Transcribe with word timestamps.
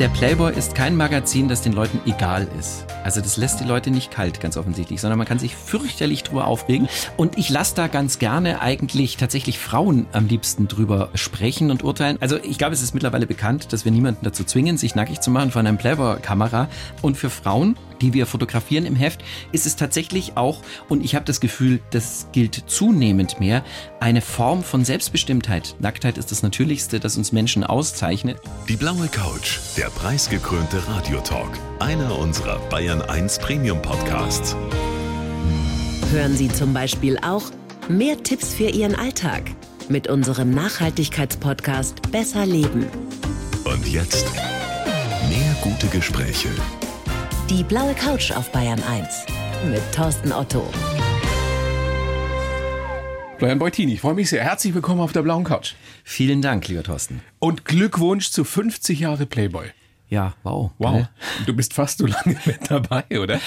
Der 0.00 0.08
Playboy 0.08 0.54
ist 0.56 0.74
kein 0.74 0.96
Magazin, 0.96 1.46
das 1.46 1.60
den 1.60 1.74
Leuten 1.74 2.00
egal 2.06 2.48
ist. 2.58 2.86
Also 3.04 3.20
das 3.20 3.36
lässt 3.36 3.60
die 3.60 3.64
Leute 3.64 3.90
nicht 3.90 4.10
kalt, 4.10 4.40
ganz 4.40 4.56
offensichtlich, 4.56 4.98
sondern 4.98 5.18
man 5.18 5.26
kann 5.26 5.38
sich 5.38 5.54
fürchterlich 5.54 6.22
drüber 6.22 6.46
aufregen. 6.46 6.88
Und 7.18 7.36
ich 7.36 7.50
lasse 7.50 7.74
da 7.74 7.86
ganz 7.86 8.18
gerne 8.18 8.62
eigentlich 8.62 9.18
tatsächlich 9.18 9.58
Frauen 9.58 10.06
am 10.12 10.26
liebsten 10.26 10.68
drüber 10.68 11.10
sprechen 11.12 11.70
und 11.70 11.84
urteilen. 11.84 12.16
Also 12.18 12.38
ich 12.42 12.56
glaube, 12.56 12.72
es 12.72 12.80
ist 12.80 12.94
mittlerweile 12.94 13.26
bekannt, 13.26 13.74
dass 13.74 13.84
wir 13.84 13.92
niemanden 13.92 14.24
dazu 14.24 14.42
zwingen, 14.42 14.78
sich 14.78 14.94
nackig 14.94 15.20
zu 15.20 15.30
machen 15.30 15.50
von 15.50 15.66
einer 15.66 15.76
Playboy-Kamera. 15.76 16.68
Und 17.02 17.18
für 17.18 17.28
Frauen 17.28 17.76
die 18.00 18.12
wir 18.12 18.26
fotografieren 18.26 18.86
im 18.86 18.96
Heft, 18.96 19.22
ist 19.52 19.66
es 19.66 19.76
tatsächlich 19.76 20.36
auch, 20.36 20.62
und 20.88 21.04
ich 21.04 21.14
habe 21.14 21.24
das 21.24 21.40
Gefühl, 21.40 21.80
das 21.90 22.28
gilt 22.32 22.64
zunehmend 22.66 23.40
mehr, 23.40 23.64
eine 24.00 24.20
Form 24.20 24.62
von 24.62 24.84
Selbstbestimmtheit. 24.84 25.76
Nacktheit 25.78 26.18
ist 26.18 26.30
das 26.30 26.42
Natürlichste, 26.42 27.00
das 27.00 27.16
uns 27.16 27.32
Menschen 27.32 27.64
auszeichnet. 27.64 28.38
Die 28.68 28.76
blaue 28.76 29.08
Couch, 29.08 29.58
der 29.76 29.90
preisgekrönte 29.90 30.86
Radiotalk, 30.88 31.58
einer 31.78 32.18
unserer 32.18 32.58
Bayern 32.68 33.02
1 33.02 33.38
Premium 33.38 33.80
Podcasts. 33.82 34.56
Hören 36.12 36.36
Sie 36.36 36.48
zum 36.48 36.74
Beispiel 36.74 37.18
auch 37.18 37.50
mehr 37.88 38.22
Tipps 38.22 38.54
für 38.54 38.68
Ihren 38.68 38.94
Alltag 38.94 39.50
mit 39.88 40.08
unserem 40.08 40.50
Nachhaltigkeitspodcast 40.50 42.10
Besser 42.10 42.46
Leben. 42.46 42.86
Und 43.64 43.86
jetzt 43.88 44.26
mehr 45.28 45.56
gute 45.62 45.86
Gespräche 45.88 46.48
die 47.50 47.64
blaue 47.64 47.94
Couch 47.94 48.30
auf 48.30 48.52
Bayern 48.52 48.80
1 48.84 49.26
mit 49.68 49.82
Thorsten 49.92 50.30
Otto. 50.30 50.70
Florian 53.38 53.58
Beutini, 53.58 53.94
ich 53.94 54.00
freue 54.00 54.14
mich 54.14 54.30
sehr. 54.30 54.44
Herzlich 54.44 54.72
willkommen 54.72 55.00
auf 55.00 55.10
der 55.12 55.22
blauen 55.22 55.42
Couch. 55.42 55.74
Vielen 56.04 56.42
Dank, 56.42 56.68
lieber 56.68 56.84
Thorsten. 56.84 57.22
Und 57.40 57.64
Glückwunsch 57.64 58.30
zu 58.30 58.44
50 58.44 59.00
Jahre 59.00 59.26
Playboy. 59.26 59.66
Ja, 60.08 60.34
wow. 60.44 60.70
Wow. 60.78 61.06
Du 61.46 61.52
bist 61.52 61.74
fast 61.74 61.98
so 61.98 62.06
lange 62.06 62.36
mit 62.44 62.70
dabei, 62.70 63.04
oder? 63.20 63.40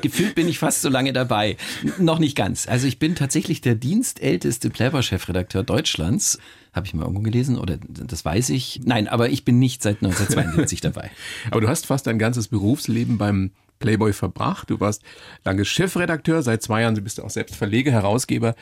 Gefühlt 0.00 0.36
bin 0.36 0.46
ich 0.46 0.60
fast 0.60 0.82
so 0.82 0.88
lange 0.88 1.12
dabei. 1.12 1.56
Noch 1.98 2.20
nicht 2.20 2.36
ganz. 2.36 2.68
Also 2.68 2.86
ich 2.86 3.00
bin 3.00 3.16
tatsächlich 3.16 3.60
der 3.62 3.74
dienstälteste 3.74 4.70
Playboy-Chefredakteur 4.70 5.64
Deutschlands. 5.64 6.38
Habe 6.72 6.86
ich 6.86 6.94
mal 6.94 7.02
irgendwo 7.02 7.22
gelesen 7.22 7.58
oder 7.58 7.76
das 7.76 8.24
weiß 8.24 8.48
ich. 8.50 8.80
Nein, 8.84 9.06
aber 9.08 9.28
ich 9.28 9.44
bin 9.44 9.58
nicht 9.58 9.82
seit 9.82 9.96
1972 9.96 10.80
dabei. 10.82 11.10
Aber 11.50 11.60
du 11.60 11.68
hast 11.68 11.86
fast 11.86 12.06
dein 12.06 12.18
ganzes 12.18 12.48
Berufsleben 12.48 13.18
beim 13.18 13.50
Playboy 13.78 14.12
verbracht. 14.12 14.70
Du 14.70 14.80
warst 14.80 15.02
lange 15.44 15.64
Chefredakteur, 15.64 16.42
seit 16.42 16.62
zwei 16.62 16.82
Jahren 16.82 16.94
bist 17.02 17.18
du 17.18 17.24
auch 17.24 17.30
selbst 17.30 17.56
Verleger, 17.56 17.92
Herausgeber. 17.92 18.54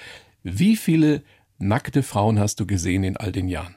Wie 0.42 0.76
viele 0.76 1.22
nackte 1.58 2.02
Frauen 2.02 2.40
hast 2.40 2.58
du 2.58 2.66
gesehen 2.66 3.04
in 3.04 3.16
all 3.16 3.30
den 3.30 3.48
Jahren? 3.48 3.76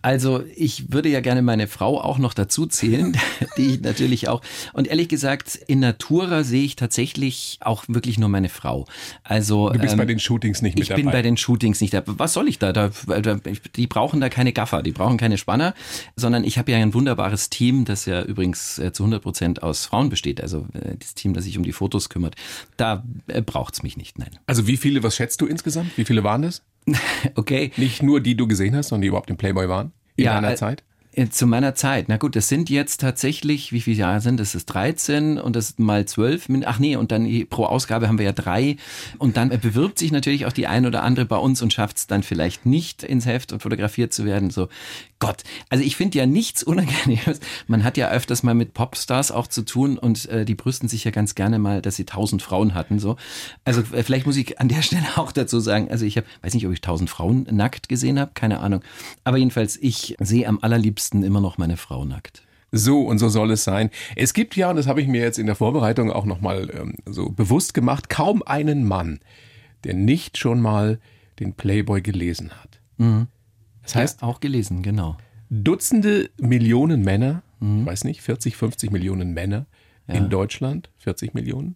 Also 0.00 0.42
ich 0.56 0.92
würde 0.92 1.08
ja 1.08 1.20
gerne 1.20 1.42
meine 1.42 1.68
Frau 1.68 2.00
auch 2.00 2.18
noch 2.18 2.34
dazu 2.34 2.66
zählen, 2.66 3.16
die 3.56 3.74
ich 3.74 3.80
natürlich 3.82 4.28
auch. 4.28 4.42
Und 4.72 4.88
ehrlich 4.88 5.08
gesagt, 5.08 5.56
in 5.66 5.80
Natura 5.80 6.42
sehe 6.42 6.64
ich 6.64 6.76
tatsächlich 6.76 7.58
auch 7.60 7.84
wirklich 7.88 8.18
nur 8.18 8.28
meine 8.28 8.48
Frau. 8.48 8.86
Also 9.22 9.70
du 9.70 9.78
bist 9.78 9.92
ähm, 9.92 9.98
bei 9.98 10.06
den 10.06 10.18
Shootings 10.18 10.62
nicht 10.62 10.74
mit 10.74 10.82
ich 10.82 10.88
dabei. 10.88 11.00
Ich 11.00 11.04
bin 11.04 11.12
bei 11.12 11.22
den 11.22 11.36
Shootings 11.36 11.80
nicht 11.80 11.94
dabei. 11.94 12.12
Was 12.16 12.32
soll 12.32 12.48
ich 12.48 12.58
da? 12.58 12.72
da? 12.72 12.90
Die 13.76 13.86
brauchen 13.86 14.20
da 14.20 14.28
keine 14.28 14.52
Gaffer, 14.52 14.82
die 14.82 14.92
brauchen 14.92 15.18
keine 15.18 15.38
Spanner, 15.38 15.74
sondern 16.16 16.42
ich 16.44 16.58
habe 16.58 16.72
ja 16.72 16.78
ein 16.78 16.94
wunderbares 16.94 17.50
Team, 17.50 17.84
das 17.84 18.06
ja 18.06 18.22
übrigens 18.22 18.78
äh, 18.78 18.92
zu 18.92 19.04
100 19.04 19.22
Prozent 19.22 19.62
aus 19.62 19.86
Frauen 19.86 20.08
besteht. 20.08 20.40
Also 20.40 20.66
äh, 20.72 20.96
das 20.98 21.14
Team, 21.14 21.34
das 21.34 21.44
sich 21.44 21.58
um 21.58 21.64
die 21.64 21.72
Fotos 21.72 22.08
kümmert. 22.08 22.34
Da 22.76 23.04
äh, 23.28 23.42
braucht's 23.42 23.82
mich 23.82 23.96
nicht. 23.96 24.18
Nein. 24.18 24.30
Also 24.46 24.66
wie 24.66 24.76
viele? 24.76 25.02
Was 25.02 25.16
schätzt 25.16 25.40
du 25.40 25.46
insgesamt? 25.46 25.96
Wie 25.96 26.04
viele 26.04 26.24
waren 26.24 26.42
das? 26.42 26.62
okay. 27.34 27.70
Nicht 27.76 28.02
nur 28.02 28.20
die 28.20 28.36
du 28.36 28.46
gesehen 28.46 28.74
hast, 28.76 28.88
sondern 28.88 29.02
die 29.02 29.08
überhaupt 29.08 29.30
im 29.30 29.36
Playboy 29.36 29.68
waren 29.68 29.92
in 30.16 30.24
ja, 30.24 30.40
deiner 30.40 30.56
Zeit? 30.56 30.82
Äh, 31.14 31.28
zu 31.28 31.46
meiner 31.46 31.74
Zeit. 31.74 32.06
Na 32.08 32.16
gut, 32.16 32.36
das 32.36 32.48
sind 32.48 32.70
jetzt 32.70 33.00
tatsächlich, 33.00 33.70
wie 33.72 33.82
viele 33.82 33.96
Jahre 33.96 34.20
sind 34.22 34.40
das? 34.40 34.52
Das 34.52 34.62
ist 34.62 34.66
13 34.66 35.38
und 35.38 35.54
das 35.56 35.78
mal 35.78 36.06
12. 36.06 36.48
Ach 36.64 36.78
nee, 36.78 36.96
und 36.96 37.12
dann 37.12 37.46
pro 37.50 37.66
Ausgabe 37.66 38.08
haben 38.08 38.18
wir 38.18 38.24
ja 38.24 38.32
drei. 38.32 38.76
Und 39.18 39.36
dann 39.36 39.50
bewirbt 39.50 39.98
sich 39.98 40.10
natürlich 40.10 40.46
auch 40.46 40.52
die 40.52 40.66
ein 40.66 40.86
oder 40.86 41.02
andere 41.02 41.26
bei 41.26 41.36
uns 41.36 41.60
und 41.60 41.72
schafft 41.72 41.98
es 41.98 42.06
dann 42.06 42.22
vielleicht 42.22 42.64
nicht 42.64 43.02
ins 43.02 43.26
Heft 43.26 43.52
und 43.52 43.62
fotografiert 43.62 44.14
zu 44.14 44.24
werden. 44.24 44.48
So, 44.48 44.68
Gott. 45.18 45.42
Also 45.68 45.84
ich 45.84 45.96
finde 45.96 46.16
ja 46.16 46.24
nichts 46.24 46.62
Unangenehmes. 46.62 47.40
Man 47.66 47.84
hat 47.84 47.98
ja 47.98 48.10
öfters 48.10 48.42
mal 48.42 48.54
mit 48.54 48.72
Popstars 48.72 49.30
auch 49.30 49.46
zu 49.46 49.62
tun 49.62 49.98
und 49.98 50.28
äh, 50.30 50.46
die 50.46 50.54
brüsten 50.54 50.88
sich 50.88 51.04
ja 51.04 51.10
ganz 51.10 51.34
gerne 51.34 51.58
mal, 51.58 51.82
dass 51.82 51.96
sie 51.96 52.06
tausend 52.06 52.42
Frauen 52.42 52.74
hatten. 52.74 52.98
So. 52.98 53.16
Also 53.64 53.82
äh, 53.92 54.02
vielleicht 54.02 54.26
muss 54.26 54.36
ich 54.36 54.60
an 54.60 54.68
der 54.68 54.82
Stelle 54.82 55.06
auch 55.16 55.30
dazu 55.30 55.60
sagen, 55.60 55.90
also 55.90 56.06
ich 56.06 56.16
habe, 56.16 56.26
weiß 56.40 56.54
nicht, 56.54 56.66
ob 56.66 56.72
ich 56.72 56.80
tausend 56.80 57.10
Frauen 57.10 57.46
nackt 57.50 57.90
gesehen 57.90 58.18
habe, 58.18 58.32
keine 58.34 58.60
Ahnung. 58.60 58.80
Aber 59.24 59.36
jedenfalls, 59.36 59.76
ich 59.76 60.16
sehe 60.18 60.48
am 60.48 60.58
allerliebsten 60.62 61.01
liebsten 61.02 61.22
immer 61.24 61.40
noch 61.40 61.58
meine 61.58 61.76
Frau 61.76 62.04
nackt. 62.04 62.42
So 62.70 63.02
und 63.02 63.18
so 63.18 63.28
soll 63.28 63.50
es 63.50 63.64
sein. 63.64 63.90
Es 64.16 64.32
gibt 64.32 64.56
ja, 64.56 64.70
und 64.70 64.76
das 64.76 64.86
habe 64.86 65.02
ich 65.02 65.08
mir 65.08 65.20
jetzt 65.20 65.38
in 65.38 65.46
der 65.46 65.56
Vorbereitung 65.56 66.10
auch 66.10 66.24
nochmal 66.24 66.70
ähm, 66.74 66.94
so 67.06 67.28
bewusst 67.28 67.74
gemacht, 67.74 68.08
kaum 68.08 68.42
einen 68.44 68.84
Mann, 68.84 69.18
der 69.84 69.94
nicht 69.94 70.38
schon 70.38 70.60
mal 70.60 71.00
den 71.38 71.54
Playboy 71.54 72.00
gelesen 72.00 72.50
hat. 72.52 72.80
Mhm. 72.98 73.26
Das 73.82 73.96
heißt 73.96 74.22
ja, 74.22 74.28
auch 74.28 74.40
gelesen, 74.40 74.82
genau. 74.82 75.16
Dutzende 75.50 76.30
Millionen 76.38 77.02
Männer, 77.02 77.42
mhm. 77.60 77.80
ich 77.80 77.86
weiß 77.86 78.04
nicht, 78.04 78.22
40, 78.22 78.56
50 78.56 78.90
Millionen 78.90 79.34
Männer 79.34 79.66
ja. 80.06 80.14
in 80.14 80.30
Deutschland, 80.30 80.88
40 80.98 81.34
Millionen, 81.34 81.74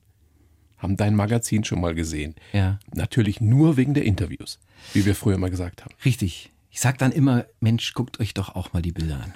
haben 0.79 0.97
dein 0.97 1.15
Magazin 1.15 1.65
schon 1.65 1.81
mal 1.81 1.95
gesehen. 1.95 2.37
Ja. 2.53 2.79
Natürlich 2.95 3.41
nur 3.41 3.77
wegen 3.77 3.93
der 3.93 4.05
Interviews, 4.05 4.61
wie 4.95 5.05
wir 5.05 5.15
früher 5.15 5.37
mal 5.37 5.51
gesagt 5.51 5.85
haben. 5.85 5.95
Richtig. 6.05 6.53
Ich 6.77 6.83
sag 6.83 6.99
dann 6.99 7.11
immer, 7.11 7.47
Mensch, 7.59 7.95
guckt 7.95 8.21
euch 8.21 8.35
doch 8.35 8.55
auch 8.55 8.75
mal 8.75 8.83
die 8.83 8.93
Bilder 8.93 9.19
an. 9.19 9.35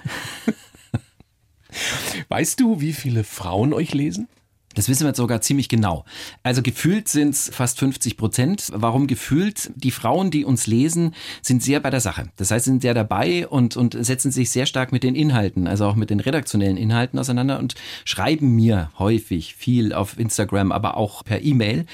weißt 2.29 2.59
du, 2.59 2.81
wie 2.81 2.93
viele 2.93 3.23
Frauen 3.23 3.73
euch 3.73 3.95
lesen? 3.95 4.27
Das 4.75 4.89
wissen 4.89 5.01
wir 5.01 5.09
jetzt 5.09 5.17
sogar 5.17 5.41
ziemlich 5.41 5.69
genau. 5.69 6.05
Also 6.43 6.61
gefühlt 6.61 7.07
sind 7.07 7.31
es 7.31 7.49
fast 7.53 7.79
50 7.79 8.17
Prozent. 8.17 8.67
Warum 8.73 9.07
gefühlt? 9.07 9.71
Die 9.75 9.91
Frauen, 9.91 10.31
die 10.31 10.45
uns 10.45 10.67
lesen, 10.67 11.13
sind 11.41 11.63
sehr 11.63 11.79
bei 11.79 11.89
der 11.89 11.99
Sache. 11.99 12.29
Das 12.37 12.51
heißt, 12.51 12.65
sind 12.65 12.81
sehr 12.81 12.93
dabei 12.93 13.47
und, 13.47 13.75
und 13.77 13.97
setzen 14.05 14.31
sich 14.31 14.49
sehr 14.49 14.65
stark 14.65 14.91
mit 14.91 15.03
den 15.03 15.15
Inhalten, 15.15 15.67
also 15.67 15.85
auch 15.85 15.95
mit 15.95 16.09
den 16.09 16.19
redaktionellen 16.19 16.77
Inhalten 16.77 17.19
auseinander 17.19 17.59
und 17.59 17.75
schreiben 18.05 18.55
mir 18.55 18.91
häufig 18.97 19.55
viel 19.55 19.93
auf 19.93 20.17
Instagram, 20.17 20.71
aber 20.71 20.97
auch 20.97 21.23
per 21.23 21.43
E-Mail. 21.43 21.85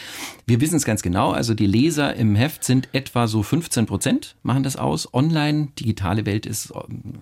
Wir 0.45 0.61
wissen 0.61 0.75
es 0.75 0.85
ganz 0.85 1.01
genau. 1.01 1.31
Also 1.31 1.53
die 1.53 1.66
Leser 1.66 2.16
im 2.16 2.35
Heft 2.35 2.63
sind 2.63 2.89
etwa 2.93 3.27
so 3.27 3.43
15 3.43 3.85
Prozent, 3.85 4.35
machen 4.43 4.63
das 4.63 4.77
aus. 4.77 5.13
Online, 5.13 5.69
digitale 5.79 6.25
Welt 6.25 6.45
ist 6.45 6.71
ähm, 6.73 7.16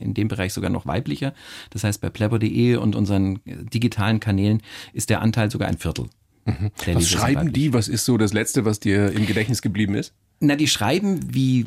in 0.00 0.14
dem 0.14 0.28
Bereich 0.28 0.52
sogar 0.52 0.70
noch 0.70 0.86
weiblicher. 0.86 1.34
Das 1.70 1.84
heißt, 1.84 2.00
bei 2.00 2.10
plebber.de 2.10 2.76
und 2.76 2.96
unseren 2.96 3.40
digitalen 3.44 4.20
Kanälen 4.20 4.62
ist 5.00 5.10
der 5.10 5.22
Anteil 5.22 5.50
sogar 5.50 5.68
ein 5.68 5.78
Viertel. 5.78 6.10
Mhm. 6.44 6.70
Was 6.92 7.08
schreiben 7.08 7.52
die? 7.52 7.72
Was 7.72 7.88
ist 7.88 8.04
so 8.04 8.18
das 8.18 8.32
Letzte, 8.32 8.64
was 8.64 8.80
dir 8.80 9.10
im 9.12 9.26
Gedächtnis 9.26 9.62
geblieben 9.62 9.94
ist? 9.94 10.12
Na, 10.42 10.56
die 10.56 10.68
schreiben, 10.68 11.34
wie, 11.34 11.66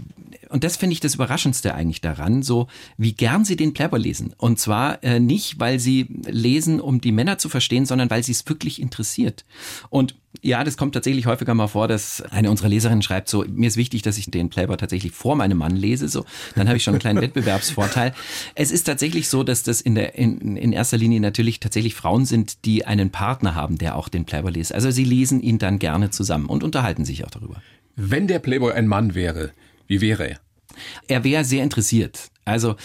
und 0.50 0.64
das 0.64 0.78
finde 0.78 0.94
ich 0.94 1.00
das 1.00 1.16
Überraschendste 1.16 1.76
eigentlich 1.76 2.02
daran, 2.02 2.42
so 2.42 2.68
wie 2.98 3.14
gern 3.14 3.46
sie 3.46 3.56
den 3.56 3.74
Plapper 3.74 4.00
lesen. 4.00 4.34
Und 4.38 4.60
zwar 4.60 5.04
äh, 5.04 5.20
nicht, 5.20 5.60
weil 5.60 5.80
sie 5.80 6.08
lesen, 6.26 6.80
um 6.80 7.00
die 7.00 7.12
Männer 7.12 7.38
zu 7.38 7.50
verstehen, 7.50 7.86
sondern 7.86 8.10
weil 8.10 8.24
sie 8.24 8.32
es 8.32 8.48
wirklich 8.48 8.82
interessiert. 8.82 9.46
Und 9.90 10.16
ja, 10.42 10.64
das 10.64 10.78
kommt 10.78 10.94
tatsächlich 10.94 11.26
häufiger 11.26 11.54
mal 11.54 11.68
vor, 11.68 11.88
dass 11.88 12.22
eine 12.22 12.50
unserer 12.50 12.70
Leserinnen 12.70 13.02
schreibt 13.02 13.30
so, 13.30 13.46
mir 13.48 13.68
ist 13.68 13.78
wichtig, 13.78 14.02
dass 14.02 14.18
ich 14.18 14.30
den 14.32 14.50
Playboy 14.50 14.78
tatsächlich 14.78 15.12
vor 15.12 15.36
meinem 15.36 15.58
Mann 15.58 15.76
lese, 15.76 16.10
so, 16.10 16.26
dann 16.56 16.68
habe 16.68 16.78
ich 16.78 16.84
schon 16.84 16.96
einen 16.96 17.02
kleinen 17.02 17.22
Wettbewerbsvorteil. 17.22 18.14
Es 18.56 18.72
ist 18.72 18.84
tatsächlich 18.84 19.30
so, 19.30 19.44
dass 19.44 19.64
das 19.64 19.80
in 19.82 19.96
der, 19.96 20.16
in, 20.16 20.58
in 20.58 20.74
erster 20.74 20.98
Linie 20.98 21.20
natürlich 21.20 21.60
tatsächlich 21.60 21.96
Frauen 21.96 22.26
sind, 22.26 22.66
die 22.66 22.86
einen 22.86 23.12
Partner 23.12 23.56
haben, 23.56 23.78
der 23.78 23.96
auch 23.96 24.10
den 24.10 24.26
Playboy 24.26 24.52
liest. 24.52 24.74
Also 24.74 24.92
sie 24.92 25.06
lesen 25.06 25.42
ihn 25.42 25.60
dann 25.60 25.80
gerne 25.80 26.10
zusammen 26.10 26.48
und 26.48 26.64
unterhalten 26.64 27.06
sich 27.06 27.24
auch 27.26 27.32
darüber. 27.32 27.62
Wenn 27.96 28.28
der 28.28 28.40
Playboy 28.40 28.74
ein 28.74 28.88
Mann 28.88 29.14
wäre, 29.14 29.52
wie 29.88 30.02
wäre 30.02 30.28
er? 30.28 30.40
Er 31.08 31.24
wäre 31.24 31.46
sehr 31.46 31.64
interessiert. 31.64 32.32
Also 32.46 32.76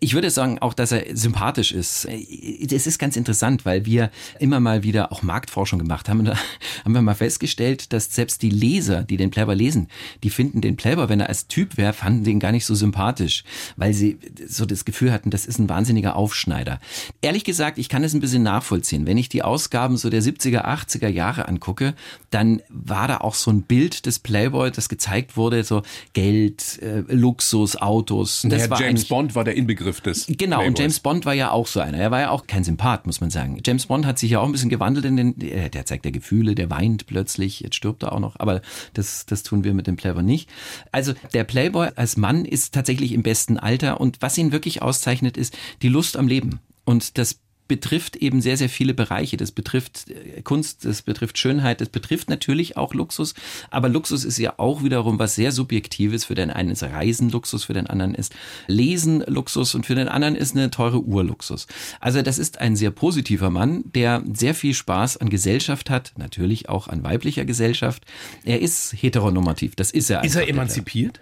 ich 0.00 0.14
würde 0.14 0.30
sagen 0.30 0.58
auch, 0.60 0.74
dass 0.74 0.92
er 0.92 1.16
sympathisch 1.16 1.72
ist. 1.72 2.06
Äh, 2.06 2.66
es 2.70 2.86
ist 2.86 2.98
ganz 2.98 3.16
interessant, 3.16 3.64
weil 3.64 3.86
wir 3.86 4.10
immer 4.38 4.60
mal 4.60 4.82
wieder 4.82 5.12
auch 5.12 5.22
Marktforschung 5.22 5.78
gemacht 5.78 6.08
haben. 6.08 6.20
Und 6.20 6.26
da 6.26 6.36
haben 6.84 6.92
wir 6.92 7.02
mal 7.02 7.14
festgestellt, 7.14 7.92
dass 7.92 8.14
selbst 8.14 8.42
die 8.42 8.50
Leser, 8.50 9.02
die 9.02 9.16
den 9.16 9.30
Playboy 9.30 9.54
lesen, 9.54 9.88
die 10.22 10.30
finden 10.30 10.60
den 10.60 10.76
Playboy, 10.76 11.08
wenn 11.08 11.20
er 11.20 11.28
als 11.28 11.48
Typ 11.48 11.76
wäre, 11.76 11.92
fanden 11.92 12.24
den 12.24 12.40
gar 12.40 12.52
nicht 12.52 12.66
so 12.66 12.74
sympathisch, 12.74 13.44
weil 13.76 13.94
sie 13.94 14.18
so 14.46 14.66
das 14.66 14.84
Gefühl 14.84 15.12
hatten, 15.12 15.30
das 15.30 15.46
ist 15.46 15.58
ein 15.58 15.68
wahnsinniger 15.68 16.16
Aufschneider. 16.16 16.80
Ehrlich 17.22 17.44
gesagt, 17.44 17.78
ich 17.78 17.88
kann 17.88 18.04
es 18.04 18.14
ein 18.14 18.20
bisschen 18.20 18.42
nachvollziehen. 18.42 19.06
Wenn 19.06 19.18
ich 19.18 19.28
die 19.28 19.42
Ausgaben 19.42 19.96
so 19.96 20.10
der 20.10 20.22
70er, 20.22 20.64
80er 20.64 21.08
Jahre 21.08 21.48
angucke, 21.48 21.94
dann 22.30 22.62
war 22.68 23.08
da 23.08 23.18
auch 23.18 23.34
so 23.34 23.50
ein 23.50 23.62
Bild 23.62 24.06
des 24.06 24.18
Playboy, 24.18 24.70
das 24.70 24.88
gezeigt 24.88 25.36
wurde, 25.36 25.64
so 25.64 25.82
Geld, 26.12 26.80
äh, 26.82 27.02
Luxus, 27.08 27.76
Autos. 27.76 28.44
Das 28.48 28.68
war 28.70 28.80
James 28.80 29.04
Bond 29.06 29.34
war 29.34 29.44
der 29.44 29.54
Inbegriff 29.54 29.75
Inbegriff 29.76 30.00
des. 30.00 30.26
Genau, 30.26 30.56
Playboys. 30.56 30.68
und 30.68 30.78
James 30.78 31.00
Bond 31.00 31.26
war 31.26 31.34
ja 31.34 31.50
auch 31.50 31.66
so 31.66 31.80
einer. 31.80 31.98
Er 31.98 32.10
war 32.10 32.20
ja 32.20 32.30
auch 32.30 32.46
kein 32.46 32.64
Sympath, 32.64 33.06
muss 33.06 33.20
man 33.20 33.30
sagen. 33.30 33.60
James 33.64 33.86
Bond 33.86 34.06
hat 34.06 34.18
sich 34.18 34.30
ja 34.30 34.40
auch 34.40 34.46
ein 34.46 34.52
bisschen 34.52 34.70
gewandelt 34.70 35.04
in 35.04 35.16
den, 35.16 35.40
äh, 35.40 35.70
der 35.70 35.84
zeigt 35.86 36.04
ja 36.04 36.10
Gefühle, 36.10 36.54
der 36.54 36.70
weint 36.70 37.06
plötzlich, 37.06 37.60
jetzt 37.60 37.76
stirbt 37.76 38.02
er 38.02 38.12
auch 38.12 38.20
noch, 38.20 38.36
aber 38.38 38.62
das, 38.94 39.26
das 39.26 39.42
tun 39.42 39.64
wir 39.64 39.74
mit 39.74 39.86
dem 39.86 39.96
Playboy 39.96 40.22
nicht. 40.22 40.48
Also 40.92 41.12
der 41.34 41.44
Playboy 41.44 41.90
als 41.96 42.16
Mann 42.16 42.44
ist 42.44 42.74
tatsächlich 42.74 43.12
im 43.12 43.22
besten 43.22 43.58
Alter 43.58 44.00
und 44.00 44.22
was 44.22 44.38
ihn 44.38 44.52
wirklich 44.52 44.82
auszeichnet, 44.82 45.36
ist 45.36 45.56
die 45.82 45.88
Lust 45.88 46.16
am 46.16 46.28
Leben. 46.28 46.60
Und 46.84 47.18
das 47.18 47.40
betrifft 47.68 48.16
eben 48.16 48.40
sehr, 48.40 48.56
sehr 48.56 48.68
viele 48.68 48.94
Bereiche. 48.94 49.36
Das 49.36 49.52
betrifft 49.52 50.10
äh, 50.10 50.42
Kunst, 50.42 50.84
das 50.84 51.02
betrifft 51.02 51.38
Schönheit, 51.38 51.80
das 51.80 51.88
betrifft 51.88 52.28
natürlich 52.28 52.76
auch 52.76 52.94
Luxus. 52.94 53.34
Aber 53.70 53.88
Luxus 53.88 54.24
ist 54.24 54.38
ja 54.38 54.54
auch 54.58 54.82
wiederum 54.82 55.18
was 55.18 55.34
sehr 55.34 55.52
Subjektives. 55.52 56.24
Für 56.24 56.34
den 56.34 56.50
einen 56.50 56.70
ist 56.70 56.82
Reisen 56.82 57.30
Luxus, 57.30 57.64
für 57.64 57.74
den 57.74 57.86
anderen 57.86 58.14
ist 58.14 58.34
Lesen 58.66 59.22
Luxus 59.26 59.74
und 59.74 59.86
für 59.86 59.94
den 59.94 60.08
anderen 60.08 60.36
ist 60.36 60.56
eine 60.56 60.70
teure 60.70 61.02
Uhr 61.02 61.24
Luxus. 61.24 61.66
Also 62.00 62.22
das 62.22 62.38
ist 62.38 62.60
ein 62.60 62.76
sehr 62.76 62.90
positiver 62.90 63.50
Mann, 63.50 63.84
der 63.94 64.22
sehr 64.32 64.54
viel 64.54 64.74
Spaß 64.74 65.16
an 65.18 65.30
Gesellschaft 65.30 65.90
hat, 65.90 66.12
natürlich 66.16 66.68
auch 66.68 66.88
an 66.88 67.02
weiblicher 67.02 67.44
Gesellschaft. 67.44 68.04
Er 68.44 68.60
ist 68.60 68.92
heteronormativ, 68.92 69.76
das 69.76 69.90
ist 69.90 70.10
er. 70.10 70.24
Ist 70.24 70.36
er 70.36 70.48
emanzipiert? 70.48 71.20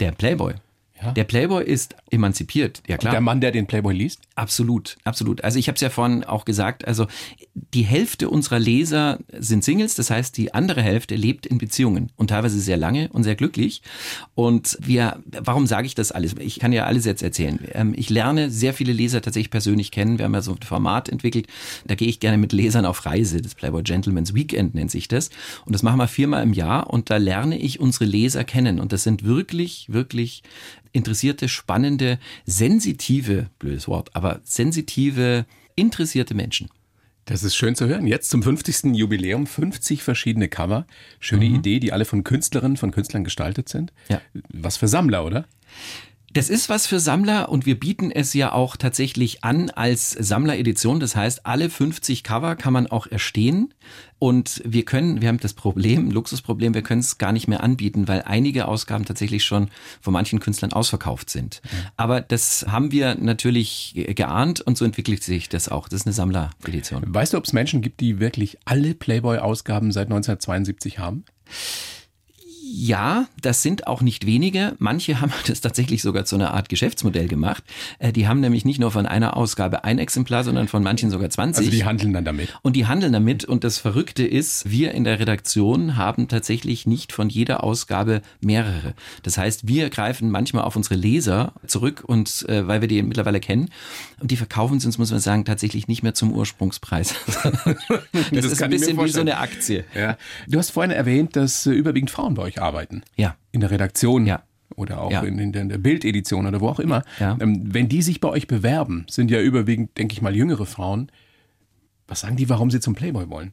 Der 0.00 0.12
Playboy. 0.12 0.54
Ja. 1.02 1.12
Der 1.12 1.24
Playboy 1.24 1.64
ist 1.64 1.96
emanzipiert, 2.10 2.82
ja 2.86 2.98
klar. 2.98 3.12
Der 3.12 3.20
Mann, 3.20 3.40
der 3.40 3.52
den 3.52 3.66
Playboy 3.66 3.94
liest? 3.94 4.20
Absolut, 4.34 4.96
absolut. 5.04 5.42
Also 5.44 5.58
ich 5.58 5.68
habe 5.68 5.76
es 5.76 5.80
ja 5.80 5.90
vorhin 5.90 6.24
auch 6.24 6.44
gesagt, 6.44 6.86
also 6.86 7.06
die 7.74 7.82
Hälfte 7.82 8.28
unserer 8.30 8.58
Leser 8.58 9.18
sind 9.38 9.64
Singles, 9.64 9.94
das 9.94 10.10
heißt 10.10 10.36
die 10.36 10.54
andere 10.54 10.82
Hälfte 10.82 11.16
lebt 11.16 11.46
in 11.46 11.58
Beziehungen 11.58 12.10
und 12.16 12.28
teilweise 12.28 12.60
sehr 12.60 12.76
lange 12.76 13.08
und 13.08 13.24
sehr 13.24 13.34
glücklich. 13.34 13.82
Und 14.34 14.78
wir, 14.80 15.22
warum 15.26 15.66
sage 15.66 15.86
ich 15.86 15.94
das 15.94 16.12
alles? 16.12 16.34
Ich 16.38 16.58
kann 16.58 16.72
ja 16.72 16.84
alles 16.84 17.04
jetzt 17.04 17.22
erzählen. 17.22 17.58
Ähm, 17.72 17.94
Ich 17.96 18.10
lerne 18.10 18.50
sehr 18.50 18.74
viele 18.74 18.92
Leser 18.92 19.20
tatsächlich 19.22 19.50
persönlich 19.50 19.90
kennen. 19.90 20.18
Wir 20.18 20.24
haben 20.24 20.34
ja 20.34 20.42
so 20.42 20.52
ein 20.52 20.62
Format 20.62 21.08
entwickelt, 21.08 21.46
da 21.86 21.94
gehe 21.94 22.08
ich 22.08 22.20
gerne 22.20 22.38
mit 22.38 22.52
Lesern 22.52 22.84
auf 22.84 23.04
Reise. 23.06 23.40
Das 23.40 23.54
Playboy 23.54 23.82
Gentleman's 23.82 24.34
Weekend 24.34 24.74
nennt 24.74 24.90
sich 24.90 25.08
das. 25.08 25.30
Und 25.64 25.74
das 25.74 25.82
machen 25.82 25.98
wir 25.98 26.08
viermal 26.08 26.42
im 26.42 26.52
Jahr 26.52 26.90
und 26.90 27.10
da 27.10 27.16
lerne 27.16 27.58
ich 27.58 27.80
unsere 27.80 28.04
Leser 28.04 28.44
kennen. 28.44 28.80
Und 28.80 28.92
das 28.92 29.02
sind 29.02 29.24
wirklich, 29.24 29.86
wirklich 29.88 30.42
interessierte, 30.92 31.48
spannende, 31.48 32.18
sensitive, 32.46 33.50
blödes 33.58 33.88
Wort, 33.88 34.14
aber 34.14 34.40
sensitive, 34.44 35.46
interessierte 35.76 36.34
Menschen. 36.34 36.68
Das 37.26 37.44
ist 37.44 37.54
schön 37.54 37.76
zu 37.76 37.86
hören. 37.86 38.06
Jetzt 38.06 38.30
zum 38.30 38.42
50. 38.42 38.96
Jubiläum 38.96 39.46
50 39.46 40.02
verschiedene 40.02 40.48
Cover. 40.48 40.86
Schöne 41.20 41.44
Idee, 41.44 41.78
die 41.78 41.92
alle 41.92 42.04
von 42.04 42.24
Künstlerinnen, 42.24 42.76
von 42.76 42.90
Künstlern 42.90 43.22
gestaltet 43.22 43.68
sind. 43.68 43.92
Ja. 44.08 44.20
Was 44.52 44.78
für 44.78 44.88
Sammler, 44.88 45.24
oder? 45.24 45.46
Das 46.32 46.48
ist 46.48 46.68
was 46.68 46.86
für 46.86 47.00
Sammler 47.00 47.48
und 47.48 47.66
wir 47.66 47.78
bieten 47.78 48.12
es 48.12 48.34
ja 48.34 48.52
auch 48.52 48.76
tatsächlich 48.76 49.42
an 49.42 49.68
als 49.70 50.12
Sammleredition. 50.12 51.00
Das 51.00 51.16
heißt, 51.16 51.44
alle 51.44 51.68
50 51.68 52.22
Cover 52.22 52.54
kann 52.54 52.72
man 52.72 52.86
auch 52.86 53.08
erstehen. 53.08 53.74
Und 54.20 54.62
wir 54.64 54.84
können, 54.84 55.20
wir 55.20 55.28
haben 55.28 55.40
das 55.40 55.54
Problem, 55.54 56.10
Luxusproblem, 56.12 56.72
wir 56.72 56.82
können 56.82 57.00
es 57.00 57.18
gar 57.18 57.32
nicht 57.32 57.48
mehr 57.48 57.64
anbieten, 57.64 58.06
weil 58.06 58.22
einige 58.22 58.68
Ausgaben 58.68 59.04
tatsächlich 59.04 59.44
schon 59.44 59.70
von 60.00 60.12
manchen 60.12 60.38
Künstlern 60.38 60.72
ausverkauft 60.72 61.30
sind. 61.30 61.62
Aber 61.96 62.20
das 62.20 62.64
haben 62.68 62.92
wir 62.92 63.16
natürlich 63.16 63.94
geahnt 64.14 64.60
und 64.60 64.78
so 64.78 64.84
entwickelt 64.84 65.24
sich 65.24 65.48
das 65.48 65.68
auch. 65.68 65.88
Das 65.88 66.02
ist 66.02 66.06
eine 66.06 66.12
Sammleredition. 66.12 67.02
Weißt 67.06 67.32
du, 67.32 67.38
ob 67.38 67.44
es 67.44 67.52
Menschen 67.52 67.82
gibt, 67.82 68.00
die 68.00 68.20
wirklich 68.20 68.56
alle 68.66 68.94
Playboy-Ausgaben 68.94 69.90
seit 69.90 70.06
1972 70.06 71.00
haben? 71.00 71.24
Ja, 72.72 73.26
das 73.42 73.62
sind 73.62 73.88
auch 73.88 74.00
nicht 74.00 74.26
wenige. 74.26 74.76
Manche 74.78 75.20
haben 75.20 75.32
das 75.46 75.60
tatsächlich 75.60 76.02
sogar 76.02 76.24
zu 76.24 76.36
einer 76.36 76.54
Art 76.54 76.68
Geschäftsmodell 76.68 77.26
gemacht. 77.26 77.64
Äh, 77.98 78.12
Die 78.12 78.28
haben 78.28 78.40
nämlich 78.40 78.64
nicht 78.64 78.78
nur 78.78 78.92
von 78.92 79.06
einer 79.06 79.36
Ausgabe 79.36 79.82
ein 79.82 79.98
Exemplar, 79.98 80.44
sondern 80.44 80.68
von 80.68 80.82
manchen 80.82 81.10
sogar 81.10 81.28
20. 81.30 81.66
Also 81.66 81.70
die 81.76 81.84
handeln 81.84 82.12
dann 82.12 82.24
damit. 82.24 82.56
Und 82.62 82.76
die 82.76 82.86
handeln 82.86 83.12
damit. 83.12 83.44
Und 83.44 83.64
das 83.64 83.78
Verrückte 83.78 84.24
ist, 84.24 84.70
wir 84.70 84.92
in 84.92 85.02
der 85.02 85.18
Redaktion 85.18 85.96
haben 85.96 86.28
tatsächlich 86.28 86.86
nicht 86.86 87.12
von 87.12 87.28
jeder 87.28 87.64
Ausgabe 87.64 88.22
mehrere. 88.40 88.94
Das 89.24 89.36
heißt, 89.36 89.66
wir 89.66 89.90
greifen 89.90 90.30
manchmal 90.30 90.62
auf 90.62 90.76
unsere 90.76 90.94
Leser 90.94 91.54
zurück 91.66 92.04
und 92.06 92.48
äh, 92.48 92.68
weil 92.68 92.82
wir 92.82 92.88
die 92.88 93.02
mittlerweile 93.02 93.40
kennen. 93.40 93.70
Und 94.20 94.30
die 94.30 94.36
verkaufen 94.36 94.78
sie 94.78 94.86
uns, 94.86 94.96
muss 94.96 95.10
man 95.10 95.18
sagen, 95.18 95.44
tatsächlich 95.44 95.88
nicht 95.88 96.04
mehr 96.04 96.14
zum 96.14 96.32
Ursprungspreis. 96.32 97.14
das, 98.32 98.44
ist 98.44 98.58
kann 98.58 98.66
ein 98.66 98.70
bisschen 98.70 99.02
wie 99.02 99.08
so 99.08 99.20
eine 99.20 99.38
Aktie. 99.38 99.84
Ja. 99.94 100.16
Du 100.46 100.58
hast 100.58 100.70
vorhin 100.70 100.92
erwähnt, 100.92 101.34
dass 101.34 101.66
äh, 101.66 101.70
überwiegend 101.70 102.10
Frauen 102.10 102.34
bei 102.34 102.42
euch 102.42 102.59
arbeiten. 102.60 103.02
Ja. 103.16 103.36
In 103.52 103.60
der 103.60 103.70
Redaktion. 103.70 104.26
Ja. 104.26 104.42
Oder 104.76 105.00
auch 105.00 105.10
Ja. 105.10 105.22
in, 105.22 105.38
in 105.38 105.52
der- 105.52 105.78
Bildedition 105.78 106.46
oder 106.46 106.60
wo 106.60 106.68
auch 106.68 106.78
immer. 106.80 107.02
Ja. 107.18 107.36
Ähm, 107.40 107.62
wenn 107.74 107.88
die 107.88 108.02
sich 108.02 108.20
bei 108.20 108.28
euch 108.28 108.46
bewerben, 108.46 109.04
sind 109.10 109.30
ja 109.30 109.40
überwiegend, 109.40 109.98
denke 109.98 110.12
ich 110.12 110.22
mal, 110.22 110.34
jüngere 110.36 110.64
Frauen. 110.66 111.10
Was 112.06 112.20
sagen 112.20 112.36
die, 112.36 112.48
warum 112.48 112.70
sie 112.70 112.80
zum 112.80 112.94
Playboy 112.94 113.28
wollen? 113.28 113.52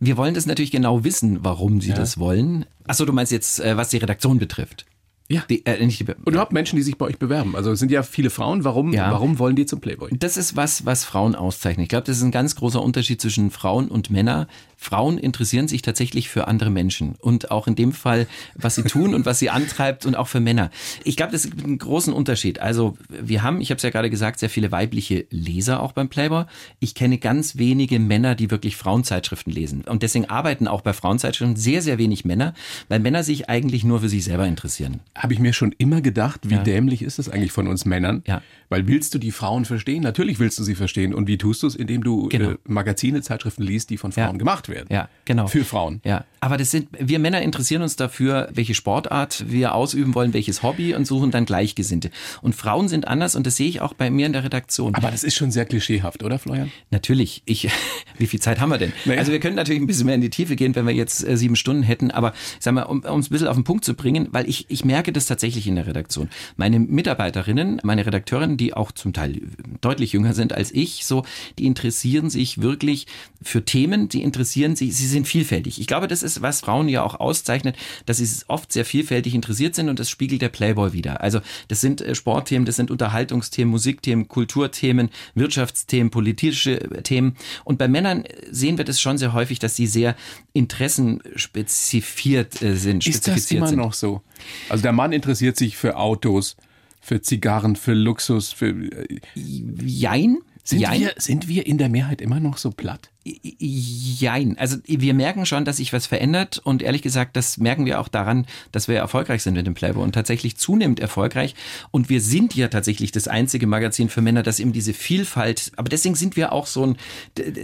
Wir 0.00 0.16
wollen 0.16 0.34
das 0.34 0.46
natürlich 0.46 0.70
genau 0.72 1.04
wissen, 1.04 1.44
warum 1.44 1.80
sie 1.80 1.92
das 1.92 2.18
wollen. 2.18 2.64
Achso, 2.86 3.04
du 3.04 3.12
meinst 3.12 3.30
jetzt, 3.32 3.60
äh, 3.60 3.76
was 3.76 3.90
die 3.90 3.98
Redaktion 3.98 4.38
betrifft. 4.38 4.86
Ja. 5.28 5.42
Die, 5.50 5.66
äh, 5.66 5.84
nicht 5.84 6.00
die, 6.00 6.04
Und 6.12 6.28
überhaupt 6.28 6.52
Menschen, 6.52 6.76
die 6.76 6.82
sich 6.82 6.96
bei 6.98 7.06
euch 7.06 7.18
bewerben. 7.18 7.56
Also 7.56 7.72
es 7.72 7.80
sind 7.80 7.90
ja 7.90 8.02
viele 8.04 8.30
Frauen. 8.30 8.62
Warum, 8.64 8.92
Ja. 8.92 9.10
warum 9.10 9.38
wollen 9.40 9.56
die 9.56 9.66
zum 9.66 9.80
Playboy? 9.80 10.10
Das 10.16 10.36
ist 10.36 10.54
was, 10.54 10.84
was 10.86 11.04
Frauen 11.04 11.34
auszeichnet. 11.34 11.82
Ich 11.84 11.88
glaube, 11.88 12.04
das 12.06 12.18
ist 12.18 12.22
ein 12.22 12.30
ganz 12.30 12.54
großer 12.54 12.80
Unterschied 12.80 13.20
zwischen 13.20 13.50
Frauen 13.50 13.88
und 13.88 14.08
Männern. 14.10 14.46
Frauen 14.86 15.18
interessieren 15.18 15.66
sich 15.66 15.82
tatsächlich 15.82 16.28
für 16.28 16.46
andere 16.46 16.70
Menschen 16.70 17.16
und 17.18 17.50
auch 17.50 17.66
in 17.66 17.74
dem 17.74 17.90
Fall, 17.90 18.28
was 18.54 18.76
sie 18.76 18.84
tun 18.84 19.14
und 19.14 19.26
was 19.26 19.40
sie 19.40 19.50
antreibt 19.50 20.06
und 20.06 20.14
auch 20.14 20.28
für 20.28 20.38
Männer. 20.38 20.70
Ich 21.02 21.16
glaube, 21.16 21.32
das 21.32 21.42
gibt 21.42 21.64
einen 21.64 21.78
großen 21.78 22.12
Unterschied. 22.12 22.60
Also 22.60 22.96
wir 23.08 23.42
haben, 23.42 23.60
ich 23.60 23.70
habe 23.70 23.78
es 23.78 23.82
ja 23.82 23.90
gerade 23.90 24.10
gesagt, 24.10 24.38
sehr 24.38 24.48
viele 24.48 24.70
weibliche 24.70 25.26
Leser 25.30 25.82
auch 25.82 25.90
beim 25.90 26.08
Playboy. 26.08 26.44
Ich 26.78 26.94
kenne 26.94 27.18
ganz 27.18 27.56
wenige 27.58 27.98
Männer, 27.98 28.36
die 28.36 28.52
wirklich 28.52 28.76
Frauenzeitschriften 28.76 29.52
lesen. 29.52 29.82
Und 29.82 30.04
deswegen 30.04 30.26
arbeiten 30.26 30.68
auch 30.68 30.82
bei 30.82 30.92
Frauenzeitschriften 30.92 31.56
sehr, 31.56 31.82
sehr 31.82 31.98
wenig 31.98 32.24
Männer, 32.24 32.54
weil 32.88 33.00
Männer 33.00 33.24
sich 33.24 33.48
eigentlich 33.48 33.82
nur 33.82 33.98
für 34.02 34.08
sich 34.08 34.22
selber 34.22 34.46
interessieren. 34.46 35.00
Habe 35.16 35.32
ich 35.34 35.40
mir 35.40 35.52
schon 35.52 35.74
immer 35.78 36.00
gedacht, 36.00 36.42
wie 36.48 36.58
dämlich 36.58 37.02
ist 37.02 37.18
das 37.18 37.28
eigentlich 37.28 37.50
von 37.50 37.66
uns 37.66 37.86
Männern? 37.86 38.22
Ja. 38.28 38.40
Weil 38.68 38.86
willst 38.86 39.14
du 39.14 39.18
die 39.18 39.32
Frauen 39.32 39.64
verstehen? 39.64 40.04
Natürlich 40.04 40.38
willst 40.38 40.60
du 40.60 40.62
sie 40.62 40.76
verstehen. 40.76 41.12
Und 41.12 41.26
wie 41.26 41.38
tust 41.38 41.64
du 41.64 41.66
es? 41.66 41.74
Indem 41.74 42.04
du 42.04 42.28
Genau. 42.28 42.50
äh, 42.50 42.56
Magazine, 42.68 43.20
Zeitschriften 43.22 43.62
liest, 43.64 43.90
die 43.90 43.96
von 43.96 44.12
Frauen 44.12 44.32
Ja. 44.34 44.38
gemacht 44.38 44.68
werden. 44.68 44.75
Ja, 44.88 45.08
genau. 45.24 45.46
Für 45.46 45.64
Frauen. 45.64 46.00
Ja, 46.04 46.24
aber 46.40 46.56
das 46.58 46.70
sind, 46.70 46.88
wir 46.98 47.18
Männer 47.18 47.42
interessieren 47.42 47.82
uns 47.82 47.96
dafür, 47.96 48.48
welche 48.52 48.74
Sportart 48.74 49.44
wir 49.48 49.74
ausüben 49.74 50.14
wollen, 50.14 50.34
welches 50.34 50.62
Hobby 50.62 50.94
und 50.94 51.06
suchen 51.06 51.30
dann 51.30 51.44
Gleichgesinnte. 51.44 52.10
Und 52.42 52.54
Frauen 52.54 52.88
sind 52.88 53.08
anders 53.08 53.34
und 53.34 53.46
das 53.46 53.56
sehe 53.56 53.68
ich 53.68 53.80
auch 53.80 53.94
bei 53.94 54.10
mir 54.10 54.26
in 54.26 54.32
der 54.32 54.44
Redaktion. 54.44 54.94
Aber 54.94 55.10
das 55.10 55.24
ist 55.24 55.34
schon 55.34 55.50
sehr 55.50 55.64
klischeehaft, 55.64 56.22
oder 56.22 56.38
Florian? 56.38 56.70
Natürlich, 56.90 57.42
ich, 57.46 57.68
wie 58.18 58.26
viel 58.26 58.40
Zeit 58.40 58.60
haben 58.60 58.70
wir 58.70 58.78
denn? 58.78 58.92
Naja. 59.06 59.18
Also 59.18 59.32
wir 59.32 59.40
können 59.40 59.56
natürlich 59.56 59.80
ein 59.80 59.86
bisschen 59.86 60.06
mehr 60.06 60.14
in 60.14 60.20
die 60.20 60.30
Tiefe 60.30 60.56
gehen, 60.56 60.74
wenn 60.74 60.86
wir 60.86 60.94
jetzt 60.94 61.26
äh, 61.26 61.36
sieben 61.36 61.56
Stunden 61.56 61.82
hätten, 61.82 62.10
aber 62.10 62.32
sag 62.60 62.74
mal, 62.74 62.82
um 62.82 63.02
um 63.16 63.20
es 63.20 63.28
ein 63.28 63.32
bisschen 63.32 63.48
auf 63.48 63.56
den 63.56 63.64
Punkt 63.64 63.84
zu 63.84 63.94
bringen, 63.94 64.28
weil 64.32 64.48
ich, 64.48 64.66
ich 64.68 64.84
merke 64.84 65.12
das 65.12 65.26
tatsächlich 65.26 65.66
in 65.66 65.76
der 65.76 65.86
Redaktion. 65.86 66.28
Meine 66.56 66.78
Mitarbeiterinnen, 66.78 67.80
meine 67.82 68.06
Redakteurinnen, 68.06 68.56
die 68.56 68.74
auch 68.74 68.92
zum 68.92 69.12
Teil 69.12 69.40
deutlich 69.80 70.12
jünger 70.12 70.34
sind 70.34 70.52
als 70.52 70.72
ich, 70.72 71.04
so, 71.04 71.24
die 71.58 71.66
interessieren 71.66 72.30
sich 72.30 72.60
wirklich 72.60 73.06
für 73.42 73.64
Themen, 73.64 74.08
die 74.08 74.22
interessieren 74.22 74.55
sich, 74.76 74.96
sie 74.96 75.06
sind 75.06 75.28
vielfältig. 75.28 75.80
Ich 75.80 75.86
glaube, 75.86 76.08
das 76.08 76.22
ist, 76.22 76.42
was 76.42 76.60
Frauen 76.60 76.88
ja 76.88 77.02
auch 77.02 77.20
auszeichnet, 77.20 77.76
dass 78.06 78.18
sie 78.18 78.28
oft 78.48 78.72
sehr 78.72 78.84
vielfältig 78.84 79.34
interessiert 79.34 79.74
sind 79.74 79.88
und 79.88 79.98
das 79.98 80.10
spiegelt 80.10 80.42
der 80.42 80.48
Playboy 80.48 80.92
wieder. 80.92 81.20
Also 81.20 81.40
das 81.68 81.80
sind 81.80 82.00
äh, 82.00 82.14
Sportthemen, 82.14 82.66
das 82.66 82.76
sind 82.76 82.90
Unterhaltungsthemen, 82.90 83.70
Musikthemen, 83.70 84.28
Kulturthemen, 84.28 85.10
Wirtschaftsthemen, 85.34 86.10
politische 86.10 86.80
äh, 86.80 87.02
Themen. 87.02 87.36
Und 87.64 87.78
bei 87.78 87.88
Männern 87.88 88.24
sehen 88.50 88.78
wir 88.78 88.84
das 88.84 89.00
schon 89.00 89.18
sehr 89.18 89.32
häufig, 89.32 89.58
dass 89.58 89.76
sie 89.76 89.86
sehr 89.86 90.16
interessenspezifiziert 90.52 92.62
äh, 92.62 92.76
sind. 92.76 93.06
Ist 93.06 93.26
das 93.26 93.34
spezifiziert 93.34 93.58
immer 93.58 93.68
sind. 93.68 93.78
noch 93.78 93.92
so? 93.92 94.22
Also 94.68 94.82
der 94.82 94.92
Mann 94.92 95.12
interessiert 95.12 95.56
sich 95.56 95.76
für 95.76 95.96
Autos, 95.96 96.56
für 97.00 97.20
Zigarren, 97.20 97.76
für 97.76 97.94
Luxus, 97.94 98.52
für. 98.52 98.70
äh, 98.70 99.20
Jein? 99.34 100.38
Sind, 100.68 100.80
Jein? 100.80 101.00
wir, 101.00 101.14
sind 101.16 101.46
wir 101.46 101.64
in 101.64 101.78
der 101.78 101.88
Mehrheit 101.88 102.20
immer 102.20 102.40
noch 102.40 102.58
so 102.58 102.72
platt? 102.72 103.10
Jein. 103.22 104.58
Also 104.58 104.78
wir 104.84 105.14
merken 105.14 105.46
schon, 105.46 105.64
dass 105.64 105.76
sich 105.76 105.92
was 105.92 106.06
verändert 106.06 106.58
und 106.58 106.82
ehrlich 106.82 107.02
gesagt, 107.02 107.36
das 107.36 107.58
merken 107.58 107.86
wir 107.86 108.00
auch 108.00 108.08
daran, 108.08 108.46
dass 108.72 108.88
wir 108.88 108.96
erfolgreich 108.96 109.44
sind 109.44 109.54
mit 109.54 109.64
dem 109.64 109.74
Playboy 109.74 110.02
und 110.02 110.12
tatsächlich 110.12 110.56
zunehmend 110.56 110.98
erfolgreich. 110.98 111.54
Und 111.92 112.08
wir 112.08 112.20
sind 112.20 112.56
ja 112.56 112.66
tatsächlich 112.66 113.12
das 113.12 113.28
einzige 113.28 113.68
Magazin 113.68 114.08
für 114.08 114.22
Männer, 114.22 114.42
das 114.42 114.58
eben 114.58 114.72
diese 114.72 114.92
Vielfalt, 114.92 115.70
aber 115.76 115.88
deswegen 115.88 116.16
sind 116.16 116.34
wir 116.34 116.52
auch 116.52 116.66
so 116.66 116.84
ein... 116.84 116.96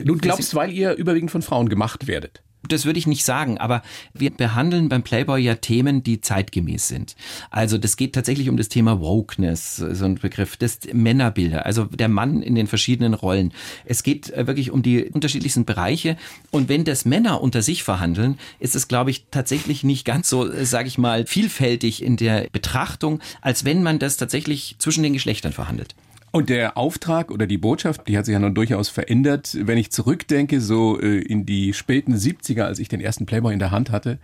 Du 0.05 0.17
glaubst, 0.17 0.55
weil 0.55 0.71
ihr 0.71 0.95
überwiegend 0.95 1.33
von 1.33 1.43
Frauen 1.43 1.69
gemacht 1.69 2.07
werdet. 2.07 2.41
Das 2.69 2.85
würde 2.85 2.99
ich 2.99 3.07
nicht 3.07 3.25
sagen, 3.25 3.59
aber 3.59 3.83
wir 4.15 4.31
behandeln 4.31 4.89
beim 4.89 5.03
Playboy 5.03 5.41
ja 5.41 5.57
Themen, 5.57 6.03
die 6.03 6.21
zeitgemäß 6.21 6.89
sind. 6.89 7.17
Also 7.51 7.79
das 7.79 7.97
geht 7.97 8.15
tatsächlich 8.15 8.49
um 8.49 8.57
das 8.57 8.69
Thema 8.69 9.01
Wokeness, 9.01 9.77
so 9.77 10.05
ein 10.05 10.17
Begriff, 10.17 10.57
das 10.57 10.81
Männerbilder, 10.93 11.67
also 11.67 11.85
der 11.85 12.09
Mann 12.09 12.43
in 12.43 12.55
den 12.55 12.67
verschiedenen 12.67 13.15
Rollen. 13.15 13.53
Es 13.85 14.03
geht 14.03 14.31
äh, 14.31 14.47
wirklich 14.47 14.71
um 14.71 14.83
die 14.83 15.05
unterschiedlichsten 15.05 15.65
Bereiche 15.65 16.17
und 16.51 16.69
wenn 16.69 16.85
das 16.85 17.05
Männer 17.05 17.41
unter 17.41 17.63
sich 17.63 17.83
verhandeln, 17.83 18.39
ist 18.59 18.77
es, 18.77 18.89
glaube 18.89 19.11
ich, 19.11 19.27
tatsächlich 19.31 19.85
nicht 19.85 20.05
ganz 20.05 20.29
so, 20.29 20.51
äh, 20.51 20.65
sage 20.65 20.89
ich 20.89 20.99
mal, 20.99 21.27
vielfältig 21.27 22.03
in 22.03 22.17
der 22.17 22.49
Betrachtung, 22.53 23.21
als 23.41 23.65
wenn 23.65 23.83
man 23.83 23.99
das 23.99 24.17
tatsächlich 24.17 24.77
zwischen 24.79 25.03
den 25.03 25.13
Geschlechtern 25.13 25.53
verhandelt. 25.53 25.95
Und 26.33 26.49
der 26.49 26.77
Auftrag 26.79 27.31
oder 27.31 27.47
die 27.47 27.59
Botschaft, 27.59 28.09
die 28.09 28.17
hat 28.19 28.25
sich 28.25 28.33
ja 28.33 28.39
nun 28.39 28.55
durchaus 28.55 28.89
verändert. 28.89 29.57
Wenn 29.61 29.79
ich 29.79 29.93
zurückdenke, 29.93 30.61
so 30.61 30.99
äh, 31.01 31.19
in 31.21 31.45
die 31.47 31.75
späten 31.75 32.15
70er, 32.15 32.63
als 32.63 32.79
ich 32.79 32.89
den 32.89 33.01
ersten 33.01 33.27
Playboy 33.27 33.53
in 33.53 33.59
der 33.59 33.71
Hand 33.71 33.91
hatte, 33.91 34.19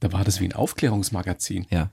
da 0.00 0.12
war 0.12 0.24
das 0.24 0.40
wie 0.40 0.44
ein 0.44 0.52
Aufklärungsmagazin. 0.52 1.66
Ja. 1.70 1.90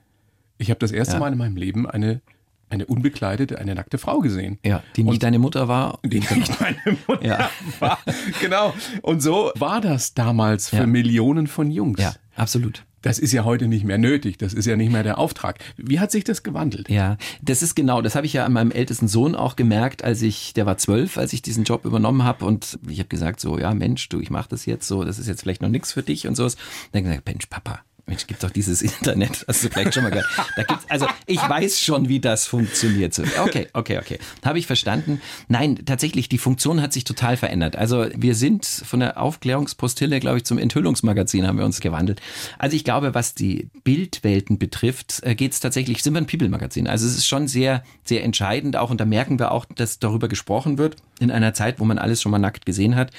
Ich 0.58 0.68
habe 0.70 0.78
das 0.78 0.92
erste 0.92 1.14
Ja. 1.14 1.20
Mal 1.20 1.32
in 1.32 1.38
meinem 1.38 1.56
Leben 1.56 1.88
eine, 1.88 2.20
eine 2.68 2.84
unbekleidete, 2.86 3.58
eine 3.58 3.74
nackte 3.74 3.96
Frau 3.98 4.18
gesehen. 4.20 4.58
Ja, 4.64 4.82
die 4.96 5.04
nie 5.04 5.10
Und- 5.12 5.22
deine 5.22 5.38
Mutter 5.38 5.68
war. 5.68 5.98
Die 6.04 6.20
nicht 6.20 6.60
meine 6.60 6.98
Mutter 7.06 7.26
Ja. 7.26 7.50
war. 7.80 7.98
Genau. 8.42 8.74
Und 9.00 9.22
so 9.22 9.52
war 9.54 9.80
das 9.80 10.12
damals 10.14 10.68
für 10.68 10.76
Ja. 10.76 10.86
Millionen 10.86 11.46
von 11.46 11.70
Jungs. 11.70 11.98
Ja, 12.00 12.14
absolut. 12.36 12.84
Das 13.02 13.18
ist 13.18 13.32
ja 13.32 13.44
heute 13.44 13.68
nicht 13.68 13.84
mehr 13.84 13.98
nötig. 13.98 14.38
Das 14.38 14.54
ist 14.54 14.66
ja 14.66 14.76
nicht 14.76 14.92
mehr 14.92 15.02
der 15.02 15.18
Auftrag. 15.18 15.58
Wie 15.76 16.00
hat 16.00 16.10
sich 16.10 16.24
das 16.24 16.42
gewandelt? 16.42 16.88
Ja, 16.88 17.16
das 17.42 17.62
ist 17.62 17.74
genau, 17.74 18.00
das 18.00 18.14
habe 18.14 18.26
ich 18.26 18.32
ja 18.32 18.44
an 18.44 18.52
meinem 18.52 18.70
ältesten 18.70 19.08
Sohn 19.08 19.34
auch 19.34 19.56
gemerkt, 19.56 20.04
als 20.04 20.22
ich, 20.22 20.54
der 20.54 20.66
war 20.66 20.78
zwölf, 20.78 21.18
als 21.18 21.32
ich 21.32 21.42
diesen 21.42 21.64
Job 21.64 21.84
übernommen 21.84 22.24
habe 22.24 22.44
und 22.44 22.78
ich 22.88 22.98
habe 22.98 23.08
gesagt 23.08 23.40
so, 23.40 23.58
ja 23.58 23.74
Mensch, 23.74 24.08
du, 24.08 24.20
ich 24.20 24.30
mache 24.30 24.48
das 24.48 24.66
jetzt 24.66 24.86
so, 24.86 25.04
das 25.04 25.18
ist 25.18 25.26
jetzt 25.26 25.42
vielleicht 25.42 25.62
noch 25.62 25.68
nichts 25.68 25.92
für 25.92 26.02
dich 26.02 26.26
und 26.26 26.36
so. 26.36 26.48
Dann 26.92 27.04
gesagt, 27.04 27.26
Mensch, 27.26 27.46
Papa, 27.46 27.80
Mensch, 28.06 28.26
gibt 28.26 28.42
doch 28.42 28.50
dieses 28.50 28.82
Internet, 28.82 29.44
hast 29.46 29.64
du 29.64 29.68
vielleicht 29.68 29.94
schon 29.94 30.02
mal 30.02 30.10
gehört. 30.10 30.28
Da 30.56 30.64
gibt's, 30.64 30.84
also 30.88 31.06
ich 31.26 31.40
weiß 31.40 31.80
schon, 31.80 32.08
wie 32.08 32.20
das 32.20 32.46
funktioniert. 32.46 33.18
Okay, 33.38 33.68
okay, 33.72 33.98
okay. 33.98 34.18
Habe 34.44 34.58
ich 34.58 34.66
verstanden. 34.66 35.20
Nein, 35.48 35.80
tatsächlich, 35.86 36.28
die 36.28 36.38
Funktion 36.38 36.82
hat 36.82 36.92
sich 36.92 37.04
total 37.04 37.36
verändert. 37.36 37.76
Also 37.76 38.06
wir 38.14 38.34
sind 38.34 38.66
von 38.66 39.00
der 39.00 39.20
Aufklärungspostille, 39.20 40.20
glaube 40.20 40.38
ich, 40.38 40.44
zum 40.44 40.58
Enthüllungsmagazin 40.58 41.46
haben 41.46 41.58
wir 41.58 41.64
uns 41.64 41.80
gewandelt. 41.80 42.20
Also 42.58 42.76
ich 42.76 42.84
glaube, 42.84 43.14
was 43.14 43.34
die 43.34 43.68
Bildwelten 43.84 44.58
betrifft, 44.58 45.22
geht 45.36 45.52
es 45.52 45.60
tatsächlich, 45.60 46.02
sind 46.02 46.14
wir 46.14 46.20
ein 46.20 46.26
People-Magazin. 46.26 46.88
Also 46.88 47.06
es 47.06 47.16
ist 47.16 47.26
schon 47.26 47.48
sehr, 47.48 47.84
sehr 48.04 48.24
entscheidend 48.24 48.76
auch 48.76 48.90
und 48.90 49.00
da 49.00 49.04
merken 49.04 49.38
wir 49.38 49.52
auch, 49.52 49.64
dass 49.64 49.98
darüber 49.98 50.28
gesprochen 50.28 50.78
wird 50.78 50.96
in 51.20 51.30
einer 51.30 51.54
Zeit, 51.54 51.78
wo 51.78 51.84
man 51.84 51.98
alles 51.98 52.20
schon 52.20 52.32
mal 52.32 52.38
nackt 52.38 52.66
gesehen 52.66 52.96
hat 52.96 53.12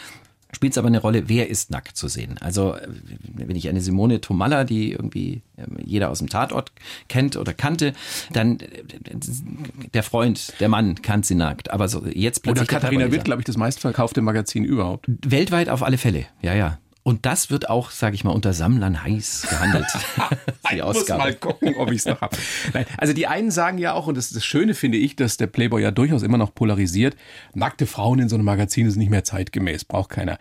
spielt 0.53 0.73
es 0.73 0.77
aber 0.77 0.87
eine 0.87 0.99
Rolle, 0.99 1.27
wer 1.27 1.49
ist 1.49 1.71
nackt 1.71 1.97
zu 1.97 2.07
sehen. 2.07 2.37
Also 2.39 2.75
äh, 2.75 2.87
wenn 3.33 3.55
ich 3.55 3.69
eine 3.69 3.81
Simone 3.81 4.21
Tomalla, 4.21 4.63
die 4.63 4.91
irgendwie 4.91 5.41
ähm, 5.57 5.77
jeder 5.83 6.09
aus 6.09 6.19
dem 6.19 6.29
Tatort 6.29 6.71
kennt 7.09 7.37
oder 7.37 7.53
kannte, 7.53 7.93
dann 8.31 8.59
äh, 8.59 8.83
der 9.93 10.03
Freund, 10.03 10.53
der 10.59 10.69
Mann 10.69 11.01
kannte 11.01 11.27
sie 11.27 11.35
nackt. 11.35 11.71
Aber 11.71 11.87
so 11.87 12.05
jetzt 12.05 12.39
Oder 12.39 12.53
plötzlich 12.53 12.67
der 12.69 12.79
Katharina 12.79 13.11
Witt, 13.11 13.25
glaube 13.25 13.41
ich, 13.41 13.45
das 13.45 13.57
meistverkaufte 13.57 14.21
Magazin 14.21 14.63
überhaupt. 14.63 15.05
Weltweit 15.07 15.69
auf 15.69 15.83
alle 15.83 15.97
Fälle, 15.97 16.25
ja, 16.41 16.53
ja. 16.53 16.79
Und 17.03 17.25
das 17.25 17.49
wird 17.49 17.69
auch, 17.69 17.91
sage 17.91 18.15
ich 18.15 18.23
mal, 18.23 18.31
unter 18.31 18.53
Sammlern 18.53 19.03
heiß 19.03 19.47
gehandelt. 19.49 19.85
die 20.71 20.77
Ich 20.77 20.83
muss 20.83 21.07
mal 21.09 21.35
gucken, 21.35 21.75
ob 21.75 21.91
ich 21.91 21.97
es 21.97 22.05
noch 22.05 22.21
habe. 22.21 22.37
Also 22.97 23.13
die 23.13 23.27
einen 23.27 23.51
sagen 23.51 23.77
ja 23.77 23.93
auch, 23.93 24.07
und 24.07 24.15
das, 24.15 24.29
das 24.29 24.45
Schöne 24.45 24.73
finde 24.73 24.97
ich, 24.97 25.17
dass 25.17 25.35
der 25.35 25.47
Playboy 25.47 25.81
ja 25.81 25.91
durchaus 25.91 26.23
immer 26.23 26.37
noch 26.37 26.55
polarisiert, 26.55 27.17
nackte 27.53 27.87
Frauen 27.87 28.19
in 28.19 28.29
so 28.29 28.35
einem 28.35 28.45
Magazin 28.45 28.87
ist 28.87 28.95
nicht 28.95 29.09
mehr 29.09 29.25
zeitgemäß, 29.25 29.83
braucht 29.83 30.11
keiner. 30.11 30.39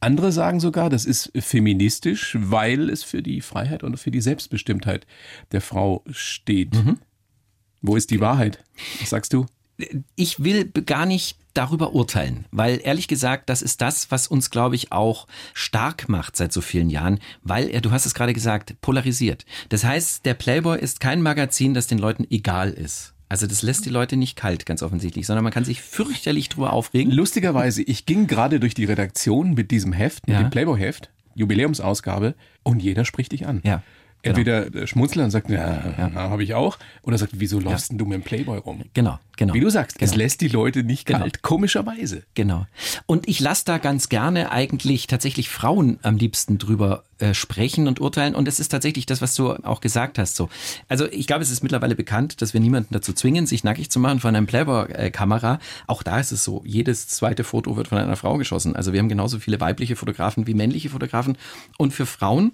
Andere 0.00 0.32
sagen 0.32 0.60
sogar, 0.60 0.90
das 0.90 1.06
ist 1.06 1.32
feministisch, 1.38 2.36
weil 2.38 2.90
es 2.90 3.04
für 3.04 3.22
die 3.22 3.40
Freiheit 3.40 3.82
und 3.82 3.96
für 3.98 4.10
die 4.10 4.20
Selbstbestimmtheit 4.20 5.06
der 5.52 5.60
Frau 5.60 6.04
steht. 6.10 6.74
Wo 7.80 7.96
ist 7.96 8.10
die 8.10 8.20
Wahrheit? 8.20 8.62
Was 9.00 9.10
sagst 9.10 9.32
du? 9.32 9.46
Ich 10.16 10.42
will 10.44 10.64
gar 10.64 11.06
nicht 11.06 11.36
darüber 11.54 11.92
urteilen, 11.92 12.46
weil 12.50 12.80
ehrlich 12.82 13.08
gesagt, 13.08 13.48
das 13.50 13.60
ist 13.60 13.80
das, 13.82 14.10
was 14.10 14.26
uns, 14.26 14.50
glaube 14.50 14.74
ich, 14.74 14.90
auch 14.92 15.26
stark 15.52 16.08
macht 16.08 16.36
seit 16.36 16.52
so 16.52 16.60
vielen 16.62 16.88
Jahren, 16.88 17.20
weil 17.42 17.68
er, 17.68 17.80
du 17.82 17.90
hast 17.90 18.06
es 18.06 18.14
gerade 18.14 18.32
gesagt, 18.32 18.80
polarisiert. 18.80 19.44
Das 19.68 19.84
heißt, 19.84 20.24
der 20.24 20.34
Playboy 20.34 20.78
ist 20.80 21.00
kein 21.00 21.20
Magazin, 21.20 21.74
das 21.74 21.86
den 21.88 21.98
Leuten 21.98 22.26
egal 22.30 22.70
ist. 22.70 23.12
Also 23.28 23.46
das 23.46 23.62
lässt 23.62 23.84
die 23.86 23.90
Leute 23.90 24.16
nicht 24.16 24.36
kalt, 24.36 24.66
ganz 24.66 24.82
offensichtlich, 24.82 25.26
sondern 25.26 25.42
man 25.44 25.52
kann 25.52 25.64
sich 25.64 25.80
fürchterlich 25.82 26.48
drüber 26.50 26.72
aufregen. 26.72 27.12
Lustigerweise, 27.12 27.82
ich 27.82 28.04
ging 28.06 28.26
gerade 28.26 28.60
durch 28.60 28.74
die 28.74 28.84
Redaktion 28.84 29.54
mit 29.54 29.70
diesem 29.70 29.92
Heft, 29.92 30.26
mit 30.28 30.34
Ja. 30.36 30.42
dem 30.42 30.50
Playboy-Heft, 30.50 31.10
Jubiläumsausgabe, 31.34 32.34
und 32.62 32.82
jeder 32.82 33.04
spricht 33.04 33.32
dich 33.32 33.46
an. 33.46 33.60
Ja. 33.64 33.82
Entweder 34.22 34.70
der 34.70 34.86
Schmunzler 34.86 35.24
und 35.24 35.30
sagt, 35.30 35.50
ja, 35.50 35.94
ja. 35.98 36.12
habe 36.14 36.44
ich 36.44 36.54
auch, 36.54 36.78
oder 37.02 37.18
sagt, 37.18 37.32
wieso 37.36 37.58
läufst 37.58 37.90
denn 37.90 37.98
du 37.98 38.04
mit 38.04 38.14
dem 38.14 38.22
Playboy 38.22 38.58
rum? 38.58 38.84
Genau, 38.94 39.18
genau. 39.36 39.52
Wie 39.54 39.60
du 39.60 39.68
sagst, 39.68 39.96
es 40.00 40.12
Genau. 40.12 40.22
lässt 40.22 40.40
die 40.40 40.48
Leute 40.48 40.84
nicht 40.84 41.06
Genau. 41.06 41.20
kalt, 41.20 41.42
komischerweise. 41.42 42.22
Genau. 42.34 42.66
Und 43.06 43.28
ich 43.28 43.40
lasse 43.40 43.64
da 43.64 43.78
ganz 43.78 44.08
gerne 44.08 44.52
eigentlich 44.52 45.08
tatsächlich 45.08 45.48
Frauen 45.48 45.98
am 46.02 46.16
liebsten 46.16 46.58
drüber 46.58 47.02
äh, 47.18 47.34
sprechen 47.34 47.88
und 47.88 48.00
urteilen. 48.00 48.34
Und 48.36 48.46
das 48.46 48.60
ist 48.60 48.68
tatsächlich 48.68 49.06
das, 49.06 49.20
was 49.22 49.34
du 49.34 49.52
auch 49.64 49.80
gesagt 49.80 50.18
hast. 50.18 50.36
So. 50.36 50.48
Also 50.88 51.06
ich 51.10 51.26
glaube, 51.26 51.42
es 51.42 51.50
ist 51.50 51.62
mittlerweile 51.62 51.94
bekannt, 51.94 52.42
dass 52.42 52.52
wir 52.52 52.60
niemanden 52.60 52.94
dazu 52.94 53.12
zwingen, 53.12 53.46
sich 53.46 53.64
nackig 53.64 53.90
zu 53.90 53.98
machen 54.00 54.20
von 54.20 54.34
einer 54.34 54.46
Playboy-Kamera. 54.46 55.58
Auch 55.86 56.02
da 56.02 56.20
ist 56.20 56.32
es 56.32 56.44
so, 56.44 56.62
jedes 56.64 57.08
zweite 57.08 57.44
Foto 57.44 57.76
wird 57.76 57.88
von 57.88 57.98
einer 57.98 58.16
Frau 58.16 58.36
geschossen. 58.38 58.76
Also 58.76 58.92
wir 58.92 59.00
haben 59.00 59.08
genauso 59.08 59.38
viele 59.40 59.60
weibliche 59.60 59.96
Fotografen 59.96 60.46
wie 60.46 60.54
männliche 60.54 60.90
Fotografen. 60.90 61.36
Und 61.78 61.92
für 61.92 62.06
Frauen 62.06 62.52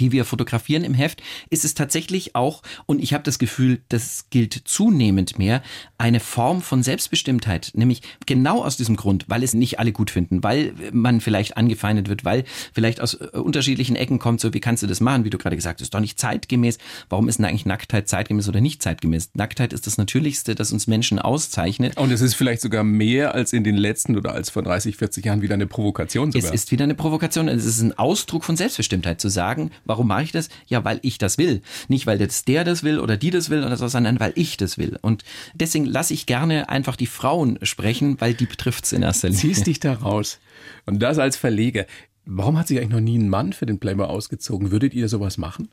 die 0.00 0.12
wir 0.12 0.24
fotografieren 0.24 0.84
im 0.84 0.94
Heft, 0.94 1.22
ist 1.50 1.64
es 1.64 1.74
tatsächlich 1.74 2.34
auch, 2.34 2.62
und 2.86 3.02
ich 3.02 3.14
habe 3.14 3.24
das 3.24 3.38
Gefühl, 3.38 3.80
das 3.88 4.26
gilt 4.30 4.62
zunehmend 4.64 5.38
mehr, 5.38 5.62
eine 5.96 6.20
Form 6.20 6.62
von 6.62 6.82
Selbstbestimmtheit. 6.82 7.72
Nämlich 7.74 8.02
genau 8.26 8.62
aus 8.64 8.76
diesem 8.76 8.96
Grund, 8.96 9.24
weil 9.28 9.42
es 9.42 9.54
nicht 9.54 9.78
alle 9.78 9.92
gut 9.92 10.10
finden, 10.10 10.42
weil 10.42 10.72
man 10.92 11.20
vielleicht 11.20 11.56
angefeindet 11.56 12.08
wird, 12.08 12.24
weil 12.24 12.44
vielleicht 12.72 13.00
aus 13.00 13.14
äh, 13.14 13.38
unterschiedlichen 13.38 13.96
Ecken 13.96 14.18
kommt, 14.18 14.40
so 14.40 14.54
wie 14.54 14.60
kannst 14.60 14.82
du 14.82 14.86
das 14.86 15.00
machen, 15.00 15.24
wie 15.24 15.30
du 15.30 15.38
gerade 15.38 15.56
gesagt 15.56 15.80
hast, 15.80 15.86
ist 15.86 15.94
doch 15.94 16.00
nicht 16.00 16.18
zeitgemäß. 16.18 16.78
Warum 17.08 17.28
ist 17.28 17.38
denn 17.38 17.46
eigentlich 17.46 17.66
Nacktheit 17.66 18.08
zeitgemäß 18.08 18.48
oder 18.48 18.60
nicht 18.60 18.82
zeitgemäß? 18.82 19.30
Nacktheit 19.34 19.72
ist 19.72 19.86
das 19.86 19.98
Natürlichste, 19.98 20.54
das 20.54 20.72
uns 20.72 20.86
Menschen 20.86 21.18
auszeichnet. 21.18 21.96
Und 21.96 22.12
es 22.12 22.20
ist 22.20 22.34
vielleicht 22.34 22.62
sogar 22.62 22.84
mehr 22.84 23.34
als 23.34 23.52
in 23.52 23.64
den 23.64 23.76
letzten 23.76 24.16
oder 24.16 24.32
als 24.32 24.50
vor 24.50 24.62
30, 24.62 24.96
40 24.96 25.24
Jahren 25.24 25.42
wieder 25.42 25.54
eine 25.54 25.66
Provokation 25.66 26.32
sogar. 26.32 26.48
Es 26.48 26.54
ist 26.54 26.70
wieder 26.70 26.84
eine 26.84 26.94
Provokation. 26.94 27.48
Es 27.48 27.64
ist 27.64 27.80
ein 27.80 27.98
Ausdruck 27.98 28.44
von 28.44 28.56
Selbstbestimmtheit 28.56 29.20
zu 29.20 29.28
sagen, 29.28 29.70
warum 29.84 30.08
mache 30.08 30.22
ich 30.24 30.32
das? 30.32 30.48
Ja, 30.66 30.84
weil 30.84 30.98
ich 31.02 31.18
das 31.18 31.38
will. 31.38 31.62
Nicht, 31.88 32.06
weil 32.06 32.20
jetzt 32.20 32.48
der 32.48 32.64
das 32.64 32.82
will 32.82 32.98
oder 32.98 33.16
die 33.16 33.30
das 33.30 33.50
will 33.50 33.64
oder 33.64 33.76
so, 33.76 33.88
sondern 33.88 34.20
weil 34.20 34.32
ich 34.34 34.56
das 34.56 34.78
will. 34.78 34.98
Und 35.02 35.24
deswegen 35.54 35.84
lasse 35.86 36.14
ich 36.14 36.26
gerne 36.26 36.68
einfach 36.68 36.96
die 36.96 37.06
Frauen 37.06 37.58
sprechen, 37.62 38.20
weil 38.20 38.34
die 38.34 38.46
betrifft 38.46 38.84
es 38.84 38.92
in 38.92 39.02
erster 39.02 39.28
Linie. 39.28 39.40
Ziehst 39.40 39.66
dich 39.66 39.80
da 39.80 39.94
raus. 39.94 40.38
Und 40.86 41.00
das 41.00 41.18
als 41.18 41.36
Verleger. 41.36 41.86
Warum 42.24 42.58
hat 42.58 42.68
sich 42.68 42.78
eigentlich 42.78 42.90
noch 42.90 43.00
nie 43.00 43.18
ein 43.18 43.28
Mann 43.28 43.52
für 43.52 43.66
den 43.66 43.78
Playboy 43.78 44.06
ausgezogen? 44.06 44.70
Würdet 44.70 44.94
ihr 44.94 45.08
sowas 45.08 45.38
machen? 45.38 45.68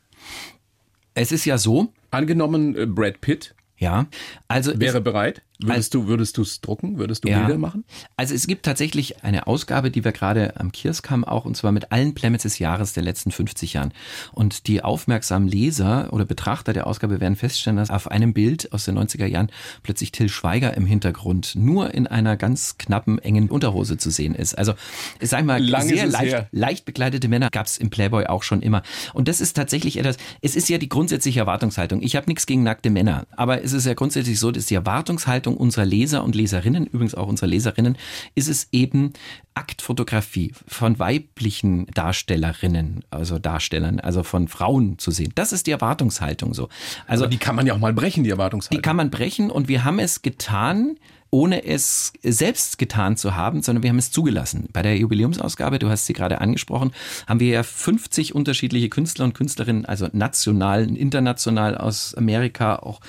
Es 1.13 1.31
ist 1.31 1.45
ja 1.45 1.57
so, 1.57 1.91
Angenommen, 2.11 2.77
äh, 2.77 2.85
Brad 2.85 3.19
Pitt 3.19 3.55
ja, 3.77 4.07
also 4.47 4.79
wäre 4.79 5.01
bereit. 5.01 5.41
Würdest 5.59 5.93
du, 5.93 6.07
würdest 6.07 6.37
du 6.37 6.41
es 6.41 6.61
drucken? 6.61 6.97
Würdest 6.97 7.23
du 7.23 7.29
Ja. 7.29 7.39
Bilder 7.39 7.57
machen? 7.57 7.85
Also 8.17 8.33
es 8.35 8.47
gibt 8.47 8.65
tatsächlich 8.65 9.23
eine 9.23 9.47
Ausgabe, 9.47 9.89
die 9.91 10.03
wir 10.03 10.11
gerade 10.11 10.59
am 10.59 10.71
Kiosk 10.71 11.09
haben, 11.09 11.23
auch 11.23 11.45
und 11.45 11.55
zwar 11.55 11.71
mit 11.71 11.91
allen 11.91 12.13
Plemets 12.13 12.43
des 12.43 12.59
Jahres 12.59 12.93
der 12.93 13.03
letzten 13.03 13.31
50 13.31 13.73
Jahren. 13.73 13.93
Und 14.33 14.67
die 14.67 14.83
aufmerksamen 14.83 15.47
Leser 15.47 16.11
oder 16.11 16.25
Betrachter 16.25 16.73
der 16.73 16.87
Ausgabe 16.87 17.21
werden 17.21 17.35
feststellen, 17.35 17.77
dass 17.77 17.89
auf 17.89 18.09
einem 18.11 18.33
Bild 18.33 18.71
aus 18.73 18.85
den 18.85 18.97
90er 18.97 19.25
Jahren 19.25 19.49
plötzlich 19.83 20.11
Till 20.11 20.29
Schweiger 20.29 20.75
im 20.75 20.85
Hintergrund 20.85 21.53
nur 21.55 21.93
in 21.93 22.07
einer 22.07 22.35
ganz 22.37 22.77
knappen, 22.77 23.19
engen 23.19 23.49
Unterhose 23.49 23.97
zu 23.97 24.09
sehen 24.09 24.35
ist. 24.35 24.57
Also 24.57 24.73
ich 25.19 25.29
sag 25.29 25.45
mal, 25.45 25.63
Lang 25.63 25.87
sehr 25.87 26.05
leicht, 26.07 26.33
her. 26.33 26.47
leicht 26.51 26.85
bekleidete 26.85 27.27
Männer 27.27 27.49
gab 27.49 27.67
es 27.67 27.77
im 27.77 27.89
Playboy 27.89 28.25
auch 28.25 28.43
schon 28.43 28.61
immer. 28.61 28.81
Und 29.13 29.27
das 29.27 29.41
ist 29.41 29.53
tatsächlich 29.53 29.97
etwas, 29.97 30.17
es 30.41 30.55
ist 30.55 30.67
ja 30.69 30.77
die 30.77 30.89
grundsätzliche 30.89 31.39
Erwartungshaltung. 31.39 32.01
Ich 32.01 32.15
habe 32.15 32.27
nichts 32.27 32.45
gegen 32.45 32.63
nackte 32.63 32.89
Männer, 32.89 33.25
aber 33.35 33.63
es 33.63 33.73
ist 33.73 33.85
ja 33.85 33.93
grundsätzlich 33.93 34.39
so, 34.39 34.51
dass 34.51 34.65
die 34.65 34.75
Erwartungshaltung 34.75 35.44
unserer 35.53 35.85
Leser 35.85 36.23
und 36.23 36.35
Leserinnen, 36.35 36.87
übrigens 36.87 37.15
auch 37.15 37.27
unserer 37.27 37.47
Leserinnen, 37.47 37.97
ist 38.33 38.49
es 38.49 38.67
eben 38.71 39.13
Aktfotografie 39.53 40.51
von 40.67 40.99
weiblichen 40.99 41.85
Darstellerinnen, 41.87 43.03
also 43.09 43.39
Darstellern, 43.39 43.99
also 43.99 44.23
von 44.23 44.47
Frauen 44.47 44.97
zu 44.97 45.11
sehen. 45.11 45.31
Das 45.35 45.53
ist 45.53 45.67
die 45.67 45.71
Erwartungshaltung 45.71 46.53
so. 46.53 46.69
Also 47.07 47.25
Aber 47.25 47.31
die 47.31 47.37
kann 47.37 47.55
man 47.55 47.67
ja 47.67 47.73
auch 47.73 47.79
mal 47.79 47.93
brechen, 47.93 48.23
die 48.23 48.31
Erwartungshaltung. 48.31 48.77
die 48.77 48.81
kann 48.81 48.95
man 48.95 49.11
brechen 49.11 49.51
und 49.51 49.67
wir 49.67 49.85
haben 49.85 49.99
es 49.99 50.21
getan, 50.21 50.97
ohne 51.35 51.65
es 51.65 52.13
selbst 52.23 52.77
getan 52.77 53.17
zu 53.17 53.35
haben, 53.35 53.61
sondern 53.61 53.83
wir 53.83 53.89
haben 53.89 53.97
es 53.97 54.11
zugelassen. 54.11 54.69
Bei 54.71 54.81
der 54.81 54.97
Jubiläumsausgabe, 54.97 55.79
du 55.79 55.89
hast 55.89 56.05
sie 56.05 56.13
gerade 56.13 56.39
angesprochen, 56.39 56.91
haben 57.27 57.41
wir 57.41 57.49
ja 57.49 57.63
50 57.63 58.33
unterschiedliche 58.33 58.87
Künstler 58.87 59.25
und 59.25 59.33
Künstlerinnen, 59.33 59.85
also 59.85 60.07
national, 60.13 60.95
international 60.95 61.77
aus 61.77 62.15
Amerika, 62.15 62.77
auch 62.77 63.01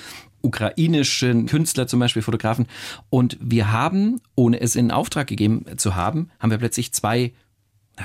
ukrainische 0.47 1.43
Künstler 1.45 1.87
zum 1.87 1.99
Beispiel, 1.99 2.21
Fotografen. 2.21 2.67
Und 3.09 3.37
wir 3.39 3.71
haben, 3.71 4.21
ohne 4.35 4.59
es 4.61 4.75
in 4.75 4.91
Auftrag 4.91 5.27
gegeben 5.27 5.65
zu 5.77 5.95
haben, 5.95 6.29
haben 6.39 6.51
wir 6.51 6.57
plötzlich 6.57 6.93
zwei 6.93 7.33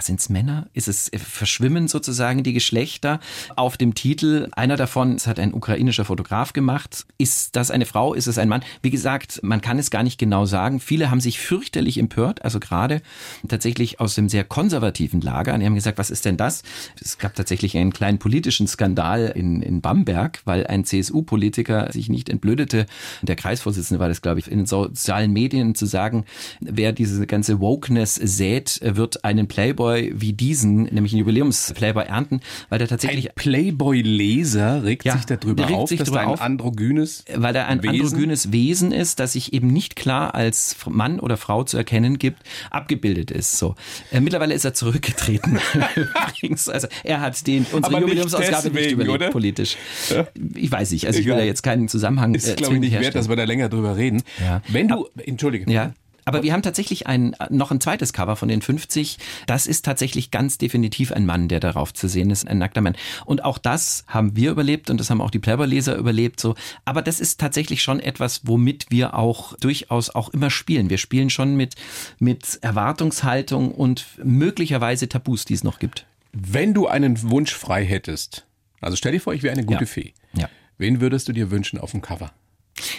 sind 0.01 0.21
es 0.21 0.31
Männer? 0.31 0.69
Ist 0.73 0.89
es 0.89 1.09
äh, 1.11 1.19
verschwimmen 1.19 1.87
sozusagen 1.87 2.43
die 2.43 2.55
Geschlechter 2.55 3.21
auf 3.57 3.77
dem 3.77 3.95
Titel? 3.95 4.49
Einer 4.53 4.77
davon, 4.77 5.15
das 5.15 5.27
hat 5.27 5.39
ein 5.39 5.53
ukrainischer 5.53 6.07
Fotograf 6.07 6.55
gemacht. 6.55 7.05
Ist 7.19 7.57
das 7.57 7.71
eine 7.71 7.85
Frau? 7.85 8.15
Ist 8.15 8.27
es 8.27 8.39
ein 8.39 8.49
Mann? 8.49 8.63
Wie 8.81 8.91
gesagt, 8.91 9.41
man 9.43 9.61
kann 9.61 9.79
es 9.79 9.91
gar 9.91 10.03
nicht 10.03 10.19
genau 10.19 10.47
sagen. 10.47 10.81
Viele 10.81 11.11
haben 11.11 11.21
sich 11.21 11.39
fürchterlich 11.39 11.99
empört, 11.99 12.43
also 12.43 12.59
gerade 12.59 13.03
tatsächlich 13.47 14.01
aus 14.01 14.15
dem 14.15 14.31
sehr 14.31 14.45
konservativen 14.45 15.21
Lager. 15.21 15.53
Und 15.53 15.61
die 15.61 15.67
haben 15.67 15.75
gesagt, 15.75 15.99
was 15.99 16.11
ist 16.11 16.25
denn 16.25 16.39
das? 16.39 16.63
Es 17.01 17.19
gab 17.19 17.35
tatsächlich 17.35 17.77
einen 17.77 17.93
kleinen 17.93 18.19
politischen 18.19 18.67
Skandal 18.67 19.33
in, 19.35 19.61
in 19.61 19.83
Bamberg, 19.83 20.41
weil 20.47 20.67
ein 20.67 20.85
CSU-Politiker 20.85 21.93
sich 21.93 22.09
nicht 22.09 22.31
entblödete. 22.31 22.87
Der 23.21 23.37
Kreisvorsitzende 23.37 24.01
war 24.01 24.09
das, 24.09 24.23
glaube 24.23 24.41
ich, 24.41 24.51
in 24.51 24.59
den 24.59 24.67
sozialen 24.67 25.33
Medien 25.33 25.75
zu 25.75 25.85
sagen, 25.85 26.25
wer 26.61 26.93
diese 26.93 27.27
ganze 27.27 27.61
Wokeness 27.61 28.15
sät, 28.15 28.81
wird 28.83 29.25
einen 29.25 29.49
Playboy 29.49 29.82
Playboy 29.83 30.13
wie 30.15 30.33
diesen, 30.33 30.85
nämlich 30.85 31.13
einen 31.13 31.21
Jubiläums-Playboy 31.21 32.05
ernten, 32.05 32.41
weil 32.69 32.79
der 32.79 32.89
tatsächlich... 32.89 33.31
Ein 33.31 33.35
Playboy-Leser 33.35 34.85
regt 34.85 35.05
ja, 35.05 35.17
sich 35.17 35.27
darüber 35.27 35.65
regt 35.69 35.75
auf, 35.75 35.89
sich 35.89 35.99
dass 35.99 36.11
da 36.11 36.21
ein 36.21 36.29
auf, 36.29 36.41
androgynes 36.41 37.25
Weil 37.35 37.55
er 37.57 37.67
ein 37.69 37.83
Wesen? 37.83 38.01
androgynes 38.03 38.53
Wesen 38.53 38.93
ist, 38.93 39.21
das 39.21 39.33
sich 39.33 39.53
eben 39.53 39.69
nicht 39.69 39.97
klar 39.97 40.35
als 40.35 40.77
Mann 40.89 41.21
oder 41.21 41.37
Frau 41.37 41.65
zu 41.65 41.77
erkennen 41.77 42.19
gibt, 42.19 42.43
abgebildet 42.71 43.31
ist. 43.31 43.59
So. 43.59 43.75
Äh, 44.11 44.21
mittlerweile 44.21 44.55
ist 44.55 44.65
er 44.65 44.75
zurückgetreten. 44.75 45.59
Übrigens, 46.39 46.69
also 46.69 46.89
er 47.05 47.21
hat 47.21 47.47
den, 47.47 47.67
unsere 47.73 48.01
Jubiläumsausgabe 48.01 48.71
nicht, 48.71 48.75
nicht 48.75 48.93
überlebt, 48.93 49.15
oder? 49.15 49.31
politisch. 49.31 49.77
Ja. 50.11 50.27
Ich 50.55 50.71
weiß 50.71 50.93
nicht, 50.93 51.07
also 51.07 51.19
ich 51.19 51.27
will 51.27 51.35
da 51.35 51.43
jetzt 51.43 51.63
keinen 51.63 51.89
Zusammenhang 51.89 52.35
Ist, 52.35 52.49
äh, 52.49 52.55
glaube 52.55 52.75
ich, 52.75 52.81
nicht 52.81 52.93
herstellen. 52.93 53.15
wert, 53.15 53.23
dass 53.23 53.29
wir 53.29 53.37
da 53.37 53.45
länger 53.45 53.69
drüber 53.69 53.97
reden. 53.97 54.23
Ja. 54.41 54.63
Wenn 54.69 54.89
du, 54.89 55.09
entschuldige. 55.25 55.71
Ja. 55.71 55.93
Aber 56.25 56.43
wir 56.43 56.53
haben 56.53 56.63
tatsächlich 56.63 57.07
ein, 57.07 57.35
noch 57.51 57.71
ein 57.71 57.81
zweites 57.81 58.13
Cover 58.13 58.37
von 58.37 58.49
den 58.49 58.63
50. 58.63 59.19
Das 59.47 59.67
ist 59.67 59.85
tatsächlich 59.85 60.31
ganz 60.31 60.59
definitiv 60.59 61.13
ein 61.13 61.27
Mann, 61.27 61.49
der 61.49 61.61
darauf 61.61 61.93
zu 61.93 62.09
sehen 62.09 62.31
ist, 62.31 62.47
ein 62.47 62.59
nackter 62.59 62.81
Mann. 62.81 62.97
Und 63.25 63.45
auch 63.45 63.59
das 63.59 64.05
haben 64.07 64.37
wir 64.37 64.51
überlebt 64.51 64.91
und 64.91 64.99
das 64.99 65.11
haben 65.11 65.21
auch 65.21 65.31
die 65.31 65.39
Playboy-Leser 65.39 65.97
überlebt, 65.97 66.41
so. 66.41 66.55
Aber 66.85 67.03
das 67.03 67.21
ist 67.21 67.41
tatsächlich 67.41 67.83
schon 67.83 68.01
etwas, 68.01 68.43
womit 68.45 68.87
wir 68.91 69.15
auch 69.15 69.57
durchaus 69.59 70.11
auch 70.11 70.29
immer 70.29 70.51
spielen. 70.51 70.91
Wir 70.91 70.99
spielen 70.99 71.31
schon 71.31 71.57
mit, 71.57 71.75
mit 72.19 72.59
Erwartungshaltung 72.63 73.73
und 73.73 74.07
möglicherweise 74.23 75.09
Tabus, 75.09 75.45
die 75.45 75.55
es 75.55 75.65
noch 75.65 75.79
gibt. 75.79 76.07
Wenn 76.33 76.73
du 76.73 76.87
einen 76.87 77.31
Wunsch 77.31 77.55
frei 77.55 77.85
hättest, 77.85 78.47
also 78.81 78.97
stell 78.97 79.13
dir 79.13 79.21
vor, 79.21 79.35
ich 79.35 79.43
wäre 79.43 79.53
eine 79.53 79.65
gute 79.65 79.85
ja. 79.85 79.87
Fee. 79.87 80.15
Ja. 80.35 80.49
Wen 80.79 81.01
würdest 81.01 81.29
du 81.29 81.33
dir 81.33 81.51
wünschen 81.51 81.79
auf 81.79 81.93
dem 81.93 82.03
Cover? 82.03 82.33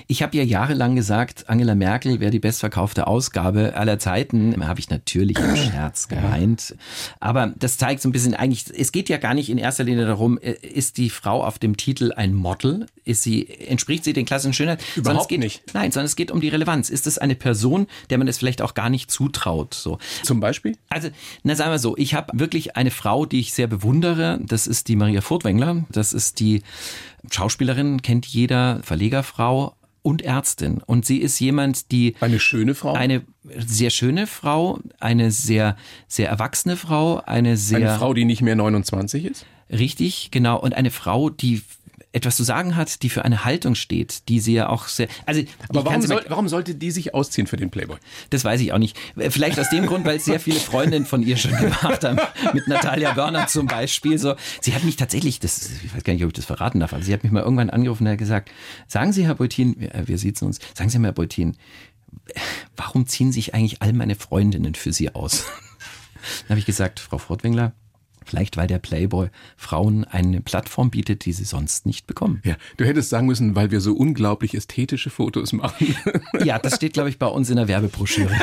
Ich 0.07 0.23
habe 0.23 0.37
ja 0.37 0.43
jahrelang 0.43 0.95
gesagt, 0.95 1.49
Angela 1.49 1.75
Merkel 1.75 2.19
wäre 2.19 2.31
die 2.31 2.39
bestverkaufte 2.39 3.07
Ausgabe 3.07 3.75
aller 3.75 3.99
Zeiten. 3.99 4.65
Habe 4.65 4.79
ich 4.79 4.89
natürlich 4.89 5.37
im 5.37 5.55
Scherz 5.55 6.07
gemeint. 6.07 6.75
Aber 7.19 7.53
das 7.57 7.77
zeigt 7.77 8.01
so 8.01 8.09
ein 8.09 8.11
bisschen 8.11 8.33
eigentlich, 8.33 8.65
es 8.75 8.91
geht 8.91 9.09
ja 9.09 9.17
gar 9.17 9.33
nicht 9.33 9.49
in 9.49 9.57
erster 9.57 9.83
Linie 9.83 10.05
darum, 10.05 10.37
äh, 10.39 10.51
ist 10.51 10.97
die 10.97 11.09
Frau 11.09 11.43
auf 11.43 11.59
dem 11.59 11.77
Titel 11.77 12.11
ein 12.15 12.33
Model? 12.33 12.87
Ist 13.05 13.23
sie, 13.23 13.49
entspricht 13.49 14.03
sie 14.03 14.13
den 14.13 14.25
klassischen 14.25 14.53
Schönheit? 14.53 14.81
Überhaupt 14.95 15.29
geht, 15.29 15.39
nicht. 15.39 15.73
Nein, 15.73 15.91
sondern 15.91 16.05
es 16.05 16.15
geht 16.15 16.31
um 16.31 16.41
die 16.41 16.49
Relevanz. 16.49 16.89
Ist 16.89 17.07
es 17.07 17.17
eine 17.17 17.35
Person, 17.35 17.87
der 18.09 18.17
man 18.17 18.27
das 18.27 18.37
vielleicht 18.37 18.61
auch 18.61 18.73
gar 18.73 18.89
nicht 18.89 19.11
zutraut? 19.11 19.73
So. 19.73 19.97
Zum 20.23 20.39
Beispiel? 20.39 20.77
Also, 20.89 21.09
na 21.43 21.55
sagen 21.55 21.71
wir 21.71 21.79
so, 21.79 21.97
ich 21.97 22.13
habe 22.13 22.37
wirklich 22.37 22.77
eine 22.77 22.91
Frau, 22.91 23.25
die 23.25 23.39
ich 23.39 23.53
sehr 23.53 23.67
bewundere. 23.67 24.39
Das 24.43 24.67
ist 24.67 24.87
die 24.87 24.95
Maria 24.95 25.21
Furtwängler. 25.21 25.85
Das 25.89 26.13
ist 26.13 26.39
die 26.39 26.63
Schauspielerin, 27.29 28.01
kennt 28.01 28.25
jeder, 28.25 28.79
Verlegerfrau 28.83 29.75
und 30.03 30.21
Ärztin. 30.21 30.81
Und 30.85 31.05
sie 31.05 31.17
ist 31.17 31.39
jemand, 31.39 31.91
die. 31.91 32.15
Eine 32.19 32.39
schöne 32.39 32.75
Frau? 32.75 32.93
Eine 32.93 33.23
sehr 33.57 33.89
schöne 33.89 34.27
Frau, 34.27 34.79
eine 34.99 35.31
sehr, 35.31 35.75
sehr 36.07 36.29
erwachsene 36.29 36.77
Frau, 36.77 37.21
eine 37.25 37.57
sehr. 37.57 37.77
Eine 37.77 37.97
Frau, 37.97 38.13
die 38.13 38.25
nicht 38.25 38.41
mehr 38.41 38.55
29 38.55 39.25
ist? 39.25 39.45
Richtig, 39.71 40.29
genau. 40.29 40.59
Und 40.59 40.75
eine 40.75 40.91
Frau, 40.91 41.29
die 41.29 41.63
etwas 42.13 42.35
zu 42.35 42.43
sagen 42.43 42.75
hat, 42.75 43.01
die 43.01 43.09
für 43.09 43.25
eine 43.25 43.43
Haltung 43.43 43.73
steht, 43.73 44.29
die 44.29 44.39
sie 44.39 44.53
ja 44.53 44.69
auch 44.69 44.87
sehr. 44.87 45.07
Also, 45.25 45.41
Aber 45.67 45.83
warum, 45.83 46.01
soll, 46.03 46.23
warum 46.27 46.47
sollte 46.47 46.75
die 46.75 46.91
sich 46.91 47.13
ausziehen 47.13 47.47
für 47.47 47.57
den 47.57 47.71
Playboy? 47.71 47.97
Das 48.29 48.45
weiß 48.45 48.61
ich 48.61 48.71
auch 48.71 48.77
nicht. 48.77 48.97
Vielleicht 49.29 49.59
aus 49.59 49.69
dem 49.69 49.87
Grund, 49.87 50.05
weil 50.05 50.19
sehr 50.19 50.39
viele 50.39 50.59
Freundinnen 50.59 51.07
von 51.07 51.23
ihr 51.23 51.37
schon 51.37 51.51
gemacht 51.57 52.03
haben. 52.03 52.19
Mit 52.53 52.67
Natalia 52.67 53.13
Börner 53.13 53.47
zum 53.47 53.65
Beispiel. 53.65 54.19
So, 54.19 54.35
sie 54.61 54.75
hat 54.75 54.83
mich 54.83 54.95
tatsächlich, 54.95 55.39
das, 55.39 55.71
ich 55.83 55.93
weiß 55.93 56.03
gar 56.03 56.13
nicht, 56.13 56.23
ob 56.23 56.29
ich 56.29 56.33
das 56.33 56.45
verraten 56.45 56.79
darf, 56.79 56.93
aber 56.93 57.01
sie 57.01 57.13
hat 57.13 57.23
mich 57.23 57.31
mal 57.31 57.41
irgendwann 57.41 57.71
angerufen 57.71 58.05
und 58.05 58.11
hat 58.11 58.19
gesagt: 58.19 58.51
Sagen 58.87 59.11
Sie, 59.11 59.25
Herr 59.25 59.35
Beutin, 59.35 59.75
wir, 59.79 60.07
wir 60.07 60.17
sitzen 60.19 60.45
uns, 60.45 60.59
sagen 60.75 60.91
Sie, 60.91 60.99
Herr 61.01 61.11
Beutin, 61.11 61.57
warum 62.77 63.07
ziehen 63.07 63.31
sich 63.31 63.55
eigentlich 63.55 63.81
all 63.81 63.93
meine 63.93 64.15
Freundinnen 64.15 64.75
für 64.75 64.93
Sie 64.93 65.13
aus? 65.15 65.45
Dann 66.43 66.49
habe 66.49 66.59
ich 66.59 66.65
gesagt, 66.65 66.99
Frau 66.99 67.17
Fortwängler, 67.17 67.73
Vielleicht, 68.25 68.57
weil 68.57 68.67
der 68.67 68.79
Playboy 68.79 69.29
Frauen 69.57 70.05
eine 70.05 70.41
Plattform 70.41 70.89
bietet, 70.89 71.25
die 71.25 71.33
sie 71.33 71.43
sonst 71.43 71.85
nicht 71.85 72.07
bekommen. 72.07 72.41
Ja, 72.43 72.55
du 72.77 72.85
hättest 72.85 73.09
sagen 73.09 73.27
müssen, 73.27 73.55
weil 73.55 73.71
wir 73.71 73.81
so 73.81 73.93
unglaublich 73.93 74.53
ästhetische 74.55 75.09
Fotos 75.09 75.53
machen. 75.53 75.95
Ja, 76.43 76.59
das 76.59 76.75
steht, 76.75 76.93
glaube 76.93 77.09
ich, 77.09 77.19
bei 77.19 77.27
uns 77.27 77.49
in 77.49 77.55
der 77.55 77.67
Werbebroschüre. 77.67 78.33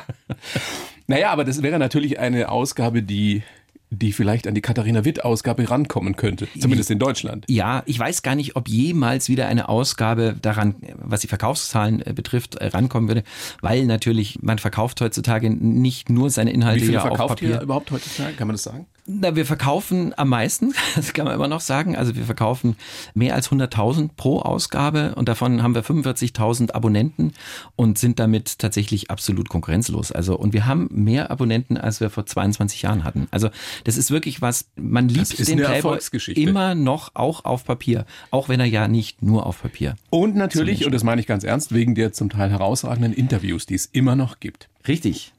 naja, 1.06 1.30
aber 1.30 1.44
das 1.44 1.62
wäre 1.62 1.78
natürlich 1.78 2.18
eine 2.18 2.48
Ausgabe, 2.50 3.02
die 3.02 3.42
die 3.90 4.12
vielleicht 4.12 4.46
an 4.46 4.54
die 4.54 4.60
Katharina 4.60 5.04
Witt-Ausgabe 5.04 5.68
rankommen 5.68 6.16
könnte, 6.16 6.46
zumindest 6.58 6.90
in 6.90 7.00
Deutschland. 7.00 7.44
Ja, 7.48 7.82
ich 7.86 7.98
weiß 7.98 8.22
gar 8.22 8.36
nicht, 8.36 8.54
ob 8.54 8.68
jemals 8.68 9.28
wieder 9.28 9.48
eine 9.48 9.68
Ausgabe 9.68 10.36
daran, 10.40 10.76
was 10.96 11.20
die 11.20 11.26
Verkaufszahlen 11.26 12.00
äh, 12.06 12.12
betrifft, 12.12 12.54
äh, 12.54 12.68
rankommen 12.68 13.08
würde, 13.08 13.24
weil 13.60 13.86
natürlich 13.86 14.38
man 14.42 14.58
verkauft 14.58 15.00
heutzutage 15.00 15.50
nicht 15.50 16.08
nur 16.08 16.30
seine 16.30 16.52
Inhalte 16.52 16.82
Wie 16.82 16.86
viel 16.86 17.00
verkauft 17.00 17.20
auf 17.20 17.28
Papier. 17.30 17.50
ihr 17.50 17.62
überhaupt 17.62 17.90
heutzutage? 17.90 18.34
Kann 18.34 18.46
man 18.46 18.54
das 18.54 18.62
sagen? 18.62 18.86
Na, 19.06 19.34
wir 19.34 19.44
verkaufen 19.44 20.12
am 20.16 20.28
meisten, 20.28 20.72
das 20.94 21.12
kann 21.12 21.24
man 21.24 21.34
immer 21.34 21.48
noch 21.48 21.60
sagen. 21.60 21.96
Also 21.96 22.14
wir 22.14 22.24
verkaufen 22.24 22.76
mehr 23.14 23.34
als 23.34 23.50
100.000 23.50 24.10
pro 24.16 24.38
Ausgabe 24.38 25.14
und 25.16 25.28
davon 25.28 25.62
haben 25.62 25.74
wir 25.74 25.82
45.000 25.82 26.72
Abonnenten 26.72 27.32
und 27.74 27.98
sind 27.98 28.20
damit 28.20 28.60
tatsächlich 28.60 29.10
absolut 29.10 29.48
konkurrenzlos. 29.48 30.12
Also 30.12 30.36
und 30.36 30.52
wir 30.52 30.66
haben 30.66 30.88
mehr 30.92 31.30
Abonnenten, 31.30 31.76
als 31.76 32.00
wir 32.00 32.10
vor 32.10 32.24
22 32.24 32.82
Jahren 32.82 33.02
hatten. 33.02 33.26
Also 33.32 33.50
das 33.84 33.96
ist 33.96 34.10
wirklich 34.10 34.42
was, 34.42 34.70
man 34.76 35.08
liebt 35.08 35.46
den 35.46 35.58
Playboy 35.58 35.98
immer 36.34 36.74
noch 36.74 37.14
auch 37.14 37.44
auf 37.44 37.64
Papier, 37.64 38.06
auch 38.30 38.48
wenn 38.48 38.60
er 38.60 38.66
ja 38.66 38.88
nicht 38.88 39.22
nur 39.22 39.46
auf 39.46 39.62
Papier. 39.62 39.96
Und 40.10 40.36
natürlich, 40.36 40.84
und 40.84 40.92
das 40.92 41.04
meine 41.04 41.20
ich 41.20 41.26
ganz 41.26 41.44
ernst, 41.44 41.72
wegen 41.72 41.94
der 41.94 42.12
zum 42.12 42.30
Teil 42.30 42.50
herausragenden 42.50 43.12
Interviews, 43.12 43.66
die 43.66 43.74
es 43.74 43.86
immer 43.86 44.16
noch 44.16 44.40
gibt. 44.40 44.68
Richtig. 44.86 45.32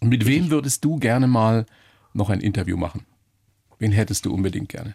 Und 0.00 0.08
mit 0.08 0.24
Richtig. 0.24 0.42
wem 0.42 0.50
würdest 0.50 0.84
du 0.84 0.96
gerne 0.96 1.26
mal 1.26 1.66
noch 2.12 2.30
ein 2.30 2.40
Interview 2.40 2.76
machen? 2.76 3.04
Wen 3.78 3.92
hättest 3.92 4.26
du 4.26 4.34
unbedingt 4.34 4.68
gerne? 4.68 4.94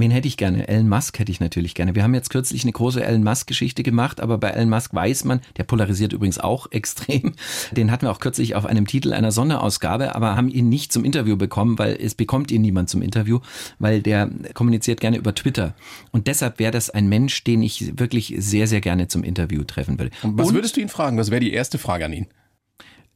Wen 0.00 0.12
hätte 0.12 0.28
ich 0.28 0.36
gerne? 0.36 0.68
Elon 0.68 0.88
Musk 0.88 1.18
hätte 1.18 1.32
ich 1.32 1.40
natürlich 1.40 1.74
gerne. 1.74 1.96
Wir 1.96 2.04
haben 2.04 2.14
jetzt 2.14 2.30
kürzlich 2.30 2.62
eine 2.62 2.70
große 2.70 3.04
Elon 3.04 3.24
Musk-Geschichte 3.24 3.82
gemacht, 3.82 4.20
aber 4.20 4.38
bei 4.38 4.50
Elon 4.50 4.68
Musk 4.70 4.94
weiß 4.94 5.24
man, 5.24 5.40
der 5.56 5.64
polarisiert 5.64 6.12
übrigens 6.12 6.38
auch 6.38 6.68
extrem. 6.70 7.32
Den 7.72 7.90
hatten 7.90 8.06
wir 8.06 8.12
auch 8.12 8.20
kürzlich 8.20 8.54
auf 8.54 8.64
einem 8.64 8.86
Titel 8.86 9.12
einer 9.12 9.32
Sonderausgabe, 9.32 10.14
aber 10.14 10.36
haben 10.36 10.50
ihn 10.50 10.68
nicht 10.68 10.92
zum 10.92 11.04
Interview 11.04 11.36
bekommen, 11.36 11.80
weil 11.80 11.98
es 12.00 12.14
bekommt 12.14 12.52
ihn 12.52 12.62
niemand 12.62 12.88
zum 12.88 13.02
Interview, 13.02 13.40
weil 13.80 14.00
der 14.00 14.30
kommuniziert 14.54 15.00
gerne 15.00 15.16
über 15.16 15.34
Twitter. 15.34 15.74
Und 16.12 16.28
deshalb 16.28 16.60
wäre 16.60 16.70
das 16.70 16.90
ein 16.90 17.08
Mensch, 17.08 17.42
den 17.42 17.60
ich 17.60 17.98
wirklich 17.98 18.32
sehr, 18.38 18.68
sehr 18.68 18.80
gerne 18.80 19.08
zum 19.08 19.24
Interview 19.24 19.64
treffen 19.64 19.98
würde. 19.98 20.12
Und 20.22 20.38
was 20.38 20.46
Und, 20.46 20.54
würdest 20.54 20.76
du 20.76 20.80
ihn 20.80 20.90
fragen? 20.90 21.18
Was 21.18 21.32
wäre 21.32 21.40
die 21.40 21.52
erste 21.52 21.78
Frage 21.78 22.04
an 22.04 22.12
ihn? 22.12 22.26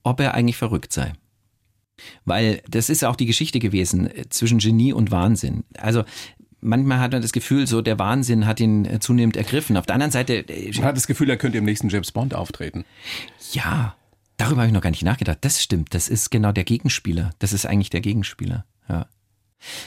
Ob 0.03 0.19
er 0.19 0.35
eigentlich 0.35 0.57
verrückt 0.57 0.93
sei. 0.93 1.13
Weil 2.25 2.61
das 2.69 2.91
ist 2.91 3.05
auch 3.05 3.15
die 3.15 3.27
Geschichte 3.27 3.61
gewesen 3.61 4.11
äh, 4.11 4.29
zwischen 4.31 4.59
Genie 4.59 4.93
und 4.93 5.13
Wahnsinn. 5.13 5.63
Also 5.79 6.03
manchmal 6.63 7.01
hat 7.01 7.13
man 7.13 7.21
das 7.21 7.33
Gefühl, 7.33 7.67
so 7.67 7.83
der 7.83 7.99
Wahnsinn 7.99 8.47
hat 8.47 8.61
ihn 8.61 8.87
äh, 8.87 9.01
zunehmend 9.01 9.37
ergriffen. 9.37 9.77
Auf 9.77 9.85
der 9.85 9.95
anderen 9.95 10.13
Seite. 10.13 10.49
Äh, 10.49 10.73
man 10.77 10.85
hat 10.85 10.97
das 10.97 11.07
Gefühl, 11.07 11.29
er 11.29 11.37
könnte 11.37 11.59
im 11.59 11.65
nächsten 11.65 11.91
James 11.91 12.13
Bond 12.13 12.35
auftreten. 12.35 12.85
Ja, 13.53 13.97
darüber 14.39 14.63
habe 14.63 14.69
ich 14.69 14.73
noch 14.73 14.81
gar 14.81 14.91
nicht 14.91 15.05
nachgedacht. 15.05 15.39
Das 15.43 15.63
stimmt. 15.63 15.95
Das 15.95 16.09
ist 16.09 16.31
genau 16.31 16.53
der 16.53 16.65
Gegenspieler. 16.65 17.31
Das 17.39 17.53
ist 17.53 17.67
eigentlich 17.67 17.91
der 17.91 18.01
Gegenspieler. 18.01 18.65
Ja. 18.89 19.07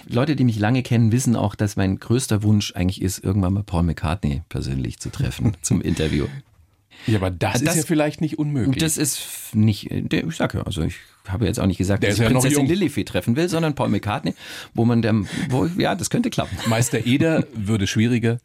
Leute, 0.08 0.36
die 0.36 0.44
mich 0.44 0.60
lange 0.60 0.84
kennen, 0.84 1.12
wissen 1.12 1.36
auch, 1.36 1.56
dass 1.56 1.76
mein 1.76 2.00
größter 2.00 2.44
Wunsch 2.44 2.74
eigentlich 2.76 3.02
ist, 3.02 3.24
irgendwann 3.24 3.54
mal 3.54 3.64
Paul 3.64 3.84
McCartney 3.84 4.44
persönlich 4.48 5.00
zu 5.00 5.10
treffen 5.10 5.58
zum 5.62 5.82
Interview. 5.82 6.28
Ja, 7.08 7.18
aber 7.18 7.30
das, 7.30 7.62
das, 7.62 7.76
ist 7.76 7.84
ja 7.84 7.88
vielleicht 7.88 8.22
nicht 8.22 8.40
unmöglich. 8.40 8.78
Das 8.78 8.98
ist 8.98 9.54
nicht, 9.54 9.92
ich 9.92 10.36
sage 10.36 10.60
ja, 10.60 10.64
also 10.64 10.82
ich 10.82 10.96
habe 11.28 11.46
jetzt 11.46 11.60
auch 11.60 11.66
nicht 11.66 11.78
gesagt, 11.78 12.04
der 12.04 12.10
dass 12.10 12.20
ich 12.20 12.24
ja 12.24 12.30
Prinzessin 12.30 12.66
Lilifee 12.66 13.04
treffen 13.04 13.36
will, 13.36 13.50
sondern 13.50 13.76
Paul 13.76 13.90
McCartney, 13.90 14.34
wo 14.74 14.86
man 14.86 15.02
dem, 15.02 15.28
wo, 15.50 15.66
ja, 15.78 15.96
das 15.96 16.10
könnte 16.10 16.30
klappen. 16.30 16.58
Meister 16.68 17.06
Eder 17.06 17.46
würde 17.54 17.88
schwieriger. 17.88 18.40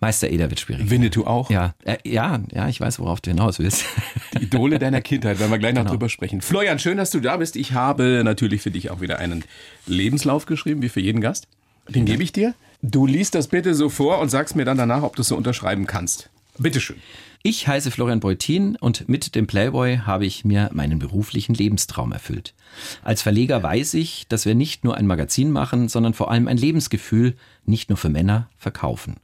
Meister 0.00 0.28
Eder 0.28 0.50
wird 0.50 0.60
schwierig. 0.60 0.90
Winnetou 0.90 1.24
auch? 1.24 1.50
Ja, 1.50 1.74
äh, 1.84 1.96
ja, 2.04 2.38
ja, 2.52 2.68
ich 2.68 2.78
weiß, 2.80 2.98
worauf 2.98 3.20
du 3.22 3.30
hinaus 3.30 3.58
willst. 3.58 3.86
Die 4.34 4.44
Idole 4.44 4.78
deiner 4.78 5.00
Kindheit, 5.00 5.38
werden 5.38 5.50
wir 5.50 5.58
gleich 5.58 5.72
noch 5.72 5.82
genau. 5.82 5.92
drüber 5.92 6.08
sprechen. 6.10 6.42
Florian, 6.42 6.78
schön, 6.78 6.98
dass 6.98 7.10
du 7.10 7.20
da 7.20 7.38
bist. 7.38 7.56
Ich 7.56 7.72
habe 7.72 8.22
natürlich 8.22 8.60
für 8.60 8.70
dich 8.70 8.90
auch 8.90 9.00
wieder 9.00 9.18
einen 9.18 9.44
Lebenslauf 9.86 10.44
geschrieben, 10.44 10.82
wie 10.82 10.90
für 10.90 11.00
jeden 11.00 11.22
Gast. 11.22 11.48
Den 11.88 12.04
gebe 12.04 12.22
ich 12.22 12.32
dir. 12.32 12.54
Du 12.82 13.06
liest 13.06 13.34
das 13.34 13.48
bitte 13.48 13.74
so 13.74 13.88
vor 13.88 14.18
und 14.18 14.28
sagst 14.28 14.56
mir 14.56 14.66
dann 14.66 14.76
danach, 14.76 15.02
ob 15.02 15.16
du 15.16 15.22
es 15.22 15.28
so 15.28 15.36
unterschreiben 15.36 15.86
kannst. 15.86 16.28
Bitteschön. 16.58 16.96
Ich 17.42 17.66
heiße 17.66 17.90
Florian 17.90 18.20
Beutin 18.20 18.76
und 18.76 19.08
mit 19.08 19.34
dem 19.34 19.46
Playboy 19.46 19.98
habe 19.98 20.24
ich 20.24 20.44
mir 20.44 20.70
meinen 20.72 20.98
beruflichen 20.98 21.54
Lebenstraum 21.54 22.12
erfüllt. 22.12 22.54
Als 23.02 23.22
Verleger 23.22 23.62
weiß 23.62 23.94
ich, 23.94 24.26
dass 24.28 24.46
wir 24.46 24.54
nicht 24.54 24.84
nur 24.84 24.96
ein 24.96 25.06
Magazin 25.06 25.50
machen, 25.50 25.88
sondern 25.88 26.14
vor 26.14 26.30
allem 26.30 26.46
ein 26.46 26.56
Lebensgefühl, 26.56 27.34
nicht 27.66 27.90
nur 27.90 27.98
für 27.98 28.08
Männer, 28.08 28.48
verkaufen. 28.56 29.16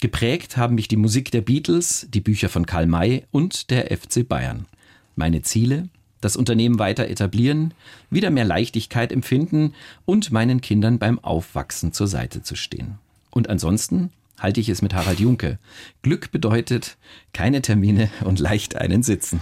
Geprägt 0.00 0.56
haben 0.56 0.74
mich 0.74 0.88
die 0.88 0.96
Musik 0.96 1.30
der 1.30 1.40
Beatles, 1.40 2.08
die 2.10 2.20
Bücher 2.20 2.48
von 2.48 2.66
Karl 2.66 2.86
May 2.86 3.24
und 3.30 3.70
der 3.70 3.96
FC 3.96 4.28
Bayern. 4.28 4.66
Meine 5.14 5.42
Ziele? 5.42 5.88
Das 6.20 6.36
Unternehmen 6.36 6.78
weiter 6.78 7.08
etablieren, 7.08 7.72
wieder 8.10 8.30
mehr 8.30 8.44
Leichtigkeit 8.44 9.12
empfinden 9.12 9.74
und 10.04 10.32
meinen 10.32 10.60
Kindern 10.60 10.98
beim 10.98 11.20
Aufwachsen 11.20 11.92
zur 11.92 12.08
Seite 12.08 12.42
zu 12.42 12.56
stehen. 12.56 12.98
Und 13.30 13.48
ansonsten 13.48 14.10
halte 14.38 14.60
ich 14.60 14.68
es 14.68 14.82
mit 14.82 14.94
Harald 14.94 15.20
Junke. 15.20 15.58
Glück 16.02 16.30
bedeutet 16.30 16.96
keine 17.32 17.62
Termine 17.62 18.10
und 18.24 18.38
leicht 18.38 18.76
einen 18.76 19.02
Sitzen. 19.02 19.40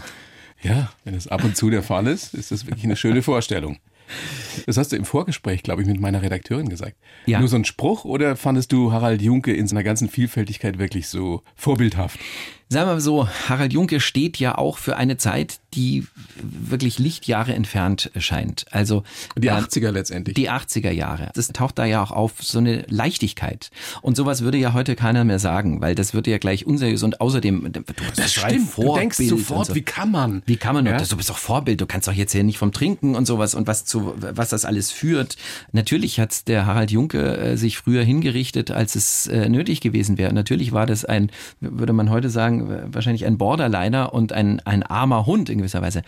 Ja, 0.62 0.92
wenn 1.04 1.14
es 1.14 1.28
ab 1.28 1.44
und 1.44 1.56
zu 1.56 1.70
der 1.70 1.82
Fall 1.82 2.06
ist, 2.06 2.34
ist 2.34 2.50
das 2.50 2.66
wirklich 2.66 2.84
eine 2.84 2.96
schöne 2.96 3.22
Vorstellung. 3.22 3.78
Das 4.66 4.76
hast 4.76 4.92
du 4.92 4.96
im 4.96 5.04
Vorgespräch, 5.04 5.62
glaube 5.62 5.82
ich, 5.82 5.88
mit 5.88 6.00
meiner 6.00 6.22
Redakteurin 6.22 6.68
gesagt. 6.68 6.96
Ja. 7.26 7.38
Nur 7.38 7.48
so 7.48 7.56
ein 7.56 7.64
Spruch 7.64 8.04
oder 8.04 8.36
fandest 8.36 8.72
du 8.72 8.92
Harald 8.92 9.22
Junke 9.22 9.52
in 9.52 9.66
seiner 9.66 9.82
ganzen 9.82 10.08
Vielfältigkeit 10.08 10.78
wirklich 10.78 11.08
so 11.08 11.42
vorbildhaft? 11.54 12.18
Sagen 12.74 12.88
wir 12.88 12.94
mal 12.94 13.00
so, 13.00 13.28
Harald 13.48 13.72
Junke 13.72 14.00
steht 14.00 14.36
ja 14.40 14.58
auch 14.58 14.78
für 14.78 14.96
eine 14.96 15.16
Zeit, 15.16 15.60
die 15.74 16.08
wirklich 16.42 16.98
Lichtjahre 16.98 17.54
entfernt 17.54 18.10
scheint. 18.16 18.66
Also 18.72 19.04
die 19.36 19.52
80er 19.52 19.88
äh, 19.88 19.90
letztendlich. 19.90 20.34
Die 20.34 20.50
80er 20.50 20.90
Jahre. 20.90 21.30
Das 21.34 21.46
taucht 21.48 21.78
da 21.78 21.84
ja 21.84 22.02
auch 22.02 22.10
auf, 22.10 22.32
so 22.40 22.58
eine 22.58 22.84
Leichtigkeit. 22.88 23.70
Und 24.02 24.16
sowas 24.16 24.42
würde 24.42 24.58
ja 24.58 24.72
heute 24.72 24.96
keiner 24.96 25.22
mehr 25.22 25.38
sagen, 25.38 25.80
weil 25.80 25.94
das 25.94 26.14
würde 26.14 26.32
ja 26.32 26.38
gleich 26.38 26.66
unseriös 26.66 27.04
und 27.04 27.20
außerdem 27.20 27.72
du 27.72 27.80
bist 27.82 28.18
das 28.18 28.32
stimmt. 28.32 28.68
Vorbild 28.70 28.96
du 28.96 28.98
denkst 28.98 29.18
sofort, 29.28 29.66
so. 29.68 29.74
wie 29.76 29.82
kann 29.82 30.10
man? 30.10 30.42
Wie 30.46 30.56
kann 30.56 30.74
man? 30.74 30.84
Ja? 30.84 30.96
Du 30.98 31.16
bist 31.16 31.30
doch 31.30 31.38
Vorbild. 31.38 31.80
Du 31.80 31.86
kannst 31.86 32.08
doch 32.08 32.12
jetzt 32.12 32.32
hier 32.32 32.42
nicht 32.42 32.58
vom 32.58 32.72
Trinken 32.72 33.14
und 33.14 33.26
sowas 33.26 33.54
und 33.54 33.68
was 33.68 33.84
zu 33.84 34.14
was 34.18 34.48
das 34.48 34.64
alles 34.64 34.90
führt. 34.90 35.36
Natürlich 35.70 36.18
hat 36.18 36.48
der 36.48 36.66
Harald 36.66 36.90
Junke 36.90 37.36
äh, 37.36 37.56
sich 37.56 37.78
früher 37.78 38.02
hingerichtet, 38.02 38.72
als 38.72 38.96
es 38.96 39.28
äh, 39.28 39.48
nötig 39.48 39.80
gewesen 39.80 40.18
wäre. 40.18 40.32
Natürlich 40.32 40.72
war 40.72 40.86
das 40.86 41.04
ein, 41.04 41.30
würde 41.60 41.92
man 41.92 42.10
heute 42.10 42.30
sagen, 42.30 42.63
wahrscheinlich 42.68 43.24
ein 43.26 43.38
Borderliner 43.38 44.12
und 44.12 44.32
ein, 44.32 44.60
ein 44.60 44.82
armer 44.82 45.26
Hund 45.26 45.48
in 45.48 45.58
gewisser 45.58 45.82
Weise. 45.82 46.02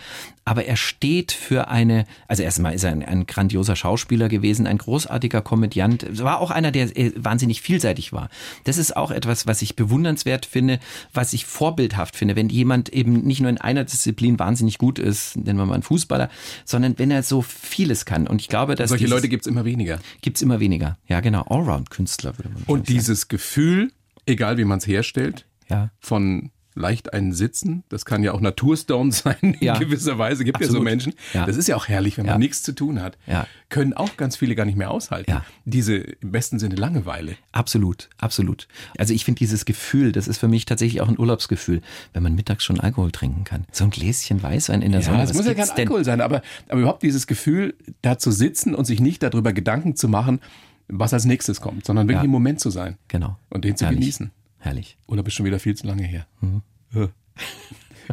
Aber 0.45 0.64
er 0.64 0.77
steht 0.77 1.33
für 1.33 1.69
eine, 1.69 2.05
also 2.29 2.42
erstmal 2.42 2.75
ist 2.75 2.85
er 2.85 2.92
ein, 2.92 3.05
ein 3.05 3.27
grandioser 3.27 3.77
Schauspieler 3.77 4.29
gewesen, 4.29 4.66
ein 4.66 4.79
großartiger 4.79 5.42
Komödiant. 5.42 6.07
War 6.23 6.40
auch 6.40 6.51
einer, 6.51 6.71
der 6.71 6.97
äh, 6.97 7.12
wahnsinnig 7.16 7.61
vielseitig 7.61 8.12
war. 8.12 8.29
Das 8.64 8.79
ist 8.79 8.97
auch 8.97 9.11
etwas, 9.11 9.47
was 9.47 9.62
ich 9.62 9.77
bewundernswert 9.77 10.47
finde, 10.47 10.79
was 11.12 11.33
ich 11.33 11.47
vorbildhaft 11.47 12.16
finde, 12.16 12.37
wenn 12.37 12.49
jemand 12.49 12.90
eben 12.90 13.23
nicht 13.23 13.40
nur 13.40 13.51
in 13.51 13.59
einer 13.59 13.85
Disziplin 13.85 14.38
wahnsinnig 14.38 14.79
gut 14.79 14.99
ist, 14.99 15.37
nennen 15.37 15.59
wir 15.59 15.66
mal 15.66 15.75
einen 15.75 15.83
Fußballer, 15.83 16.29
sondern 16.64 16.99
wenn 16.99 17.11
er 17.11 17.23
so 17.23 17.42
vieles 17.42 18.05
kann. 18.05 18.27
Und 18.27 18.40
ich 18.40 18.49
glaube, 18.49 18.75
dass. 18.75 18.90
Solche 18.90 19.07
Leute 19.07 19.29
gibt 19.29 19.47
es 19.47 19.47
immer 19.47 19.64
weniger. 19.64 19.99
Gibt 20.21 20.37
es 20.37 20.42
immer 20.42 20.61
weniger. 20.61 20.99
Ja, 21.09 21.21
genau. 21.21 21.42
Allround-Künstler 21.42 22.38
würde 22.38 22.51
man 22.51 22.59
sagen. 22.59 22.73
Und 22.73 22.88
dieses 22.88 23.29
Gefühl, 23.29 23.90
egal 24.27 24.59
wie 24.59 24.64
man 24.64 24.79
es 24.79 24.87
herstellt, 24.87 25.47
ja. 25.68 25.90
von 25.98 26.50
leicht 26.76 27.12
einen 27.14 27.33
Sitzen. 27.33 27.83
Das 27.88 28.05
kann 28.05 28.22
ja 28.22 28.33
auch 28.33 28.40
Naturstone 28.40 29.11
sein 29.12 29.37
in 29.40 29.57
ja. 29.61 29.79
gewisser 29.79 30.18
Weise. 30.18 30.44
Gibt 30.44 30.57
Absolut. 30.57 30.74
ja 30.74 30.79
so 30.79 30.85
Menschen. 30.85 31.14
Ja. 31.33 31.46
Das 31.46 31.57
ist 31.57 31.66
ja 31.66 31.74
auch 31.74 31.88
herrlich, 31.88 32.18
wenn 32.18 32.26
man 32.26 32.38
nichts 32.38 32.62
zu 32.62 32.72
tun 32.72 33.02
hat. 33.02 33.18
Ja. 33.26 33.46
Können 33.68 33.94
auch 33.94 34.16
ganz 34.16 34.37
viele 34.37 34.55
gar 34.55 34.66
nicht 34.66 34.76
mehr 34.76 34.90
aushalten. 34.90 35.31
Ja. 35.31 35.44
Diese 35.64 35.96
im 35.96 36.31
besten 36.31 36.59
Sinne 36.59 36.76
Langeweile. 36.76 37.37
Absolut, 37.50 38.11
absolut. 38.18 38.68
Also 38.98 39.14
ich 39.14 39.24
finde 39.24 39.38
dieses 39.38 39.64
Gefühl, 39.64 40.12
das 40.12 40.29
ist 40.29 40.38
für 40.38 40.48
mich 40.48 40.66
tatsächlich 40.66 41.00
auch 41.00 41.09
ein 41.09 41.18
Urlaubsgefühl, 41.18 41.81
wenn 42.12 42.22
man 42.22 42.35
mittags 42.35 42.62
schon 42.62 42.79
Alkohol 42.79 43.11
trinken 43.11 43.44
kann. 43.44 43.64
So 43.72 43.85
ein 43.85 43.90
Gläschen 43.90 44.42
Weißwein 44.42 44.83
in 44.83 44.92
der 44.92 45.02
Sonne. 45.02 45.22
Es 45.22 45.35
muss 45.35 45.46
ja 45.46 45.55
kein 45.55 45.70
Alkohol 45.70 46.05
sein, 46.05 46.20
aber, 46.20 46.42
aber 46.68 46.81
überhaupt 46.81 47.02
dieses 47.02 47.26
Gefühl, 47.26 47.74
da 48.02 48.18
zu 48.18 48.31
sitzen 48.31 48.74
und 48.74 48.85
sich 48.85 49.00
nicht 49.00 49.22
darüber 49.22 49.52
Gedanken 49.52 49.96
zu 49.96 50.09
machen, 50.09 50.40
was 50.88 51.12
als 51.14 51.24
nächstes 51.24 51.61
kommt, 51.61 51.87
sondern 51.87 52.07
wirklich 52.07 52.26
im 52.26 52.31
Moment 52.31 52.61
zu 52.61 52.70
sein. 52.70 52.98
Genau. 53.09 53.38
Und 53.48 53.64
den 53.64 53.76
zu 53.76 53.88
genießen. 53.88 54.31
Herrlich. 54.66 54.96
Oder 55.07 55.22
bist 55.22 55.37
schon 55.37 55.46
wieder 55.46 55.61
viel 55.61 55.76
zu 55.76 55.87
lange 55.87 56.02
her? 56.02 56.26
Mhm. 56.40 56.62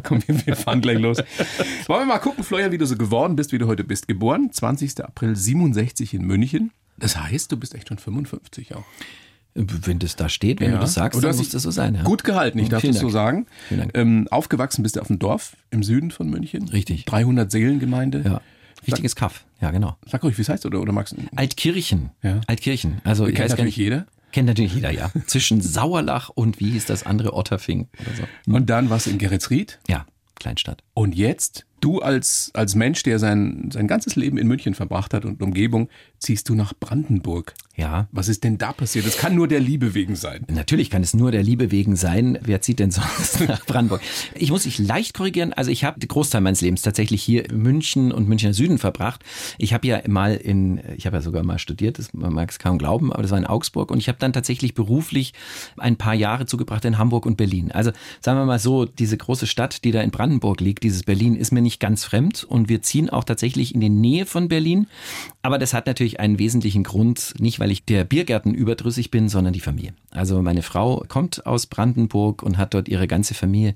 Komm, 0.04 0.22
wir 0.26 0.54
fahren 0.54 0.80
gleich 0.80 1.00
los. 1.00 1.18
Wollen 1.86 2.02
wir 2.02 2.06
mal 2.06 2.18
gucken, 2.18 2.44
Florian, 2.44 2.70
wie 2.70 2.78
du 2.78 2.86
so 2.86 2.96
geworden 2.96 3.34
bist, 3.34 3.50
wie 3.50 3.58
du 3.58 3.66
heute 3.66 3.82
bist. 3.82 4.06
Geboren, 4.06 4.52
20. 4.52 5.04
April 5.04 5.34
67 5.34 6.14
in 6.14 6.24
München. 6.24 6.70
Das 6.96 7.16
heißt, 7.18 7.50
du 7.50 7.56
bist 7.56 7.74
echt 7.74 7.88
schon 7.88 7.98
55 7.98 8.76
auch. 8.76 8.84
Wenn 9.54 9.98
das 9.98 10.14
da 10.14 10.28
steht, 10.28 10.60
wenn 10.60 10.70
ja. 10.70 10.76
du 10.76 10.82
das 10.82 10.94
sagst, 10.94 11.22
dann 11.22 11.36
muss 11.36 11.50
das 11.50 11.62
so 11.62 11.72
sein. 11.72 11.96
Ja. 11.96 12.02
Gut 12.02 12.22
gehalten, 12.22 12.60
ich 12.60 12.68
darf 12.68 12.82
das 12.82 12.98
so 12.98 13.08
sagen. 13.08 13.46
Ähm, 13.92 14.28
aufgewachsen 14.30 14.84
bist 14.84 14.94
du 14.94 15.00
auf 15.00 15.08
dem 15.08 15.18
Dorf 15.18 15.56
im 15.70 15.82
Süden 15.82 16.12
von 16.12 16.30
München. 16.30 16.68
Richtig. 16.68 17.04
300 17.04 17.50
Seelengemeinde. 17.50 18.22
Ja. 18.24 18.40
Wichtiges 18.84 19.16
Kaff, 19.16 19.44
ja 19.60 19.70
genau. 19.70 19.96
Sag 20.06 20.22
ruhig, 20.22 20.36
wie 20.36 20.42
es 20.42 20.48
heißt 20.48 20.66
oder, 20.66 20.80
oder 20.80 20.92
magst 20.92 21.14
du? 21.14 21.22
Altkirchen. 21.36 22.10
Ja. 22.22 22.40
Altkirchen. 22.46 23.00
Also 23.04 23.26
ich 23.26 23.34
kennt 23.34 23.50
natürlich 23.50 23.76
jeder. 23.76 24.06
Kennt 24.34 24.48
natürlich 24.48 24.74
jeder, 24.74 24.90
ja. 24.90 25.12
Zwischen 25.28 25.60
Sauerlach 25.60 26.28
und 26.28 26.58
wie 26.58 26.72
hieß 26.72 26.86
das 26.86 27.06
andere 27.06 27.34
Otterfing 27.34 27.86
oder 28.00 28.16
so. 28.16 28.52
Und 28.52 28.68
dann 28.68 28.90
was 28.90 29.06
in 29.06 29.18
Geretsried? 29.18 29.78
Ja, 29.86 30.06
Kleinstadt. 30.34 30.82
Und 30.94 31.14
jetzt 31.14 31.66
Du 31.84 32.00
als, 32.00 32.50
als 32.54 32.74
Mensch, 32.74 33.02
der 33.02 33.18
sein, 33.18 33.68
sein 33.70 33.86
ganzes 33.86 34.16
Leben 34.16 34.38
in 34.38 34.48
München 34.48 34.72
verbracht 34.72 35.12
hat 35.12 35.26
und 35.26 35.42
Umgebung, 35.42 35.90
ziehst 36.18 36.48
du 36.48 36.54
nach 36.54 36.72
Brandenburg. 36.72 37.52
Ja. 37.76 38.08
Was 38.12 38.28
ist 38.28 38.44
denn 38.44 38.56
da 38.56 38.72
passiert? 38.72 39.04
Das 39.04 39.18
kann 39.18 39.34
nur 39.34 39.48
der 39.48 39.60
Liebe 39.60 39.94
wegen 39.94 40.16
sein. 40.16 40.46
Natürlich 40.48 40.88
kann 40.88 41.02
es 41.02 41.12
nur 41.12 41.30
der 41.32 41.42
Liebe 41.42 41.70
wegen 41.72 41.96
sein. 41.96 42.38
Wer 42.40 42.62
zieht 42.62 42.78
denn 42.78 42.90
sonst 42.90 43.40
nach 43.48 43.66
Brandenburg? 43.66 44.00
Ich 44.34 44.50
muss 44.50 44.62
dich 44.62 44.78
leicht 44.78 45.12
korrigieren. 45.12 45.52
Also 45.52 45.70
ich 45.70 45.84
habe 45.84 46.00
den 46.00 46.08
Großteil 46.08 46.40
meines 46.40 46.62
Lebens 46.62 46.80
tatsächlich 46.80 47.22
hier 47.22 47.50
in 47.50 47.58
München 47.58 48.12
und 48.12 48.28
Münchner 48.28 48.54
Süden 48.54 48.78
verbracht. 48.78 49.22
Ich 49.58 49.74
habe 49.74 49.86
ja 49.86 50.00
mal 50.06 50.36
in, 50.36 50.80
ich 50.96 51.04
habe 51.04 51.16
ja 51.16 51.20
sogar 51.20 51.42
mal 51.42 51.58
studiert, 51.58 51.98
das, 51.98 52.14
man 52.14 52.32
mag 52.32 52.50
es 52.50 52.58
kaum 52.58 52.78
glauben, 52.78 53.12
aber 53.12 53.22
das 53.22 53.32
war 53.32 53.38
in 53.38 53.46
Augsburg 53.46 53.90
und 53.90 53.98
ich 53.98 54.08
habe 54.08 54.18
dann 54.18 54.32
tatsächlich 54.32 54.72
beruflich 54.72 55.34
ein 55.76 55.96
paar 55.96 56.14
Jahre 56.14 56.46
zugebracht 56.46 56.84
in 56.84 56.96
Hamburg 56.96 57.26
und 57.26 57.36
Berlin. 57.36 57.72
Also 57.72 57.90
sagen 58.20 58.38
wir 58.38 58.46
mal 58.46 58.60
so, 58.60 58.86
diese 58.86 59.18
große 59.18 59.48
Stadt, 59.48 59.84
die 59.84 59.90
da 59.90 60.00
in 60.00 60.12
Brandenburg 60.12 60.60
liegt, 60.60 60.83
dieses 60.84 61.02
Berlin, 61.02 61.34
ist 61.34 61.52
mir 61.52 61.62
nicht 61.62 61.80
ganz 61.80 62.04
fremd 62.04 62.44
und 62.44 62.68
wir 62.68 62.82
ziehen 62.82 63.10
auch 63.10 63.24
tatsächlich 63.24 63.74
in 63.74 63.80
die 63.80 63.88
Nähe 63.88 64.26
von 64.26 64.48
Berlin. 64.48 64.86
Aber 65.42 65.58
das 65.58 65.74
hat 65.74 65.86
natürlich 65.86 66.20
einen 66.20 66.38
wesentlichen 66.38 66.84
Grund, 66.84 67.34
nicht 67.38 67.58
weil 67.58 67.70
ich 67.70 67.84
der 67.84 68.04
Biergärten 68.04 68.54
überdrüssig 68.54 69.10
bin, 69.10 69.28
sondern 69.28 69.52
die 69.52 69.60
Familie. 69.60 69.94
Also 70.10 70.40
meine 70.42 70.62
Frau 70.62 71.04
kommt 71.08 71.44
aus 71.46 71.66
Brandenburg 71.66 72.42
und 72.42 72.56
hat 72.58 72.74
dort 72.74 72.88
ihre 72.88 73.08
ganze 73.08 73.34
Familie 73.34 73.74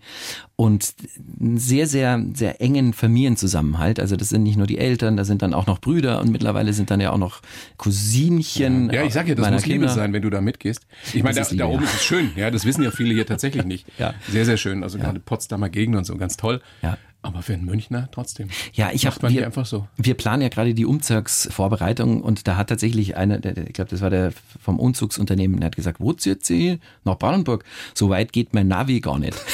und 0.54 0.94
einen 1.40 1.58
sehr, 1.58 1.86
sehr, 1.86 2.22
sehr 2.34 2.60
engen 2.60 2.92
Familienzusammenhalt. 2.92 4.00
Also 4.00 4.16
das 4.16 4.28
sind 4.28 4.42
nicht 4.42 4.56
nur 4.56 4.66
die 4.66 4.78
Eltern, 4.78 5.16
da 5.16 5.24
sind 5.24 5.40
dann 5.40 5.54
auch 5.54 5.66
noch 5.66 5.80
Brüder 5.80 6.20
und 6.20 6.30
mittlerweile 6.30 6.72
sind 6.72 6.90
dann 6.90 7.00
ja 7.00 7.12
auch 7.12 7.18
noch 7.18 7.40
Cousinchen. 7.76 8.90
Ja, 8.90 9.04
ich 9.04 9.12
sag 9.12 9.28
ja, 9.28 9.34
das 9.34 9.50
muss 9.50 9.62
Kinder. 9.62 9.86
Liebe 9.86 9.88
sein, 9.88 10.12
wenn 10.12 10.22
du 10.22 10.30
da 10.30 10.40
mitgehst. 10.40 10.86
Ich 11.14 11.22
meine, 11.22 11.36
da, 11.36 11.46
da, 11.48 11.66
oben 11.66 11.84
ja. 11.84 11.88
ist 11.88 11.94
es 11.94 12.04
schön, 12.04 12.32
ja, 12.36 12.50
das 12.50 12.64
wissen 12.64 12.82
ja 12.82 12.90
viele 12.90 13.14
hier 13.14 13.24
tatsächlich 13.24 13.64
nicht. 13.64 13.86
Ja. 13.98 14.14
Sehr, 14.28 14.44
sehr 14.44 14.56
schön. 14.56 14.82
Also 14.82 14.98
ja. 14.98 15.04
gerade 15.04 15.20
Potsdamer 15.20 15.68
Gegend 15.68 15.96
und 15.96 16.04
so, 16.04 16.16
ganz 16.16 16.36
toll. 16.36 16.60
Ja. 16.82 16.97
Aber 17.28 17.42
für 17.42 17.52
einen 17.52 17.66
Münchner 17.66 18.08
trotzdem. 18.10 18.48
Ja, 18.72 18.90
ich 18.90 19.04
habe 19.04 19.28
wir 19.28 19.44
einfach 19.44 19.66
so. 19.66 19.86
Wir 19.98 20.14
planen 20.14 20.40
ja 20.40 20.48
gerade 20.48 20.72
die 20.72 20.86
Umzugsvorbereitung 20.86 22.22
und 22.22 22.48
da 22.48 22.56
hat 22.56 22.70
tatsächlich 22.70 23.16
einer, 23.16 23.44
ich 23.44 23.74
glaube, 23.74 23.90
das 23.90 24.00
war 24.00 24.08
der 24.08 24.32
vom 24.62 24.80
Umzugsunternehmen, 24.80 25.60
der 25.60 25.66
hat 25.66 25.76
gesagt, 25.76 26.00
wo 26.00 26.14
zieht 26.14 26.46
sie? 26.46 26.80
Nach 27.04 27.18
Brandenburg. 27.18 27.64
So 27.94 28.08
weit 28.08 28.32
geht 28.32 28.54
mein 28.54 28.68
Navi 28.68 29.00
gar 29.00 29.18
nicht. 29.18 29.36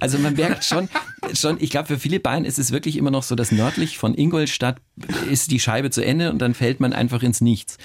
Also 0.00 0.18
man 0.18 0.34
merkt 0.34 0.64
schon, 0.64 0.88
schon 1.34 1.56
ich 1.60 1.70
glaube, 1.70 1.88
für 1.88 1.98
viele 1.98 2.20
Bayern 2.20 2.44
ist 2.44 2.58
es 2.58 2.72
wirklich 2.72 2.96
immer 2.96 3.10
noch 3.10 3.22
so, 3.22 3.34
dass 3.34 3.52
nördlich 3.52 3.98
von 3.98 4.16
Ingolstadt 4.16 4.80
ist 5.30 5.50
die 5.50 5.60
Scheibe 5.60 5.90
zu 5.90 6.04
Ende 6.04 6.30
und 6.30 6.38
dann 6.38 6.54
fällt 6.54 6.80
man 6.80 6.92
einfach 6.92 7.22
ins 7.22 7.40
Nichts. 7.40 7.78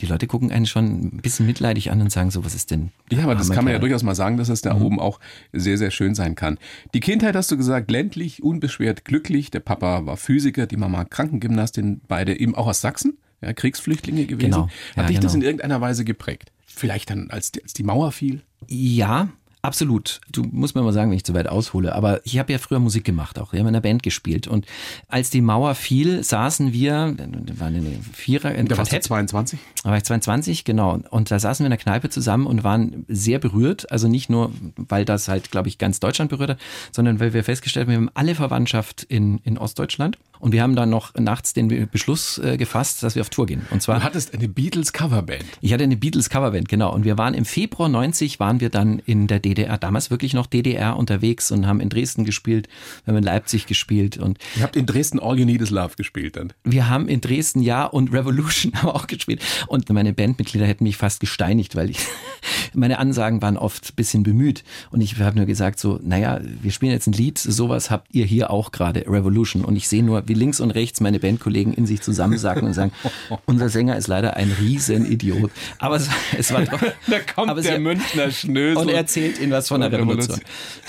Die 0.00 0.06
Leute 0.06 0.26
gucken 0.26 0.52
einen 0.52 0.66
schon 0.66 0.84
ein 0.84 1.20
bisschen 1.22 1.46
mitleidig 1.46 1.90
an 1.90 2.00
und 2.00 2.12
sagen 2.12 2.30
so, 2.30 2.44
was 2.44 2.54
ist 2.54 2.70
denn? 2.70 2.90
Ja, 3.10 3.24
aber 3.24 3.34
das 3.34 3.50
kann 3.50 3.64
man 3.64 3.72
ja 3.72 3.78
durchaus 3.78 4.02
mal 4.02 4.14
sagen, 4.14 4.36
dass 4.36 4.48
es 4.48 4.60
da 4.60 4.74
mhm. 4.74 4.82
oben 4.82 5.00
auch 5.00 5.20
sehr, 5.52 5.78
sehr 5.78 5.90
schön 5.90 6.14
sein 6.14 6.34
kann. 6.34 6.58
Die 6.94 7.00
Kindheit 7.00 7.34
hast 7.34 7.50
du 7.50 7.56
gesagt, 7.56 7.90
ländlich, 7.90 8.17
unbeschwert, 8.42 9.04
glücklich. 9.04 9.50
Der 9.50 9.60
Papa 9.60 10.06
war 10.06 10.16
Physiker, 10.16 10.66
die 10.66 10.76
Mama 10.76 11.04
Krankengymnastin, 11.04 12.00
beide 12.08 12.38
eben 12.38 12.54
auch 12.54 12.66
aus 12.66 12.80
Sachsen, 12.80 13.18
ja, 13.40 13.52
Kriegsflüchtlinge 13.52 14.26
gewesen. 14.26 14.50
Genau. 14.50 14.68
Ja, 14.96 15.02
Hat 15.02 15.08
dich 15.08 15.16
genau. 15.16 15.26
das 15.26 15.34
in 15.34 15.42
irgendeiner 15.42 15.80
Weise 15.80 16.04
geprägt? 16.04 16.52
Vielleicht 16.66 17.10
dann, 17.10 17.30
als 17.30 17.52
die, 17.52 17.62
als 17.62 17.72
die 17.72 17.82
Mauer 17.82 18.12
fiel? 18.12 18.42
Ja, 18.68 19.28
Absolut. 19.68 20.22
Du 20.32 20.44
musst 20.50 20.74
mir 20.74 20.80
mal 20.80 20.94
sagen, 20.94 21.10
wenn 21.10 21.18
ich 21.18 21.24
zu 21.24 21.34
weit 21.34 21.46
aushole. 21.46 21.94
Aber 21.94 22.24
ich 22.24 22.38
habe 22.38 22.50
ja 22.50 22.58
früher 22.58 22.78
Musik 22.78 23.04
gemacht 23.04 23.38
auch. 23.38 23.52
Wir 23.52 23.60
haben 23.60 23.66
in 23.66 23.74
einer 23.74 23.82
Band 23.82 24.02
gespielt. 24.02 24.46
Und 24.46 24.64
als 25.08 25.28
die 25.28 25.42
Mauer 25.42 25.74
fiel, 25.74 26.24
saßen 26.24 26.72
wir, 26.72 27.14
da 27.14 27.60
waren 27.60 27.74
eine 27.74 27.92
Vierer, 28.14 28.48
ein 28.48 28.66
da 28.66 28.78
warst 28.78 28.94
du 28.94 28.98
22? 28.98 29.58
Da 29.84 29.90
war 29.90 29.98
ich 29.98 30.04
22, 30.04 30.64
genau. 30.64 30.98
Und 31.10 31.30
da 31.30 31.38
saßen 31.38 31.64
wir 31.64 31.66
in 31.66 31.72
der 31.72 31.78
Kneipe 31.78 32.08
zusammen 32.08 32.46
und 32.46 32.64
waren 32.64 33.04
sehr 33.08 33.38
berührt. 33.38 33.92
Also 33.92 34.08
nicht 34.08 34.30
nur, 34.30 34.52
weil 34.76 35.04
das 35.04 35.28
halt, 35.28 35.50
glaube 35.50 35.68
ich, 35.68 35.76
ganz 35.76 36.00
Deutschland 36.00 36.30
berührt 36.30 36.48
hat, 36.48 36.58
sondern 36.90 37.20
weil 37.20 37.34
wir 37.34 37.44
festgestellt 37.44 37.88
haben, 37.88 37.90
wir 37.90 37.98
haben 37.98 38.10
alle 38.14 38.34
Verwandtschaft 38.34 39.02
in, 39.02 39.36
in 39.44 39.58
Ostdeutschland. 39.58 40.16
Und 40.40 40.52
wir 40.52 40.62
haben 40.62 40.76
dann 40.76 40.90
noch 40.90 41.14
nachts 41.14 41.52
den 41.52 41.88
Beschluss 41.90 42.38
äh, 42.38 42.56
gefasst, 42.56 43.02
dass 43.02 43.14
wir 43.14 43.22
auf 43.22 43.30
Tour 43.30 43.46
gehen. 43.46 43.66
Und 43.70 43.82
zwar. 43.82 43.98
Du 43.98 44.04
hattest 44.04 44.34
eine 44.34 44.48
Beatles 44.48 44.92
Coverband. 44.92 45.44
Ich 45.60 45.72
hatte 45.72 45.84
eine 45.84 45.96
Beatles 45.96 46.30
Coverband, 46.30 46.68
genau. 46.68 46.92
Und 46.94 47.04
wir 47.04 47.18
waren 47.18 47.34
im 47.34 47.44
Februar 47.44 47.88
90 47.88 48.40
waren 48.40 48.60
wir 48.60 48.70
dann 48.70 49.00
in 49.00 49.26
der 49.26 49.40
DDR. 49.40 49.78
Damals 49.78 50.10
wirklich 50.10 50.34
noch 50.34 50.46
DDR 50.46 50.96
unterwegs 50.96 51.50
und 51.50 51.66
haben 51.66 51.80
in 51.80 51.88
Dresden 51.88 52.24
gespielt, 52.24 52.68
wir 53.04 53.12
haben 53.12 53.18
in 53.18 53.24
Leipzig 53.24 53.66
gespielt 53.66 54.16
und 54.18 54.38
Ihr 54.56 54.62
habt 54.62 54.76
in 54.76 54.86
Dresden 54.86 55.18
All 55.20 55.38
You 55.38 55.44
Need 55.44 55.62
Is 55.62 55.70
Love 55.70 55.94
gespielt 55.96 56.36
dann. 56.36 56.52
wir 56.64 56.88
haben 56.88 57.08
in 57.08 57.20
Dresden 57.20 57.62
ja 57.62 57.84
und 57.84 58.12
Revolution 58.12 58.72
haben 58.74 58.90
auch 58.90 59.06
gespielt 59.06 59.42
und 59.66 59.88
meine 59.90 60.12
Bandmitglieder 60.12 60.66
hätten 60.66 60.84
mich 60.84 60.96
fast 60.96 61.20
gesteinigt, 61.20 61.76
weil 61.76 61.90
ich 61.90 61.98
meine 62.74 62.98
Ansagen 62.98 63.42
waren 63.42 63.56
oft 63.56 63.90
ein 63.90 63.96
bisschen 63.96 64.22
bemüht 64.22 64.64
und 64.90 65.00
ich 65.00 65.18
habe 65.18 65.36
nur 65.36 65.46
gesagt 65.46 65.78
so, 65.78 65.98
naja, 66.02 66.40
wir 66.42 66.70
spielen 66.70 66.92
jetzt 66.92 67.06
ein 67.06 67.12
Lied, 67.12 67.38
sowas 67.38 67.90
habt 67.90 68.14
ihr 68.14 68.24
hier 68.24 68.50
auch 68.50 68.72
gerade, 68.72 69.04
Revolution 69.06 69.64
und 69.64 69.76
ich 69.76 69.88
sehe 69.88 70.02
nur, 70.02 70.27
wie 70.28 70.34
links 70.34 70.60
und 70.60 70.70
rechts 70.70 71.00
meine 71.00 71.18
Bandkollegen 71.18 71.72
in 71.72 71.86
sich 71.86 72.00
zusammensacken 72.02 72.64
und 72.66 72.74
sagen, 72.74 72.92
unser 73.46 73.68
Sänger 73.68 73.96
ist 73.96 74.06
leider 74.08 74.36
ein 74.36 74.52
Riesenidiot, 74.60 75.50
aber 75.78 75.96
es, 75.96 76.08
es 76.36 76.52
war 76.52 76.62
doch, 76.64 76.80
Da 77.06 77.20
kommt 77.20 77.50
aber 77.50 77.60
der 77.62 77.76
sie- 77.76 77.80
Münchner 77.80 78.30
Schnösel. 78.30 78.76
und 78.82 78.88
er 78.88 78.96
erzählt 78.98 79.40
ihnen 79.40 79.52
was 79.52 79.68
von 79.68 79.80
der 79.80 79.90
der 79.90 80.00
Revolution. 80.00 80.40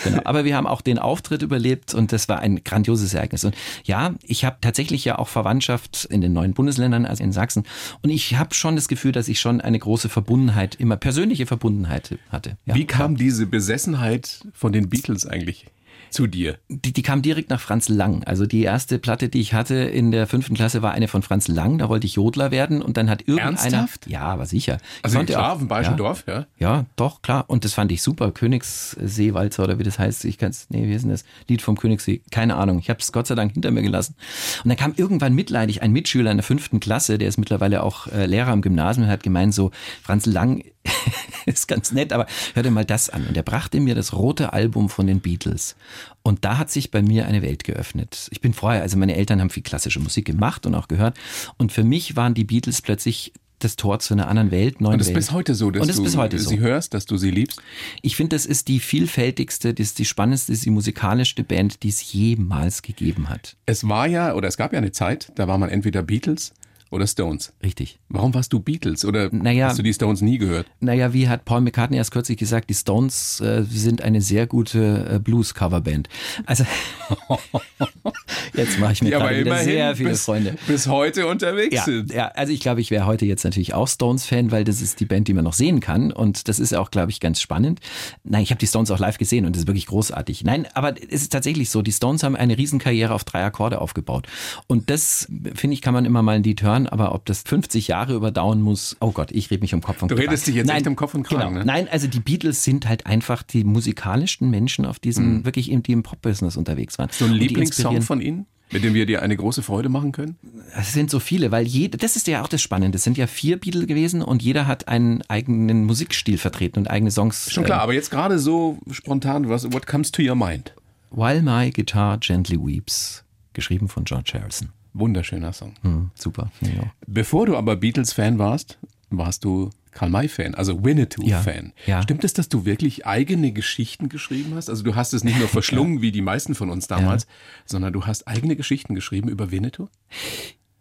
Genau. 0.04 0.22
Aber 0.26 0.46
wir 0.46 0.56
haben 0.56 0.68
auch 0.68 0.82
den 0.82 1.00
Auftritt 1.00 1.42
überlebt 1.42 1.94
und 1.94 2.12
das 2.12 2.28
war 2.30 2.40
ein 2.40 2.64
grandioses 2.64 3.14
Ereignis. 3.14 3.44
Und 3.44 3.56
ja, 3.84 4.14
ich 4.24 4.46
habe 4.46 4.58
tatsächlich 4.62 5.06
ja 5.06 5.18
auch 5.20 5.28
Verwandtschaft 5.28 6.06
in 6.10 6.22
den 6.22 6.34
neuen 6.34 6.54
Bundesländern, 6.54 7.06
also 7.06 7.24
in 7.24 7.32
Sachsen. 7.32 7.64
Und 8.02 8.10
ich 8.10 8.36
habe 8.38 8.54
schon 8.54 8.76
das 8.76 8.88
Gefühl, 8.88 9.12
dass 9.12 9.28
ich 9.28 9.40
schon 9.40 9.62
eine 9.62 9.80
große 9.80 10.10
Verbundenheit, 10.10 10.76
immer 10.76 10.98
persönliche 10.98 11.46
Verbundenheit 11.46 12.18
hatte. 12.30 12.58
Ja. 12.66 12.76
Wie 12.76 12.86
kam 12.86 13.16
diese 13.18 13.46
Besessenheit 13.46 14.42
von 14.54 14.72
den 14.72 14.90
Beatles 14.90 15.26
eigentlich 15.26 15.66
zu 16.12 16.28
dir? 16.28 16.58
Die, 16.70 16.94
die 16.94 17.02
kam 17.02 17.22
direkt 17.22 17.50
nach 17.50 17.60
Franz 17.60 17.90
Lang. 17.90 18.24
Also 18.24 18.46
die 18.46 18.64
erste 18.64 19.00
Platte, 19.00 19.30
die 19.30 19.40
ich 19.42 19.54
hatte 19.54 19.76
in 19.76 20.12
der 20.12 20.28
fünften 20.28 20.56
Klasse, 20.56 20.82
war 20.82 20.92
eine 20.92 21.08
von 21.08 21.22
Franz 21.22 21.48
Lang. 21.48 21.78
Da 21.78 21.90
wollte 21.90 22.06
ich 22.08 22.16
Jodler 22.16 22.52
werden 22.52 22.82
und 22.82 22.98
dann 22.98 23.10
hat 23.10 23.22
irgendeiner. 23.28 23.50
Ernsthaft? 23.60 24.08
Ja, 24.08 24.22
aber 24.22 24.46
sicher. 24.46 24.78
Ich 25.00 25.06
Also 25.06 25.20
klar, 25.24 25.48
auch- 25.48 25.54
auf 25.54 25.58
dem 25.60 25.68
Bayerischen 25.68 25.92
ja. 25.94 25.98
Dorf, 25.98 26.24
ja. 26.28 26.46
Ja, 26.58 26.86
doch, 26.96 27.22
klar. 27.22 27.46
Und 27.48 27.66
das 27.66 27.74
fand 27.74 27.92
ich 27.92 28.02
super. 28.02 28.32
Königsseewalzer 28.32 29.64
oder 29.64 29.80
wie 29.80 29.84
das 29.84 30.00
heißt. 30.00 30.26
Ich 30.26 30.38
kann's, 30.38 30.68
nee, 30.70 30.88
wie 30.88 30.94
ist 30.94 31.04
denn 31.04 31.12
das? 31.12 31.24
Lied 31.48 31.62
vom 31.62 31.78
Königssee. 31.78 32.22
Keine 32.32 32.56
Ahnung. 32.56 32.80
Ich 32.80 32.90
habe 32.90 33.00
es 33.00 33.12
Gott 33.12 33.28
sei 33.28 33.36
Dank 33.36 33.54
hinter 33.54 33.72
mir 33.72 33.82
gelassen. 33.82 34.16
Und 34.64 34.70
dann 34.70 34.78
kam 34.78 34.94
irgendwann 34.96 35.34
mitleidig 35.34 35.82
ein 35.82 35.92
Mitschüler 35.92 36.32
in 36.32 36.38
der 36.38 36.44
fünften 36.44 36.80
Klasse, 36.80 37.18
der 37.18 37.28
ist 37.28 37.38
mittlerweile 37.38 37.84
auch 37.84 38.08
äh, 38.08 38.26
Lehrer 38.26 38.50
am 38.52 38.62
Gymnasium 38.62 39.06
und 39.06 39.12
hat 39.12 39.24
gemeint 39.24 39.54
so, 39.54 39.72
Franz 40.04 40.26
Lang 40.26 40.64
ist 41.46 41.68
ganz 41.68 41.92
nett, 41.92 42.14
aber 42.14 42.28
hör 42.54 42.64
dir 42.64 42.72
mal 42.72 42.86
das 42.86 43.10
an. 43.10 43.26
Und 43.28 43.36
er 43.36 43.44
brachte 43.44 43.80
mir 43.80 43.96
das 43.96 44.14
rote 44.14 44.54
Album 44.54 44.90
von 44.90 45.08
den 45.08 45.20
Beatles. 45.20 45.76
Und 46.22 46.46
da 46.46 46.58
hat 46.58 46.70
sich 46.70 46.92
bei 46.92 47.02
mir 47.02 47.26
eine 47.26 47.42
Welt 47.42 47.64
geöffnet. 47.64 48.28
Ich 48.32 48.42
bin 48.42 48.54
vorher, 48.54 48.82
also 48.82 48.98
meine 48.98 49.16
Eltern 49.16 49.42
haben 49.42 49.50
viel 49.50 49.64
klassische 49.64 50.00
Musik 50.00 50.26
gemacht 50.26 50.66
und 50.66 50.76
auch 50.76 50.88
gehört. 50.88 51.18
Und 51.58 51.72
für 51.72 51.84
mich 51.84 52.16
waren 52.16 52.34
die 52.34 52.44
Beatles 52.44 52.82
plötzlich 52.82 53.34
das 53.60 53.76
Tor 53.76 54.00
zu 54.00 54.14
einer 54.14 54.30
anderen 54.30 54.52
Welt, 54.52 54.80
neuen 54.80 54.94
Und 54.94 55.00
das 55.00 55.08
ist 55.08 55.14
Welt. 55.14 55.26
bis 55.26 55.32
heute 55.34 55.54
so, 55.54 55.70
dass 55.70 55.82
Und 55.82 55.90
das 55.90 55.98
du 55.98 56.06
ist 56.06 56.16
heute 56.16 56.40
so. 56.40 56.50
sie 56.50 56.60
hörst, 56.60 56.94
dass 56.94 57.06
du 57.06 57.18
sie 57.18 57.30
liebst. 57.30 57.62
Ich 58.02 58.16
finde, 58.16 58.36
das 58.36 58.46
ist 58.46 58.70
die 58.70 58.80
vielfältigste, 58.80 59.74
das 59.74 59.88
ist 59.88 60.00
die 60.00 60.06
spannendste, 60.06 60.54
das 60.54 60.60
ist 60.60 60.66
die 60.66 60.70
musikalischste 60.72 61.44
Band, 61.44 61.84
die 61.84 61.90
es 61.90 62.14
jemals 62.14 62.82
gegeben 62.82 63.28
hat. 63.28 63.58
Es 63.66 63.88
war 63.88 64.08
ja, 64.08 64.34
oder 64.34 64.48
es 64.48 64.56
gab 64.56 64.72
ja 64.72 64.78
eine 64.78 64.94
Zeit, 64.94 65.34
da 65.36 65.50
war 65.50 65.58
man 65.58 65.70
entweder 65.70 66.02
Beatles 66.04 66.54
oder 66.92 67.06
Stones. 67.08 67.54
Richtig. 67.64 68.00
Warum 68.10 68.34
warst 68.34 68.52
du 68.54 68.60
Beatles 68.60 69.06
oder 69.06 69.30
Naja- 69.32 69.68
hast 69.68 69.80
du 69.80 69.84
die 69.84 69.94
Stones 69.94 70.22
nie 70.22 70.38
gehört? 70.38 70.66
Naja, 70.80 71.14
wie 71.14 71.28
hat 71.30 71.46
Paul 71.46 71.62
McCartney 71.62 71.98
erst 71.98 72.12
kürzlich 72.12 72.38
gesagt, 72.38 72.70
die 72.70 72.74
Stones 72.74 73.40
äh, 73.42 73.64
sind 73.64 74.02
eine 74.02 74.22
sehr 74.22 74.48
gute 74.48 75.08
äh, 75.16 75.20
Blues-Coverband. 75.20 76.10
Also, 76.46 76.66
jetzt 78.54 78.80
mache 78.80 78.94
ich 78.94 79.02
mir 79.02 79.12
gerade 79.12 79.40
wieder 79.40 79.58
sehr 79.58 79.96
viele 79.96 80.10
bis, 80.12 80.26
Freunde. 80.26 80.56
bis 80.68 80.88
heute 80.88 81.28
unterwegs 81.28 81.76
Ja, 81.76 81.84
sind. 81.84 82.12
ja, 82.14 82.28
also 82.30 82.52
ich 82.54 82.60
glaube, 82.60 82.82
ich 82.82 82.92
wäre 82.92 83.06
heute 83.06 83.26
jetzt 83.26 83.44
natürlich 83.44 83.74
auch 83.74 83.88
Stones-Fan, 83.88 84.52
weil 84.52 84.64
das 84.64 84.82
ist 84.82 85.00
die 85.00 85.06
Band, 85.06 85.28
die 85.28 85.34
man 85.34 85.44
noch 85.44 85.54
sehen 85.54 85.80
kann. 85.80 86.12
Und 86.12 86.48
das 86.48 86.60
ist 86.60 86.72
ja 86.72 86.80
auch, 86.80 86.92
glaube 86.92 87.12
ich, 87.12 87.20
ganz 87.20 87.42
spannend. 87.42 87.80
Nein, 88.24 88.44
ich 88.44 88.52
habe 88.52 88.60
die 88.60 88.68
Stones 88.68 88.92
auch 88.92 89.00
live 89.00 89.18
gesehen 89.18 89.46
und 89.46 89.56
das 89.56 89.62
ist 89.64 89.68
wirklich 89.68 89.86
großartig. 89.88 90.44
Nein, 90.44 90.68
aber 90.74 90.96
es 91.02 91.22
ist 91.22 91.32
tatsächlich 91.32 91.70
so, 91.70 91.82
die 91.82 91.92
Stones 91.92 92.24
haben 92.24 92.36
eine 92.36 92.58
Riesenkarriere 92.58 93.14
auf 93.14 93.24
drei 93.24 93.44
Akkorde 93.44 93.80
aufgebaut. 93.82 94.28
Und 94.68 94.90
das, 94.90 95.28
finde 95.56 95.74
ich, 95.74 95.82
kann 95.82 95.94
man 95.94 96.06
immer 96.06 96.22
mal 96.24 96.36
ein 96.36 96.44
Lied 96.44 96.64
hören, 96.80 96.88
aber 96.88 97.14
ob 97.16 97.26
das 97.26 97.44
50 97.44 97.88
Jahre 97.88 98.14
überdauern 98.16 98.62
muss, 98.62 98.98
oh 99.00 99.12
Gott, 99.12 99.32
ich 99.32 99.50
rede 99.52 99.62
mich 99.62 99.74
um 99.74 99.82
Kopf 99.82 100.02
und 100.02 100.10
Du 100.12 100.16
Kragen. 100.16 100.30
redest 100.30 100.48
dich 100.48 100.56
jetzt 100.56 100.68
Nein, 100.68 100.78
echt 100.78 100.88
um 100.88 100.96
Kopf 100.96 101.14
und 101.16 101.24
Kragen, 101.24 101.50
Genau. 101.56 101.60
ne? 101.60 101.66
Nein, 101.66 101.88
also 101.90 102.08
die 102.08 102.20
Beatles 102.20 102.64
sind 102.64 102.88
halt 102.88 103.06
einfach 103.06 103.44
die 103.44 103.64
musikalischsten 103.64 104.50
Menschen 104.50 104.86
auf 104.86 105.00
diesem, 105.00 105.46
wirklich, 105.46 105.72
im- 105.72 105.84
die 105.84 105.92
im 105.92 106.04
Pop-Business 106.04 106.58
unterwegs 106.58 106.98
waren. 106.98 107.08
Mhm. 107.08 107.14
So 107.14 107.26
ein 107.26 107.34
Lieblingssong 107.34 108.02
von 108.02 108.22
ihnen, 108.22 108.46
mit 108.72 108.84
dem 108.84 108.94
wir 108.94 109.06
dir 109.06 109.22
eine 109.24 109.36
große 109.36 109.64
Freude 109.64 109.90
machen 109.90 110.12
können? 110.12 110.38
es 110.78 110.94
sind 110.94 111.10
so 111.10 111.20
viele, 111.20 111.52
weil 111.52 111.66
jeder, 111.66 111.98
das 111.98 112.16
ist 112.16 112.28
ja 112.28 112.44
auch 112.44 112.48
das 112.48 112.62
Spannende. 112.62 112.96
Es 112.98 113.04
sind 113.04 113.18
ja 113.18 113.26
vier 113.28 113.60
Beatles 113.60 113.88
gewesen 113.88 114.22
und 114.22 114.44
jeder 114.44 114.68
hat 114.68 114.88
einen 114.88 115.24
eigenen 115.28 115.86
Musikstil 115.86 116.38
vertreten 116.38 116.78
und 116.80 116.88
eigene 116.90 117.10
Songs. 117.12 117.52
Schon 117.52 117.64
klar, 117.64 117.80
äh, 117.80 117.84
aber 117.84 117.94
jetzt 117.94 118.12
gerade 118.12 118.38
so 118.40 118.78
spontan, 118.92 119.50
was, 119.50 119.72
what 119.74 119.88
comes 119.88 120.12
to 120.12 120.22
your 120.22 120.36
mind? 120.36 120.74
While 121.12 121.42
My 121.42 121.72
Guitar 121.72 122.20
Gently 122.20 122.58
Weeps, 122.60 123.24
geschrieben 123.54 123.88
von 123.88 124.04
George 124.04 124.34
Harrison. 124.36 124.70
Wunderschöner 124.94 125.54
Song. 125.54 125.74
Hm, 125.82 126.12
super. 126.16 126.52
auch. 126.62 126.88
Bevor 127.08 127.46
du 127.46 127.56
aber 127.56 127.76
Beatles-Fan 127.76 128.40
warst, 128.40 128.80
warst 129.10 129.44
du 129.44 129.70
Karl 129.92 130.10
May-Fan, 130.10 130.56
also 130.56 130.84
Winnetou-Fan. 130.84 131.74
Ja. 131.86 132.02
Stimmt 132.04 132.24
es, 132.24 132.34
dass 132.34 132.50
du 132.50 132.66
wirklich 132.66 133.06
eigene 133.06 133.52
Geschichten 133.52 134.10
geschrieben 134.10 134.54
hast? 134.56 134.70
Also 134.70 134.84
du 134.84 134.96
hast 134.96 135.14
es 135.14 135.24
nicht 135.24 135.40
nur 135.40 135.48
verschlungen 135.50 136.02
wie 136.02 136.12
die 136.12 136.22
meisten 136.22 136.56
von 136.56 136.70
uns 136.70 136.88
damals, 136.88 137.28
sondern 137.66 137.94
du 137.94 138.06
hast 138.06 138.28
eigene 138.28 138.56
Geschichten 138.56 138.96
geschrieben 138.96 139.30
über 139.30 139.52
Winnetou? 139.52 139.88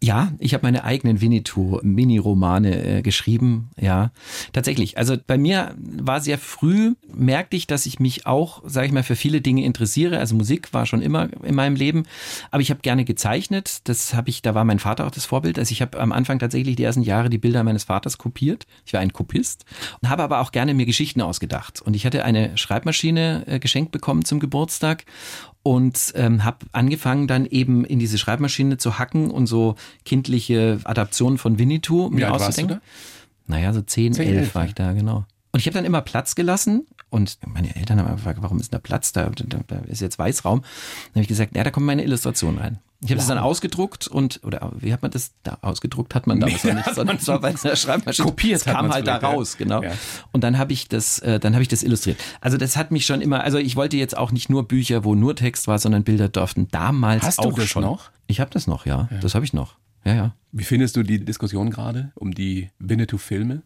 Ja, 0.01 0.31
ich 0.39 0.53
habe 0.53 0.65
meine 0.65 0.85
eigenen 0.85 1.19
Winnetou-Mini-Romane 1.19 2.99
äh, 2.99 3.01
geschrieben. 3.01 3.69
Ja, 3.77 4.11
tatsächlich. 4.53 4.97
Also 4.97 5.17
bei 5.27 5.37
mir 5.37 5.75
war 5.77 6.21
sehr 6.21 6.37
früh, 6.37 6.95
merkte 7.13 7.57
ich, 7.57 7.67
dass 7.67 7.85
ich 7.85 7.99
mich 7.99 8.25
auch, 8.25 8.61
sage 8.65 8.87
ich 8.87 8.93
mal, 8.93 9.03
für 9.03 9.17
viele 9.17 9.41
Dinge 9.41 9.65
interessiere. 9.65 10.17
Also 10.19 10.35
Musik 10.35 10.73
war 10.73 10.85
schon 10.85 11.01
immer 11.01 11.27
in 11.43 11.53
meinem 11.53 11.75
Leben, 11.75 12.03
aber 12.49 12.61
ich 12.61 12.69
habe 12.69 12.79
gerne 12.79 13.03
gezeichnet. 13.03 13.81
Das 13.89 14.13
habe 14.13 14.29
ich, 14.29 14.41
da 14.41 14.55
war 14.55 14.63
mein 14.63 14.79
Vater 14.79 15.05
auch 15.05 15.11
das 15.11 15.25
Vorbild. 15.25 15.59
Also 15.59 15.73
ich 15.73 15.81
habe 15.81 15.99
am 15.99 16.13
Anfang 16.13 16.39
tatsächlich 16.39 16.77
die 16.77 16.83
ersten 16.83 17.01
Jahre 17.01 17.29
die 17.29 17.37
Bilder 17.37 17.65
meines 17.65 17.83
Vaters 17.83 18.17
kopiert. 18.17 18.67
Ich 18.85 18.93
war 18.93 19.01
ein 19.01 19.11
Kopist 19.11 19.65
und 20.01 20.07
habe 20.09 20.23
aber 20.23 20.39
auch 20.39 20.53
gerne 20.53 20.73
mir 20.73 20.85
Geschichten 20.85 21.21
ausgedacht. 21.21 21.81
Und 21.81 21.93
ich 21.93 22.05
hatte 22.05 22.23
eine 22.23 22.57
Schreibmaschine 22.57 23.43
äh, 23.47 23.59
geschenkt 23.59 23.91
bekommen 23.91 24.23
zum 24.23 24.39
Geburtstag 24.39 25.03
und 25.63 26.13
ähm, 26.15 26.43
habe 26.43 26.65
angefangen 26.71 27.27
dann 27.27 27.45
eben 27.45 27.85
in 27.85 27.99
diese 27.99 28.17
Schreibmaschine 28.17 28.77
zu 28.77 28.97
hacken 28.97 29.29
und 29.29 29.47
so 29.47 29.75
kindliche 30.05 30.79
Adaptionen 30.83 31.37
von 31.37 31.59
Winnetou 31.59 32.09
Wie 32.11 32.15
mir 32.15 32.29
warst 32.29 32.45
du 32.45 32.47
auszudenken. 32.47 32.81
da? 33.47 33.55
Naja, 33.55 33.73
so 33.73 33.81
10, 33.81 34.13
10, 34.13 34.27
11 34.27 34.37
11, 34.37 34.55
war 34.55 34.61
ja. 34.63 34.67
ich 34.69 34.75
da, 34.75 34.93
genau. 34.93 35.25
Und 35.51 35.59
ich 35.59 35.65
habe 35.65 35.73
dann 35.73 35.85
immer 35.85 36.01
Platz 36.01 36.35
gelassen 36.35 36.85
und 37.09 37.37
meine 37.45 37.75
Eltern 37.75 37.99
haben 37.99 38.15
gefragt, 38.15 38.39
warum 38.41 38.59
ist 38.59 38.71
denn 38.71 38.77
da 38.77 38.81
Platz? 38.81 39.11
Da, 39.11 39.29
da, 39.29 39.59
da 39.67 39.75
ist 39.87 40.01
jetzt 40.01 40.19
Weißraum. 40.19 40.61
Dann 40.61 41.11
habe 41.13 41.21
ich 41.21 41.27
gesagt, 41.27 41.55
ja, 41.55 41.63
da 41.63 41.71
kommt 41.71 41.85
meine 41.85 42.03
Illustration 42.03 42.57
rein. 42.57 42.79
Ich 43.01 43.11
habe 43.11 43.15
das 43.15 43.27
dann 43.27 43.37
ausgedruckt 43.37 44.09
und, 44.09 44.41
oder 44.43 44.73
wie 44.77 44.91
hat 44.91 45.01
man 45.01 45.11
das 45.11 45.31
da 45.43 45.57
ausgedruckt? 45.61 46.15
Hat 46.15 46.27
man 46.27 46.39
damals 46.41 46.63
Nee, 46.63 46.71
noch 46.71 46.77
nicht, 46.77 46.95
sondern 46.95 47.15
man 47.15 47.17
es 47.17 47.27
war 47.27 47.39
bei 47.39 47.49
einer 47.49 47.75
Schreibmaschine. 47.75 48.25
Kopiert 48.25 48.65
kam 48.65 48.91
halt 48.91 49.07
da 49.07 49.19
ja. 49.19 49.27
raus, 49.27 49.55
genau. 49.57 49.81
Ja. 49.81 49.93
Und 50.33 50.43
dann 50.43 50.57
habe 50.57 50.73
ich 50.73 50.89
das, 50.89 51.19
äh, 51.19 51.39
dann 51.39 51.53
habe 51.53 51.61
ich 51.61 51.69
das 51.69 51.81
illustriert. 51.81 52.17
Also 52.41 52.57
das 52.57 52.75
hat 52.75 52.91
mich 52.91 53.05
schon 53.05 53.21
immer, 53.21 53.43
also 53.43 53.57
ich 53.57 53.75
wollte 53.75 53.95
jetzt 53.95 54.17
auch 54.17 54.31
nicht 54.31 54.49
nur 54.49 54.67
Bücher, 54.67 55.05
wo 55.05 55.15
nur 55.15 55.35
Text 55.35 55.67
war, 55.67 55.79
sondern 55.79 56.03
Bilder 56.03 56.27
durften 56.27 56.67
damals 56.71 57.23
Hast 57.23 57.39
du 57.39 57.43
auch 57.43 57.53
das 57.53 57.69
schon. 57.69 57.83
noch? 57.83 58.11
Ich 58.27 58.41
habe 58.41 58.51
das 58.51 58.67
noch, 58.67 58.85
ja. 58.85 59.07
Das 59.21 59.33
habe 59.33 59.45
ich 59.45 59.53
noch. 59.53 59.77
Ja, 60.03 60.13
ja. 60.13 60.35
Wie 60.51 60.63
findest 60.63 60.95
du 60.95 61.03
die 61.03 61.23
Diskussion 61.23 61.69
gerade 61.69 62.11
um 62.15 62.33
die 62.33 62.69
Winnetou-Filme? 62.79 63.61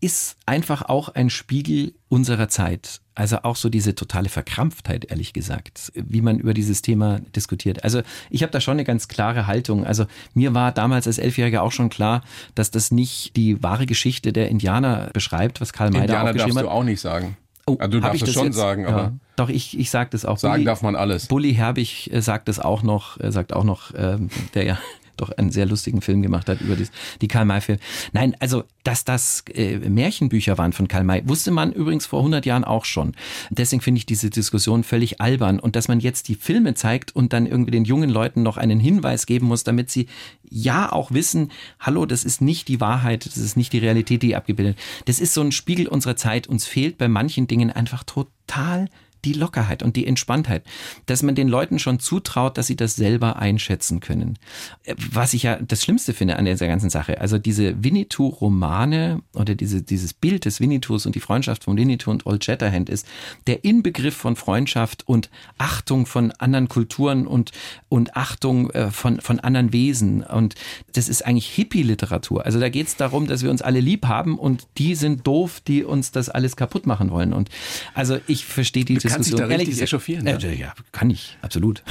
Ist 0.00 0.36
einfach 0.46 0.82
auch 0.82 1.10
ein 1.10 1.28
Spiegel 1.30 1.94
unserer 2.08 2.48
Zeit. 2.48 3.00
Also 3.14 3.38
auch 3.42 3.56
so 3.56 3.68
diese 3.68 3.94
totale 3.94 4.30
Verkrampftheit, 4.30 5.04
ehrlich 5.10 5.34
gesagt, 5.34 5.92
wie 5.94 6.22
man 6.22 6.38
über 6.38 6.54
dieses 6.54 6.80
Thema 6.80 7.20
diskutiert. 7.36 7.84
Also 7.84 8.00
ich 8.30 8.42
habe 8.42 8.50
da 8.50 8.60
schon 8.62 8.72
eine 8.72 8.84
ganz 8.84 9.08
klare 9.08 9.46
Haltung. 9.46 9.84
Also 9.84 10.06
mir 10.32 10.54
war 10.54 10.72
damals 10.72 11.06
als 11.06 11.18
Elfjähriger 11.18 11.62
auch 11.62 11.72
schon 11.72 11.90
klar, 11.90 12.22
dass 12.54 12.70
das 12.70 12.90
nicht 12.90 13.36
die 13.36 13.62
wahre 13.62 13.84
Geschichte 13.84 14.32
der 14.32 14.48
Indianer 14.48 15.10
beschreibt, 15.12 15.60
was 15.60 15.74
Karl 15.74 15.90
May 15.90 15.98
da 15.98 16.04
Indianer 16.04 16.30
auch 16.30 16.34
darfst 16.34 16.54
du 16.56 16.58
hat. 16.60 16.66
auch 16.66 16.84
nicht 16.84 17.00
sagen. 17.00 17.36
Oh, 17.66 17.76
also 17.78 17.90
du 17.90 18.00
darfst 18.00 18.22
es 18.22 18.28
das 18.28 18.34
schon 18.34 18.46
jetzt? 18.46 18.56
sagen, 18.56 18.86
aber 18.86 19.02
Ja. 19.02 19.12
Doch, 19.36 19.48
ich, 19.48 19.78
ich 19.78 19.90
sag 19.90 20.10
das 20.10 20.24
auch. 20.24 20.38
sagen 20.38 20.64
darf 20.64 20.82
man 20.82 20.96
alles. 20.96 21.26
Bully 21.26 21.54
Herbig 21.54 22.10
äh, 22.12 22.20
sagt 22.22 22.48
es 22.48 22.58
auch 22.58 22.82
noch, 22.82 23.20
äh, 23.20 23.30
sagt 23.32 23.52
auch 23.52 23.64
noch, 23.64 23.92
ähm, 23.96 24.28
der 24.54 24.64
ja 24.64 24.78
doch 25.20 25.30
einen 25.30 25.50
sehr 25.50 25.66
lustigen 25.66 26.00
Film 26.00 26.22
gemacht 26.22 26.48
hat 26.48 26.60
über 26.60 26.76
die 27.20 27.28
Karl 27.28 27.44
May-Film. 27.44 27.78
Nein, 28.12 28.36
also, 28.40 28.64
dass 28.84 29.04
das 29.04 29.44
äh, 29.54 29.78
Märchenbücher 29.78 30.58
waren 30.58 30.72
von 30.72 30.88
Karl 30.88 31.04
May, 31.04 31.22
wusste 31.26 31.50
man 31.50 31.72
übrigens 31.72 32.06
vor 32.06 32.20
100 32.20 32.46
Jahren 32.46 32.64
auch 32.64 32.84
schon. 32.84 33.12
Deswegen 33.50 33.82
finde 33.82 33.98
ich 33.98 34.06
diese 34.06 34.30
Diskussion 34.30 34.84
völlig 34.84 35.20
albern. 35.20 35.60
Und 35.60 35.76
dass 35.76 35.88
man 35.88 36.00
jetzt 36.00 36.28
die 36.28 36.34
Filme 36.34 36.74
zeigt 36.74 37.14
und 37.14 37.32
dann 37.32 37.46
irgendwie 37.46 37.70
den 37.70 37.84
jungen 37.84 38.10
Leuten 38.10 38.42
noch 38.42 38.56
einen 38.56 38.80
Hinweis 38.80 39.26
geben 39.26 39.46
muss, 39.46 39.64
damit 39.64 39.90
sie 39.90 40.06
ja 40.48 40.90
auch 40.90 41.12
wissen, 41.12 41.50
hallo, 41.78 42.06
das 42.06 42.24
ist 42.24 42.40
nicht 42.40 42.68
die 42.68 42.80
Wahrheit, 42.80 43.26
das 43.26 43.36
ist 43.36 43.56
nicht 43.56 43.72
die 43.72 43.78
Realität, 43.78 44.22
die 44.22 44.36
abgebildet. 44.36 44.78
Das 45.04 45.20
ist 45.20 45.34
so 45.34 45.42
ein 45.42 45.52
Spiegel 45.52 45.86
unserer 45.86 46.16
Zeit. 46.16 46.46
Uns 46.46 46.66
fehlt 46.66 46.98
bei 46.98 47.08
manchen 47.08 47.46
Dingen 47.46 47.70
einfach 47.70 48.04
total 48.04 48.88
die 49.24 49.32
Lockerheit 49.32 49.82
und 49.82 49.96
die 49.96 50.06
Entspanntheit, 50.06 50.64
dass 51.06 51.22
man 51.22 51.34
den 51.34 51.48
Leuten 51.48 51.78
schon 51.78 51.98
zutraut, 52.00 52.58
dass 52.58 52.66
sie 52.66 52.76
das 52.76 52.96
selber 52.96 53.36
einschätzen 53.36 54.00
können. 54.00 54.38
Äh, 54.84 54.94
was 55.12 55.34
ich 55.34 55.44
ja 55.44 55.56
das 55.56 55.82
Schlimmste 55.82 56.14
finde 56.14 56.36
an 56.36 56.44
dieser 56.44 56.66
ganzen 56.66 56.90
Sache, 56.90 57.20
also 57.20 57.38
diese 57.38 57.82
Winnetou-Romane 57.82 59.22
oder 59.34 59.54
diese, 59.54 59.82
dieses 59.82 60.12
Bild 60.12 60.44
des 60.44 60.60
Winnetous 60.60 61.06
und 61.06 61.14
die 61.14 61.20
Freundschaft 61.20 61.64
von 61.64 61.76
Winnetou 61.76 62.10
und 62.10 62.26
Old 62.26 62.44
Shatterhand 62.44 62.88
ist 62.88 63.06
der 63.46 63.64
Inbegriff 63.64 64.16
von 64.16 64.36
Freundschaft 64.36 65.06
und 65.06 65.30
Achtung 65.58 66.06
von 66.06 66.32
anderen 66.32 66.68
Kulturen 66.68 67.26
und, 67.26 67.52
und 67.88 68.16
Achtung 68.16 68.70
äh, 68.70 68.90
von, 68.90 69.20
von 69.20 69.40
anderen 69.40 69.72
Wesen. 69.72 70.22
Und 70.22 70.54
das 70.92 71.08
ist 71.08 71.24
eigentlich 71.26 71.48
Hippie-Literatur. 71.48 72.44
Also 72.44 72.60
da 72.60 72.68
geht 72.68 72.86
es 72.86 72.96
darum, 72.96 73.26
dass 73.26 73.42
wir 73.42 73.50
uns 73.50 73.62
alle 73.62 73.80
lieb 73.80 74.06
haben 74.06 74.38
und 74.38 74.66
die 74.78 74.94
sind 74.94 75.26
doof, 75.26 75.60
die 75.66 75.84
uns 75.84 76.12
das 76.12 76.28
alles 76.28 76.56
kaputt 76.56 76.86
machen 76.86 77.10
wollen. 77.10 77.32
Und 77.32 77.48
also 77.94 78.18
ich 78.26 78.44
verstehe 78.44 78.84
die 78.84 78.94
du 78.94 79.09
Diskussion. 79.18 79.18
Kannst 79.18 79.28
dich 79.28 79.36
da 79.36 79.46
richtig 79.46 79.68
gesagt- 79.70 79.82
echauffieren, 79.88 80.26
Äh, 80.26 80.38
ja? 80.38 80.66
ja, 80.68 80.74
kann 80.92 81.10
ich, 81.10 81.36
absolut. 81.42 81.82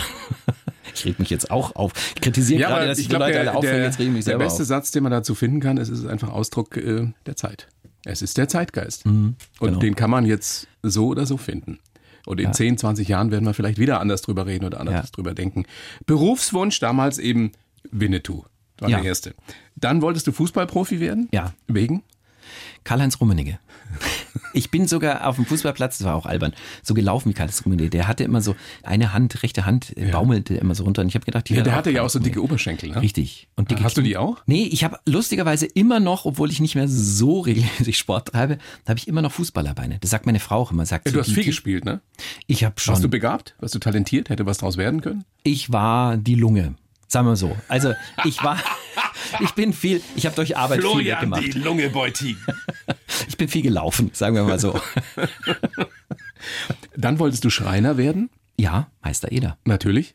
ich 0.96 1.06
reg 1.06 1.20
mich 1.20 1.30
jetzt 1.30 1.52
auch 1.52 1.76
auf. 1.76 1.94
Ich 2.16 2.22
kritisiere 2.22 2.62
gerade, 2.62 2.88
dass 2.88 2.98
die 2.98 3.08
glaub, 3.08 3.22
Leute 3.22 3.40
alle 3.40 3.56
aufhören, 3.56 3.84
jetzt 3.84 4.00
rege 4.00 4.10
ich 4.10 4.16
mich 4.16 4.26
der 4.26 4.32
selber 4.34 4.46
beste 4.46 4.64
auf. 4.64 4.68
Satz, 4.68 4.92
den 4.92 5.04
man 5.04 5.12
dazu 5.12 5.36
finden 5.36 5.60
kann, 5.60 5.78
ist, 5.78 5.90
es 5.90 6.00
ist 6.00 6.06
einfach 6.08 6.30
Ausdruck 6.30 6.78
äh, 6.78 7.12
der 7.26 7.36
Zeit. 7.36 7.68
Es 8.06 8.22
ist 8.22 8.38
der 8.38 8.48
Zeitgeist. 8.48 9.06
Und 9.06 9.36
genau. 9.60 9.80
den 9.80 9.96
kann 9.96 10.10
man 10.10 10.26
jetzt 10.26 10.68
so 10.82 11.08
oder 11.08 11.26
so 11.26 11.36
finden. 11.38 11.80
Und 12.26 12.40
in 12.40 12.54
10, 12.54 12.78
20 12.78 13.08
Jahren 13.08 13.32
werden 13.32 13.46
wir 13.46 13.54
vielleicht 13.54 13.78
wieder 13.78 14.00
anders 14.00 14.22
drüber 14.22 14.46
reden 14.46 14.66
oder 14.66 14.80
anders 14.80 14.94
Ja. 14.96 15.12
drüber 15.12 15.34
denken. 15.34 15.66
Berufswunsch 16.06 16.80
damals 16.80 17.18
eben 17.18 17.52
Winnetou. 17.92 18.44
War 18.80 18.90
Ja. 18.90 18.98
der 19.00 19.06
erste. 19.08 19.34
Dann 19.76 20.02
wolltest 20.02 20.28
du 20.28 20.32
Fußballprofi 20.32 21.00
werden? 21.00 21.28
Ja. 21.32 21.54
Wegen? 21.68 22.04
Karl-Heinz 22.84 23.20
Rummenigge. 23.20 23.60
Ich 24.54 24.72
bin 24.72 24.88
sogar 24.88 25.28
auf 25.28 25.36
dem 25.36 25.46
Fußballplatz, 25.46 26.00
das 26.00 26.06
war 26.08 26.16
auch 26.16 26.26
albern, 26.26 26.54
so 26.84 26.94
gelaufen 26.94 27.30
wie 27.30 27.34
Karl-Heinz 27.34 27.64
Rummenigge. 27.66 27.90
Der 27.90 28.08
hatte 28.08 28.24
immer 28.24 28.42
so 28.42 28.56
eine 28.84 29.14
Hand, 29.14 29.44
rechte 29.44 29.66
Hand, 29.66 29.96
äh, 29.98 30.12
baumelte 30.12 30.56
immer 30.56 30.76
so 30.76 30.84
runter. 30.84 31.02
Und 31.02 31.08
ich 31.10 31.16
habe 31.16 31.26
gedacht, 31.26 31.50
die 31.50 31.54
Ja, 31.56 31.62
der 31.62 31.76
hatte 31.76 31.92
ja 31.92 32.02
auch 32.04 32.10
so 32.10 32.20
dicke. 32.20 32.42
Oberschenkel. 32.44 32.90
Ne? 32.92 33.02
Richtig. 33.02 33.48
Und 33.56 33.72
dicke 33.72 33.84
Hast 33.84 33.98
du 33.98 34.02
Knie. 34.02 34.10
die 34.10 34.18
auch? 34.18 34.38
Nee, 34.46 34.64
ich 34.72 34.84
habe 34.84 34.98
lustigerweise 35.06 35.66
immer 35.66 36.00
noch, 36.00 36.26
obwohl 36.26 36.50
ich 36.52 36.60
nicht 36.60 36.76
mehr 36.76 36.88
so 36.88 37.40
regelmäßig 37.42 37.98
Sport 37.98 38.30
treibe, 38.30 38.58
da 38.86 38.90
habe 38.92 39.00
ich 39.00 39.08
immer 39.08 39.22
noch 39.22 39.32
Fußballerbeine. 39.32 39.98
Das 40.00 40.10
sagt 40.10 40.26
meine 40.26 40.40
Frau 40.40 40.58
auch 40.58 40.72
immer. 40.72 40.86
Sagt 40.86 41.06
Ja, 41.06 41.12
sie, 41.12 41.14
du 41.16 41.20
hast 41.22 41.28
die- 41.30 41.34
viel 41.36 41.46
gespielt, 41.46 41.86
ne? 41.86 42.02
Ich 42.48 42.64
habe 42.64 42.76
Warst 42.76 42.88
du 43.00 43.02
schon. 43.04 43.10
begabt? 43.12 43.56
Warst 43.60 43.76
du 43.76 43.80
talentiert? 43.80 44.30
Hätte 44.30 44.46
was 44.46 44.58
draus 44.60 44.78
werden 44.78 45.02
können? 45.02 45.24
Ich 45.44 45.72
war 45.72 46.18
die 46.18 46.36
Lunge. 46.36 46.76
Sagen 47.08 47.28
wir 47.28 47.36
so. 47.36 47.56
Also 47.68 47.94
ich 48.26 48.44
war, 48.44 48.58
ich 49.42 49.52
bin 49.52 49.74
viel, 49.74 50.02
ich 50.16 50.26
habe 50.26 50.36
durch 50.36 50.58
Arbeit 50.58 50.82
viel 50.84 51.06
weggemacht. 51.06 51.54
Lunge 51.56 51.90
Beutin. 51.90 52.38
Ich 53.28 53.38
bin 53.38 53.48
viel 53.50 53.62
gelaufen, 53.62 54.12
sagen 54.14 54.36
wir 54.36 54.44
mal 54.44 54.60
so. 54.60 54.80
Dann 56.96 57.20
wolltest 57.20 57.44
du 57.44 57.50
Schreiner 57.50 57.98
werden? 57.98 58.30
Ja, 58.58 58.90
Meister 59.02 59.32
Eder. 59.32 59.58
Natürlich. 59.66 60.14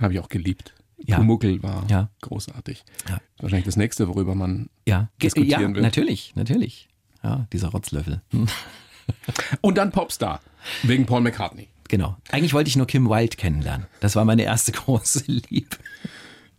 Habe 0.00 0.12
ich 0.14 0.20
auch 0.20 0.28
geliebt. 0.28 0.74
Mhm. 0.98 1.04
Ja. 1.06 1.16
Pumuckl 1.18 1.62
war 1.62 1.84
Ja. 1.88 2.08
großartig. 2.22 2.84
Ja. 3.08 3.20
Wahrscheinlich 3.38 3.66
das 3.66 3.76
nächste, 3.76 4.08
worüber 4.08 4.34
man 4.34 4.68
Ja, 4.86 5.08
diskutieren 5.22 5.60
ja 5.60 5.74
wird. 5.74 5.82
natürlich, 5.82 6.32
natürlich. 6.36 6.88
Ja, 7.22 7.46
dieser 7.52 7.68
Rotzlöffel. 7.68 8.22
Hm. 8.30 8.46
Und 9.60 9.78
dann 9.78 9.92
Popstar. 9.92 10.40
Wegen 10.82 11.06
Paul 11.06 11.20
McCartney. 11.20 11.68
Genau. 11.88 12.16
Eigentlich 12.30 12.54
wollte 12.54 12.68
ich 12.68 12.76
nur 12.76 12.86
Kim 12.86 13.08
Wilde 13.08 13.36
kennenlernen. 13.36 13.86
Das 14.00 14.16
war 14.16 14.24
meine 14.24 14.42
erste 14.42 14.72
große 14.72 15.24
Liebe. 15.26 15.76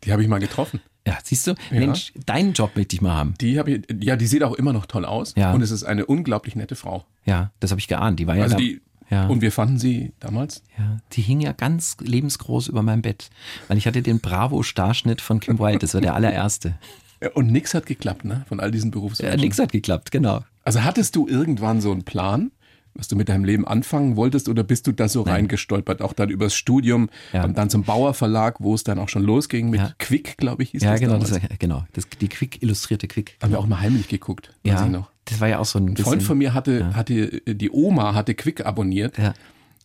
Die 0.04 0.12
habe 0.12 0.22
ich 0.22 0.28
mal 0.30 0.40
getroffen. 0.40 0.80
Ja, 1.08 1.18
siehst 1.24 1.48
du? 1.48 1.56
Mensch, 1.72 2.12
deinen 2.26 2.54
Job 2.54 2.76
möchte 2.76 2.96
ich 2.96 3.02
mal 3.02 3.14
haben. 3.16 3.34
Die 3.40 3.58
habe 3.60 3.72
ich, 3.72 3.82
ja, 4.04 4.16
die 4.18 4.28
sieht 4.28 4.44
auch 4.44 4.54
immer 4.54 4.74
noch 4.74 4.86
toll 4.86 5.06
aus. 5.06 5.34
Ja. 5.38 5.54
Und 5.54 5.62
es 5.62 5.72
ist 5.72 5.84
eine 5.84 6.06
unglaublich 6.06 6.56
nette 6.56 6.76
Frau. 6.76 7.06
Ja, 7.26 7.52
das 7.60 7.72
habe 7.72 7.80
ich 7.80 7.88
geahnt. 7.88 8.20
Die 8.20 8.28
war 8.28 8.36
ja, 8.36 8.44
Also 8.44 8.58
die, 8.58 8.82
ja, 9.10 9.28
und 9.28 9.40
wir 9.42 9.54
fanden 9.54 9.80
sie 9.80 10.12
damals. 10.20 10.64
ja, 10.78 10.98
die 11.14 11.22
hing 11.22 11.40
ja 11.40 11.54
ganz 11.54 11.96
lebensgroß 12.02 12.68
über 12.68 12.82
meinem 12.84 13.02
Bett, 13.02 13.30
weil 13.70 13.78
ich 13.78 13.88
hatte 13.88 14.02
den 14.02 14.20
Bravo-Starschnitt 14.20 15.22
von 15.22 15.40
Kim 15.40 15.60
Wilde. 15.60 15.80
Das 15.80 15.94
war 15.94 16.02
der 16.02 16.14
allererste. 16.14 16.76
Ja, 17.22 17.30
Und 17.32 17.52
nix 17.52 17.74
hat 17.74 17.86
geklappt, 17.86 18.26
ne? 18.26 18.46
Von 18.50 18.60
all 18.60 18.70
diesen 18.70 18.90
Ja, 18.90 18.96
Berufswünschen. 18.96 19.40
nix 19.40 19.58
hat 19.60 19.72
geklappt, 19.72 20.12
genau. 20.12 20.44
Also 20.64 20.84
hattest 20.84 21.16
du 21.16 21.28
irgendwann 21.28 21.80
so 21.82 21.92
einen 21.92 22.04
Plan, 22.04 22.52
was 22.98 23.08
du 23.08 23.16
mit 23.16 23.30
deinem 23.30 23.46
Leben 23.46 23.68
anfangen 23.68 24.16
wolltest, 24.16 24.50
oder 24.50 24.64
bist 24.64 24.88
du 24.88 24.92
da 24.92 25.08
so 25.08 25.22
reingestolpert, 25.22 26.02
auch 26.02 26.14
dann 26.14 26.30
übers 26.30 26.56
Studium 26.56 27.10
Ja. 27.32 27.44
und 27.46 27.58
dann 27.58 27.70
zum 27.70 27.84
Bauer 27.84 28.14
Verlag, 28.14 28.56
wo 28.60 28.74
es 28.74 28.84
dann 28.84 28.98
auch 29.00 29.08
schon 29.10 29.24
losging 29.24 29.70
mit 29.70 29.80
Ja. 29.80 29.94
Quick, 30.00 30.38
glaube 30.38 30.64
ich, 30.64 30.72
hieß 30.72 30.82
Ja, 30.84 30.92
das 30.92 31.00
genau, 31.00 31.14
damals. 31.14 31.30
das, 31.30 31.42
war- 31.44 31.50
genau. 31.60 31.86
Das, 31.94 32.08
die 32.20 32.28
Quick, 32.28 32.62
illustrierte 32.64 33.08
Quick. 33.08 33.38
Haben 33.42 33.52
wir 33.52 33.60
auch 33.60 33.68
mal 33.68 33.80
heimlich 33.80 34.08
geguckt, 34.08 34.50
weiß 34.64 34.74
Ja, 34.74 34.86
ich 34.86 34.92
noch. 34.92 35.12
das 35.26 35.40
war 35.40 35.48
ja 35.48 35.60
auch 35.60 35.66
so 35.66 35.80
ein 35.80 35.90
Ein. 35.90 35.98
Freund 35.98 36.24
von 36.24 36.38
mir 36.38 36.54
hatte, 36.54 36.96
hatte, 36.96 37.42
die 37.46 37.70
Oma 37.72 38.14
hatte 38.16 38.34
Quick 38.36 38.66
abonniert 38.66 39.18
Ja. 39.18 39.34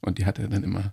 und 0.00 0.18
die 0.18 0.24
hatte 0.26 0.48
dann 0.48 0.62
immer, 0.64 0.92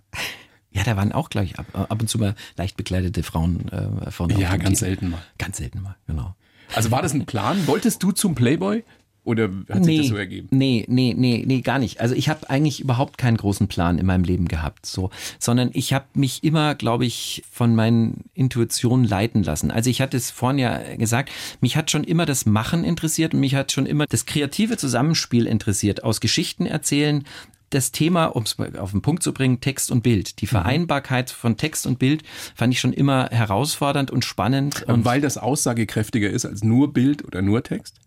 Ja, 0.72 0.84
da 0.84 0.96
waren 0.96 1.10
auch, 1.12 1.30
glaube 1.30 1.46
ich, 1.46 1.58
ab, 1.58 1.66
ab 1.72 2.00
und 2.00 2.08
zu 2.08 2.18
mal 2.18 2.34
leicht 2.56 2.76
bekleidete 2.76 3.22
Frauen 3.24 3.68
äh, 3.70 4.10
vorne 4.12 4.38
ja, 4.38 4.50
ganz 4.56 4.78
Titel. 4.78 4.90
selten 4.90 5.10
mal. 5.10 5.22
Ganz 5.38 5.56
selten 5.56 5.82
mal, 5.82 5.96
genau. 6.06 6.36
Also 6.76 6.92
war 6.92 7.02
das 7.02 7.12
ein 7.12 7.26
Plan? 7.26 7.66
Wolltest 7.66 8.02
du 8.04 8.12
zum 8.12 8.36
Playboy 8.36 8.84
oder 9.24 9.50
hat 9.68 9.84
sich 9.84 9.98
das 9.98 10.06
so 10.08 10.16
ergeben? 10.16 10.48
Nee, 10.50 10.86
nee, 10.88 11.14
nee, 11.16 11.44
nee, 11.46 11.60
gar 11.60 11.78
nicht. 11.78 12.00
Also 12.00 12.14
ich 12.14 12.28
habe 12.28 12.48
eigentlich 12.48 12.80
überhaupt 12.80 13.18
keinen 13.18 13.36
großen 13.36 13.68
Plan 13.68 13.98
in 13.98 14.06
meinem 14.06 14.24
Leben 14.24 14.48
gehabt, 14.48 14.86
so, 14.86 15.10
sondern 15.38 15.70
ich 15.74 15.92
habe 15.92 16.06
mich 16.14 16.42
immer, 16.42 16.74
glaube 16.74 17.04
ich, 17.04 17.42
von 17.50 17.74
meinen 17.74 18.24
Intuitionen 18.34 19.06
leiten 19.06 19.42
lassen. 19.42 19.70
Also 19.70 19.90
ich 19.90 20.00
hatte 20.00 20.16
es 20.16 20.30
vorhin 20.30 20.58
ja 20.58 20.96
gesagt, 20.96 21.30
mich 21.60 21.76
hat 21.76 21.90
schon 21.90 22.04
immer 22.04 22.24
das 22.24 22.46
Machen 22.46 22.82
interessiert 22.82 23.34
und 23.34 23.40
mich 23.40 23.54
hat 23.54 23.72
schon 23.72 23.86
immer 23.86 24.06
das 24.06 24.24
kreative 24.24 24.78
Zusammenspiel 24.78 25.46
interessiert, 25.46 26.02
aus 26.02 26.20
Geschichten 26.20 26.64
erzählen. 26.64 27.24
Das 27.68 27.92
Thema, 27.92 28.24
um 28.24 28.42
es 28.42 28.56
auf 28.78 28.90
den 28.90 29.02
Punkt 29.02 29.22
zu 29.22 29.32
bringen, 29.32 29.60
Text 29.60 29.92
und 29.92 30.02
Bild. 30.02 30.40
Die 30.40 30.48
Vereinbarkeit 30.48 31.30
von 31.30 31.56
Text 31.56 31.86
und 31.86 32.00
Bild 32.00 32.24
fand 32.56 32.74
ich 32.74 32.80
schon 32.80 32.92
immer 32.92 33.28
herausfordernd 33.30 34.10
und 34.10 34.24
spannend. 34.24 34.82
Und 34.88 35.04
weil 35.04 35.20
das 35.20 35.38
aussagekräftiger 35.38 36.28
ist 36.28 36.46
als 36.46 36.64
nur 36.64 36.92
Bild 36.92 37.24
oder 37.24 37.42
nur 37.42 37.62
Text? 37.62 38.00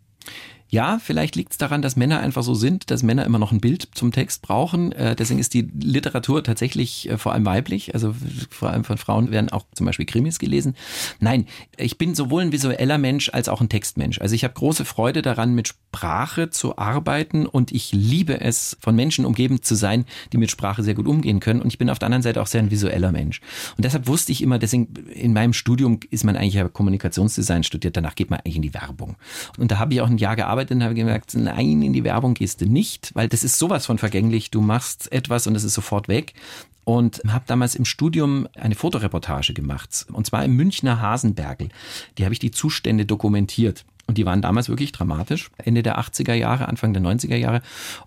Ja, 0.74 0.98
vielleicht 0.98 1.36
liegt 1.36 1.52
es 1.52 1.60
daran, 1.60 1.84
dass 1.84 1.96
Männer 1.96 2.20
einfach 2.22 2.42
so 2.42 2.56
sind, 2.56 2.90
dass 2.90 3.04
Männer 3.04 3.26
immer 3.26 3.38
noch 3.38 3.52
ein 3.52 3.62
Bild 3.62 3.90
zum 3.94 4.12
Text 4.12 4.42
brauchen. 4.42 4.92
Äh, 4.92 5.16
deswegen 5.16 5.40
ist 5.40 5.54
die 5.54 5.70
Literatur 5.80 6.44
tatsächlich 6.44 7.08
äh, 7.12 7.20
vor 7.20 7.32
allem 7.34 7.46
weiblich. 7.46 7.94
Also 7.94 8.16
vor 8.50 8.72
allem 8.72 8.84
von 8.84 8.98
Frauen 8.98 9.30
werden 9.30 9.50
auch 9.50 9.68
zum 9.76 9.86
Beispiel 9.86 10.08
Krimis 10.08 10.40
gelesen. 10.40 10.76
Nein, 11.20 11.46
ich 11.78 12.00
bin 12.00 12.16
sowohl 12.16 12.42
ein 12.42 12.52
visueller 12.52 12.98
Mensch 12.98 13.30
als 13.32 13.50
auch 13.50 13.62
ein 13.62 13.70
Textmensch. 13.70 14.20
Also 14.20 14.34
ich 14.34 14.44
habe 14.44 14.56
große 14.56 14.84
Freude 14.84 15.22
daran, 15.22 15.54
mit 15.54 15.68
Sprache 15.68 16.50
zu 16.50 16.76
arbeiten 16.76 17.46
und 17.46 17.72
ich 17.72 17.92
liebe 17.92 18.42
es, 18.42 18.76
von 18.80 18.96
Menschen 18.96 19.26
umgeben 19.26 19.62
zu 19.62 19.76
sein, 19.76 20.06
die 20.32 20.38
mit 20.38 20.50
Sprache 20.50 20.82
sehr 20.82 20.96
gut 20.96 21.06
umgehen 21.06 21.40
können. 21.40 21.62
Und 21.62 21.68
ich 21.68 21.78
bin 21.78 21.92
auf 21.92 22.00
der 22.00 22.08
anderen 22.08 22.24
Seite 22.24 22.42
auch 22.42 22.48
sehr 22.48 22.64
ein 22.64 22.72
visueller 22.72 23.12
Mensch. 23.12 23.42
Und 23.78 23.86
deshalb 23.86 24.08
wusste 24.08 24.32
ich 24.32 24.42
immer, 24.42 24.58
deswegen 24.58 24.88
in 25.14 25.34
meinem 25.34 25.54
Studium 25.54 26.00
ist 26.10 26.24
man 26.24 26.36
eigentlich 26.36 26.56
ja 26.56 26.68
Kommunikationsdesign 26.68 27.64
studiert, 27.64 27.96
danach 27.96 28.16
geht 28.16 28.32
man 28.32 28.40
eigentlich 28.40 28.56
in 28.56 28.64
die 28.64 28.74
Werbung. 28.74 29.18
Und 29.60 29.72
da 29.72 29.78
habe 29.78 29.94
ich 29.94 30.02
auch 30.02 30.10
ein 30.10 30.18
Jahr 30.18 30.36
gearbeitet 30.36 30.63
und 30.72 30.84
habe 30.84 30.94
gemerkt, 30.94 31.36
nein, 31.36 31.82
in 31.82 31.94
die 31.94 32.04
Werbung 32.04 32.34
gehst 32.34 32.62
du 32.62 32.66
nicht, 32.66 33.12
weil 33.14 33.28
das 33.28 33.44
ist 33.44 33.60
sowas 33.60 33.86
von 33.86 33.98
vergänglich. 33.98 34.52
Du 34.52 34.62
machst 34.62 35.12
etwas 35.12 35.48
und 35.48 35.56
es 35.56 35.64
ist 35.64 35.74
sofort 35.74 36.08
weg. 36.08 36.34
Und 36.86 37.22
habe 37.28 37.46
damals 37.48 37.76
im 37.76 37.86
Studium 37.86 38.48
eine 38.56 38.76
Fotoreportage 38.76 39.54
gemacht. 39.54 40.06
Und 40.12 40.26
zwar 40.26 40.44
im 40.44 40.56
Münchner 40.56 41.00
Hasenbergel. 41.00 41.70
Die 42.18 42.26
habe 42.26 42.34
ich 42.34 42.40
die 42.40 42.52
Zustände 42.52 43.06
dokumentiert. 43.06 43.86
Und 44.06 44.18
die 44.18 44.26
waren 44.26 44.42
damals 44.42 44.68
wirklich 44.68 44.92
dramatisch, 44.92 45.50
Ende 45.58 45.82
der 45.82 45.98
80er 45.98 46.34
Jahre, 46.34 46.68
Anfang 46.68 46.94
der 46.94 47.02
90er 47.02 47.38
Jahre. 47.38 47.62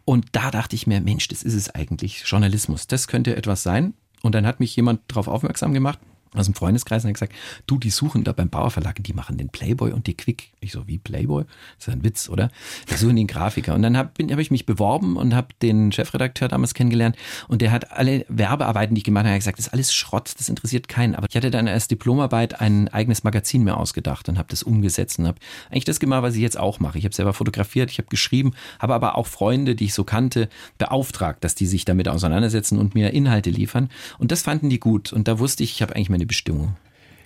Und 0.04 0.26
da 0.32 0.50
dachte 0.50 0.76
ich 0.76 0.86
mir, 0.86 1.00
Mensch, 1.00 1.26
das 1.28 1.42
ist 1.42 1.54
es 1.54 1.74
eigentlich, 1.74 2.24
Journalismus, 2.26 2.86
das 2.86 3.08
könnte 3.08 3.34
etwas 3.34 3.62
sein. 3.62 3.94
Und 4.22 4.34
dann 4.34 4.46
hat 4.46 4.60
mich 4.60 4.76
jemand 4.76 5.00
darauf 5.08 5.26
aufmerksam 5.26 5.72
gemacht, 5.72 5.98
aus 6.38 6.46
dem 6.46 6.54
Freundeskreis 6.54 7.04
und 7.04 7.08
hat 7.08 7.14
gesagt, 7.14 7.34
du, 7.66 7.78
die 7.78 7.90
suchen 7.90 8.24
da 8.24 8.32
beim 8.32 8.48
Bauer 8.48 8.70
Verlag, 8.70 9.02
die 9.02 9.12
machen 9.12 9.38
den 9.38 9.48
Playboy 9.48 9.92
und 9.92 10.06
die 10.06 10.16
Quick. 10.16 10.50
Ich 10.60 10.72
so, 10.72 10.86
wie 10.86 10.98
Playboy? 10.98 11.44
Das 11.44 11.54
ist 11.78 11.86
ja 11.86 11.92
ein 11.92 12.04
Witz, 12.04 12.28
oder? 12.28 12.50
Die 12.90 12.94
suchen 12.94 13.16
den 13.16 13.26
Grafiker. 13.26 13.74
Und 13.74 13.82
dann 13.82 13.96
habe 13.96 14.10
hab 14.30 14.38
ich 14.38 14.50
mich 14.50 14.66
beworben 14.66 15.16
und 15.16 15.34
habe 15.34 15.48
den 15.62 15.92
Chefredakteur 15.92 16.48
damals 16.48 16.74
kennengelernt 16.74 17.16
und 17.48 17.62
der 17.62 17.72
hat 17.72 17.92
alle 17.92 18.24
Werbearbeiten, 18.28 18.94
die 18.94 19.00
ich 19.00 19.04
gemacht 19.04 19.26
habe, 19.26 19.36
gesagt, 19.36 19.58
das 19.58 19.66
ist 19.66 19.72
alles 19.72 19.92
Schrott, 19.92 20.32
das 20.38 20.48
interessiert 20.48 20.88
keinen. 20.88 21.14
Aber 21.14 21.26
ich 21.28 21.36
hatte 21.36 21.50
dann 21.50 21.68
als 21.68 21.88
Diplomarbeit 21.88 22.60
ein 22.60 22.88
eigenes 22.88 23.24
Magazin 23.24 23.64
mir 23.64 23.76
ausgedacht 23.76 24.28
und 24.28 24.38
habe 24.38 24.48
das 24.50 24.62
umgesetzt 24.62 25.18
und 25.18 25.26
habe 25.26 25.38
eigentlich 25.70 25.84
das 25.84 26.00
gemacht, 26.00 26.22
was 26.22 26.34
ich 26.34 26.42
jetzt 26.42 26.58
auch 26.58 26.80
mache. 26.80 26.98
Ich 26.98 27.04
habe 27.04 27.14
selber 27.14 27.32
fotografiert, 27.32 27.90
ich 27.90 27.98
habe 27.98 28.08
geschrieben, 28.08 28.52
habe 28.78 28.94
aber 28.94 29.16
auch 29.16 29.26
Freunde, 29.26 29.74
die 29.74 29.86
ich 29.86 29.94
so 29.94 30.04
kannte, 30.04 30.48
beauftragt, 30.78 31.44
dass 31.44 31.54
die 31.54 31.66
sich 31.66 31.84
damit 31.84 32.08
auseinandersetzen 32.08 32.78
und 32.78 32.94
mir 32.94 33.12
Inhalte 33.12 33.50
liefern. 33.50 33.90
Und 34.18 34.32
das 34.32 34.42
fanden 34.42 34.70
die 34.70 34.80
gut. 34.80 35.12
Und 35.12 35.28
da 35.28 35.38
wusste 35.38 35.62
ich, 35.62 35.72
ich 35.72 35.82
habe 35.82 35.94
eigentlich 35.94 36.10
meine 36.10 36.25
Bestimmung. 36.26 36.76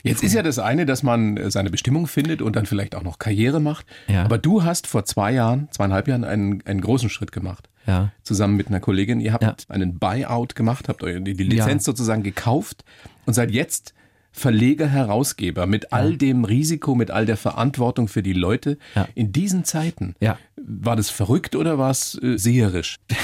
Jetzt 0.02 0.22
ist 0.22 0.32
ja 0.32 0.42
das 0.42 0.58
eine, 0.58 0.86
dass 0.86 1.02
man 1.02 1.36
äh, 1.36 1.50
seine 1.50 1.68
Bestimmung 1.70 2.06
findet 2.06 2.40
und 2.40 2.56
dann 2.56 2.64
vielleicht 2.64 2.94
auch 2.94 3.02
noch 3.02 3.18
Karriere 3.18 3.60
macht. 3.60 3.84
Ja. 4.08 4.24
Aber 4.24 4.38
du 4.38 4.64
hast 4.64 4.86
vor 4.86 5.04
zwei 5.04 5.32
Jahren, 5.32 5.68
zweieinhalb 5.72 6.08
Jahren 6.08 6.24
einen, 6.24 6.62
einen 6.66 6.80
großen 6.80 7.10
Schritt 7.10 7.32
gemacht. 7.32 7.68
Ja. 7.86 8.12
Zusammen 8.22 8.56
mit 8.56 8.68
einer 8.68 8.80
Kollegin. 8.80 9.20
Ihr 9.20 9.32
habt 9.34 9.42
Ja. 9.44 9.56
einen 9.68 9.98
Buyout 9.98 10.54
gemacht, 10.54 10.88
habt 10.88 11.02
euch 11.02 11.22
die, 11.22 11.34
die 11.34 11.44
Lizenz 11.44 11.84
sozusagen 11.84 12.22
gekauft 12.22 12.84
und 13.26 13.34
seid 13.34 13.50
jetzt 13.50 13.92
Verleger, 14.32 14.86
Herausgeber 14.86 15.66
mit 15.66 15.92
all 15.92 16.16
dem 16.16 16.44
Risiko, 16.44 16.94
mit 16.94 17.10
all 17.10 17.26
der 17.26 17.36
Verantwortung 17.36 18.08
für 18.08 18.22
die 18.22 18.32
Leute 18.32 18.78
Ja. 18.94 19.08
in 19.14 19.32
diesen 19.32 19.64
Zeiten. 19.64 20.14
Ja. 20.20 20.38
War 20.56 20.94
das 20.94 21.10
verrückt 21.10 21.56
oder 21.56 21.78
war 21.78 21.90
es 21.90 22.18
äh, 22.22 22.36
seherisch? 22.38 22.96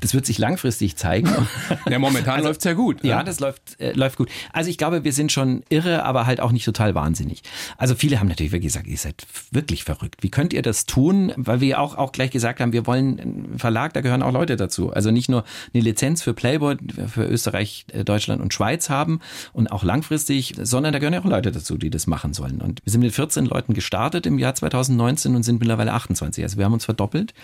Das 0.00 0.12
wird 0.12 0.26
sich 0.26 0.36
langfristig 0.38 0.96
zeigen. 0.96 1.30
Ja, 1.88 1.98
momentan 1.98 2.42
läuft's 2.42 2.64
ja 2.64 2.72
gut. 2.74 3.02
Ja, 3.04 3.18
ne? 3.18 3.24
das 3.24 3.40
läuft, 3.40 3.80
äh, 3.80 3.92
läuft 3.92 4.16
gut. 4.18 4.28
Also 4.52 4.68
ich 4.70 4.76
glaube, 4.78 5.02
wir 5.04 5.12
sind 5.12 5.32
schon 5.32 5.62
irre, 5.70 6.04
aber 6.04 6.26
halt 6.26 6.40
auch 6.40 6.52
nicht 6.52 6.64
total 6.64 6.94
wahnsinnig. 6.94 7.42
Also 7.78 7.94
viele 7.94 8.20
haben 8.20 8.28
natürlich 8.28 8.52
wirklich 8.52 8.72
gesagt, 8.72 8.86
ihr 8.86 8.96
seid 8.98 9.26
wirklich 9.50 9.84
verrückt. 9.84 10.22
Wie 10.22 10.30
könnt 10.30 10.52
ihr 10.52 10.62
das 10.62 10.84
tun? 10.86 11.32
Weil 11.36 11.60
wir 11.60 11.80
auch, 11.80 11.96
auch 11.96 12.12
gleich 12.12 12.30
gesagt 12.30 12.60
haben, 12.60 12.72
wir 12.72 12.86
wollen 12.86 13.18
einen 13.20 13.58
Verlag, 13.58 13.94
da 13.94 14.00
gehören 14.02 14.22
auch 14.22 14.32
Leute 14.32 14.56
dazu. 14.56 14.92
Also 14.92 15.10
nicht 15.10 15.28
nur 15.30 15.44
eine 15.72 15.82
Lizenz 15.82 16.22
für 16.22 16.34
Playboy, 16.34 16.76
für 17.06 17.24
Österreich, 17.24 17.86
äh, 17.92 18.04
Deutschland 18.04 18.42
und 18.42 18.52
Schweiz 18.52 18.90
haben 18.90 19.20
und 19.52 19.70
auch 19.72 19.84
langfristig, 19.84 20.43
sondern 20.60 20.92
da 20.92 20.98
gehören 20.98 21.14
ja 21.14 21.20
auch 21.20 21.24
Leute 21.24 21.52
dazu, 21.52 21.76
die 21.76 21.90
das 21.90 22.06
machen 22.06 22.34
sollen. 22.34 22.60
Und 22.60 22.80
wir 22.84 22.90
sind 22.90 23.00
mit 23.00 23.14
14 23.14 23.46
Leuten 23.46 23.74
gestartet 23.74 24.26
im 24.26 24.38
Jahr 24.38 24.54
2019 24.54 25.34
und 25.34 25.42
sind 25.42 25.60
mittlerweile 25.60 25.92
28. 25.92 26.44
Also 26.44 26.58
wir 26.58 26.64
haben 26.64 26.72
uns 26.72 26.84
verdoppelt, 26.84 27.34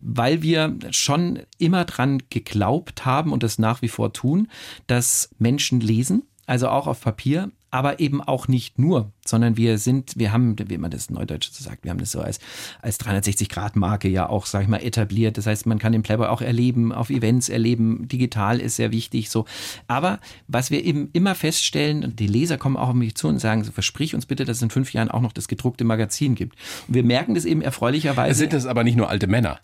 weil 0.00 0.42
wir 0.42 0.76
schon 0.90 1.40
immer 1.58 1.84
dran 1.84 2.22
geglaubt 2.30 3.04
haben 3.04 3.32
und 3.32 3.42
das 3.42 3.58
nach 3.58 3.82
wie 3.82 3.88
vor 3.88 4.12
tun, 4.12 4.48
dass 4.86 5.30
Menschen 5.38 5.80
lesen, 5.80 6.24
also 6.46 6.68
auch 6.68 6.86
auf 6.86 7.00
Papier, 7.00 7.50
aber 7.70 8.00
eben 8.00 8.20
auch 8.20 8.48
nicht 8.48 8.78
nur, 8.78 9.12
sondern 9.30 9.56
wir 9.56 9.78
sind, 9.78 10.12
wir 10.16 10.32
haben, 10.32 10.56
wie 10.68 10.78
man 10.78 10.90
das 10.90 11.10
Neudeutsch 11.10 11.50
so 11.52 11.64
sagt, 11.64 11.84
wir 11.84 11.90
haben 11.90 11.98
das 11.98 12.10
so 12.10 12.20
als, 12.20 12.38
als 12.82 13.00
360-Grad-Marke 13.00 14.08
ja 14.08 14.28
auch, 14.28 14.46
sag 14.46 14.62
ich 14.62 14.68
mal, 14.68 14.82
etabliert. 14.82 15.38
Das 15.38 15.46
heißt, 15.46 15.66
man 15.66 15.78
kann 15.78 15.92
den 15.92 16.02
Playboy 16.02 16.26
auch 16.26 16.42
erleben, 16.42 16.92
auf 16.92 17.10
Events 17.10 17.48
erleben, 17.48 18.08
digital 18.08 18.60
ist 18.60 18.76
sehr 18.76 18.92
wichtig, 18.92 19.30
so. 19.30 19.46
Aber 19.88 20.20
was 20.48 20.70
wir 20.70 20.84
eben 20.84 21.08
immer 21.12 21.34
feststellen, 21.34 22.04
und 22.04 22.18
die 22.18 22.26
Leser 22.26 22.58
kommen 22.58 22.76
auch 22.76 22.88
auf 22.88 22.94
mich 22.94 23.14
zu 23.14 23.28
und 23.28 23.38
sagen, 23.38 23.64
so, 23.64 23.72
versprich 23.72 24.14
uns 24.14 24.26
bitte, 24.26 24.44
dass 24.44 24.58
es 24.58 24.62
in 24.62 24.70
fünf 24.70 24.92
Jahren 24.92 25.10
auch 25.10 25.20
noch 25.20 25.32
das 25.32 25.48
gedruckte 25.48 25.84
Magazin 25.84 26.34
gibt. 26.34 26.56
Und 26.88 26.94
wir 26.94 27.04
merken 27.04 27.34
das 27.34 27.44
eben 27.44 27.62
erfreulicherweise 27.62 28.38
Sind 28.38 28.52
das 28.52 28.66
aber 28.66 28.84
nicht 28.84 28.96
nur 28.96 29.08
alte 29.08 29.26
Männer? 29.26 29.60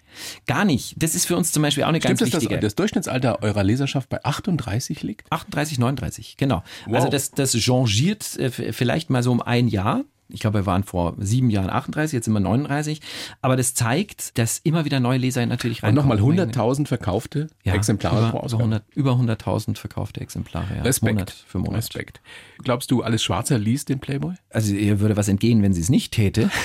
gar 0.47 0.65
nicht. 0.65 0.95
Das 0.97 1.15
ist 1.15 1.27
für 1.27 1.37
uns 1.37 1.53
zum 1.53 1.63
Beispiel 1.63 1.85
auch 1.85 1.89
eine 1.89 1.99
Stimmt 1.99 2.19
ganz 2.19 2.23
es, 2.23 2.31
dass 2.31 2.43
wichtige. 2.43 2.61
das 2.61 2.75
Durchschnittsalter 2.75 3.43
eurer 3.43 3.63
Leserschaft 3.63 4.09
bei 4.09 4.23
38 4.25 5.03
liegt? 5.03 5.31
38, 5.31 5.79
39, 5.79 6.37
genau. 6.37 6.63
Wow. 6.87 6.97
Also 6.97 7.09
das, 7.09 7.31
das 7.31 7.57
changiert 7.57 8.37
äh, 8.39 8.51
vielleicht 8.51 9.11
mal 9.11 9.23
so 9.23 9.33
um 9.33 9.43
ein 9.43 9.56
Jahr. 9.63 10.05
Ich 10.29 10.41
glaube, 10.41 10.59
wir 10.59 10.67
waren 10.67 10.83
vor 10.83 11.15
sieben 11.19 11.51
Jahren 11.51 11.71
38, 11.71 12.13
jetzt 12.15 12.25
sind 12.25 12.35
wir 12.35 12.41
39. 12.41 13.01
Aber 13.43 13.57
das 13.57 13.75
zeigt, 13.75 14.37
dass 14.39 14.59
immer 14.59 14.85
wieder 14.85 14.99
neue 14.99 15.19
Leser 15.19 15.47
natürlich 15.47 15.85
Und 15.85 15.97
reinkommen. 15.97 16.19
nochmal 16.19 16.47
100.000 16.49 16.89
verkaufte 16.89 17.47
ja, 17.63 17.75
Exemplare 17.75 18.19
über, 18.19 18.31
pro 18.31 18.39
über 18.39 18.45
Ausgabe. 18.45 18.63
100 18.65 18.85
über 18.95 19.13
100.000 19.13 19.79
verkaufte 19.79 20.21
Exemplare. 20.21 20.67
Ja. 20.77 20.83
Respekt. 20.83 21.15
Monat 21.15 21.31
für 21.31 21.59
Monat. 21.59 21.77
Respekt. 21.77 22.21
Glaubst 22.65 22.91
du, 22.91 23.03
alles 23.03 23.23
Schwarzer 23.23 23.59
liest 23.59 23.89
den 23.89 24.01
Playboy? 24.01 24.35
Also 24.51 24.75
ihr 24.75 24.99
würde 24.99 25.17
was 25.17 25.29
entgehen, 25.29 25.63
wenn 25.63 25.73
sie 25.73 25.81
es 25.81 25.91
nicht 25.91 26.13
täte. 26.13 26.51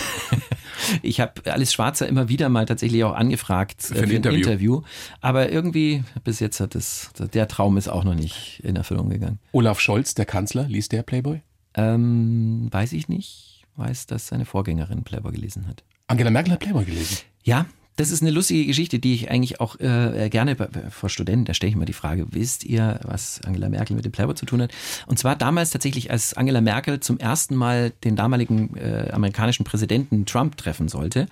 Ich 1.01 1.19
habe 1.19 1.33
Alice 1.45 1.73
Schwarzer 1.73 2.07
immer 2.07 2.29
wieder 2.29 2.49
mal 2.49 2.65
tatsächlich 2.65 3.03
auch 3.03 3.13
angefragt 3.13 3.91
äh, 3.93 4.01
ein 4.01 4.09
Interview. 4.09 4.81
Aber 5.19 5.51
irgendwie 5.51 6.03
bis 6.23 6.39
jetzt 6.39 6.59
hat 6.59 6.75
es, 6.75 7.11
der 7.33 7.47
Traum 7.47 7.77
ist 7.77 7.87
auch 7.87 8.03
noch 8.03 8.15
nicht 8.15 8.61
in 8.63 8.75
Erfüllung 8.75 9.09
gegangen. 9.09 9.39
Olaf 9.51 9.79
Scholz, 9.79 10.15
der 10.15 10.25
Kanzler, 10.25 10.63
liest 10.63 10.91
der 10.91 11.03
Playboy? 11.03 11.41
Ähm, 11.75 12.67
weiß 12.71 12.93
ich 12.93 13.07
nicht. 13.07 13.63
Weiß, 13.75 14.05
dass 14.05 14.27
seine 14.27 14.45
Vorgängerin 14.45 15.03
Playboy 15.03 15.31
gelesen 15.31 15.67
hat. 15.67 15.83
Angela 16.07 16.29
Merkel 16.29 16.53
hat 16.53 16.59
Playboy 16.59 16.83
gelesen. 16.83 17.17
Ja, 17.43 17.65
das 17.95 18.09
ist 18.11 18.21
eine 18.21 18.31
lustige 18.31 18.65
Geschichte, 18.65 18.99
die 18.99 19.13
ich 19.13 19.29
eigentlich 19.31 19.59
auch 19.61 19.79
äh, 19.79 20.29
gerne 20.29 20.55
bei- 20.55 20.67
vor 20.89 21.09
Studenten, 21.09 21.45
da 21.45 21.53
stelle 21.53 21.69
ich 21.69 21.75
mal 21.75 21.85
die 21.85 21.93
Frage, 21.93 22.25
wisst 22.31 22.63
ihr, 22.65 22.99
was 23.03 23.41
Angela 23.45 23.69
Merkel 23.69 23.95
mit 23.95 24.05
dem 24.05 24.11
Playboy 24.11 24.35
zu 24.35 24.45
tun 24.45 24.61
hat? 24.61 24.71
Und 25.07 25.19
zwar 25.19 25.35
damals 25.35 25.69
tatsächlich, 25.71 26.09
als 26.11 26.33
Angela 26.33 26.61
Merkel 26.61 26.99
zum 26.99 27.17
ersten 27.17 27.55
Mal 27.55 27.91
den 28.03 28.15
damaligen 28.15 28.75
äh, 28.75 29.09
amerikanischen 29.13 29.63
Präsidenten 29.65 30.25
Trump 30.25 30.57
treffen 30.57 30.87
sollte, 30.89 31.27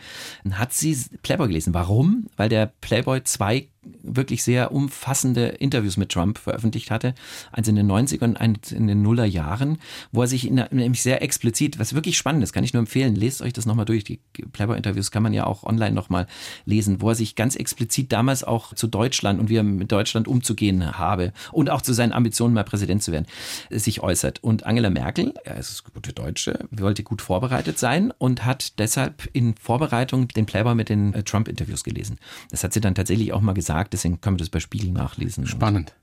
hat 0.52 0.74
sie 0.74 0.98
Playboy 1.24 1.48
gelesen. 1.48 1.74
Warum? 1.74 2.28
Weil 2.38 2.50
der 2.50 2.72
Playboy 2.82 3.24
zwei 3.24 3.68
wirklich 3.82 4.44
sehr 4.44 4.72
umfassende 4.72 5.48
Interviews 5.48 5.98
mit 5.98 6.10
Trump 6.10 6.38
veröffentlicht 6.38 6.92
hatte. 6.92 7.14
Eins 7.52 7.68
in 7.68 7.76
den 7.76 7.90
90ern 7.90 8.24
und 8.24 8.38
eins 8.38 8.72
in 8.72 8.88
den 8.88 9.02
Nullerjahren, 9.02 9.78
wo 10.12 10.22
er 10.22 10.28
sich 10.28 10.48
in, 10.48 10.56
nämlich 10.72 11.02
sehr 11.02 11.22
explizit, 11.22 11.80
was 11.80 11.94
wirklich 11.94 12.18
spannend 12.18 12.44
ist, 12.44 12.54
kann 12.54 12.64
ich 12.64 12.74
nur 12.74 12.82
empfehlen, 12.82 13.16
lest 13.16 13.42
euch 13.42 13.54
das 13.54 13.66
nochmal 13.66 13.86
durch. 13.86 14.04
Die 14.04 14.20
Playboy-Interviews 14.52 15.12
kann 15.12 15.24
man 15.24 15.34
ja 15.34 15.46
auch 15.46 15.64
online 15.64 15.94
nochmal 15.94 16.28
lesen, 16.66 17.02
wo 17.02 17.10
er 17.10 17.16
sich 17.16 17.36
ganz 17.36 17.56
explizit 17.56 18.12
damals 18.12 18.44
auch 18.44 18.74
zu 18.74 18.88
Deutschland 18.88 19.40
und 19.40 19.50
wie 19.50 19.56
er 19.56 19.64
mit 19.64 19.92
Deutschland 19.92 20.28
umzugehen 20.28 20.98
habe 20.98 21.32
und 21.52 21.70
auch 21.70 21.82
zu 21.82 21.94
seinen 21.94 22.12
Ambitionen, 22.12 22.54
mal 22.54 22.64
Präsident 22.64 23.02
zu 23.02 23.12
werden, 23.12 23.28
sich 23.70 24.02
äußert. 24.02 24.44
Und 24.44 24.66
Angela 24.66 24.90
Merkel, 24.90 25.34
es 25.46 25.70
ist 25.70 25.94
gute 25.94 26.14
Deutsche, 26.14 26.68
wollte 26.72 27.04
gut 27.04 27.22
vorbereitet 27.22 27.80
sein 27.80 28.12
und 28.18 28.46
hat 28.46 28.80
deshalb 28.80 29.30
in 29.34 29.56
Vorbereitung 29.56 30.28
den 30.28 30.46
Playboy 30.46 30.76
mit 30.76 30.90
den 30.90 31.14
äh, 31.14 31.24
Trump-Interviews 31.24 31.84
gelesen. 31.84 32.18
Das 32.52 32.64
hat 32.64 32.74
sie 32.74 32.82
dann 32.82 32.96
tatsächlich 32.96 33.34
auch 33.34 33.42
mal 33.42 33.54
gesagt, 33.54 33.69
deswegen 33.92 34.22
können 34.22 34.36
wir 34.38 34.40
das 34.40 34.50
bei 34.50 34.60
Spiegel 34.60 34.92
nachlesen. 34.92 35.46
Spannend. 35.48 35.94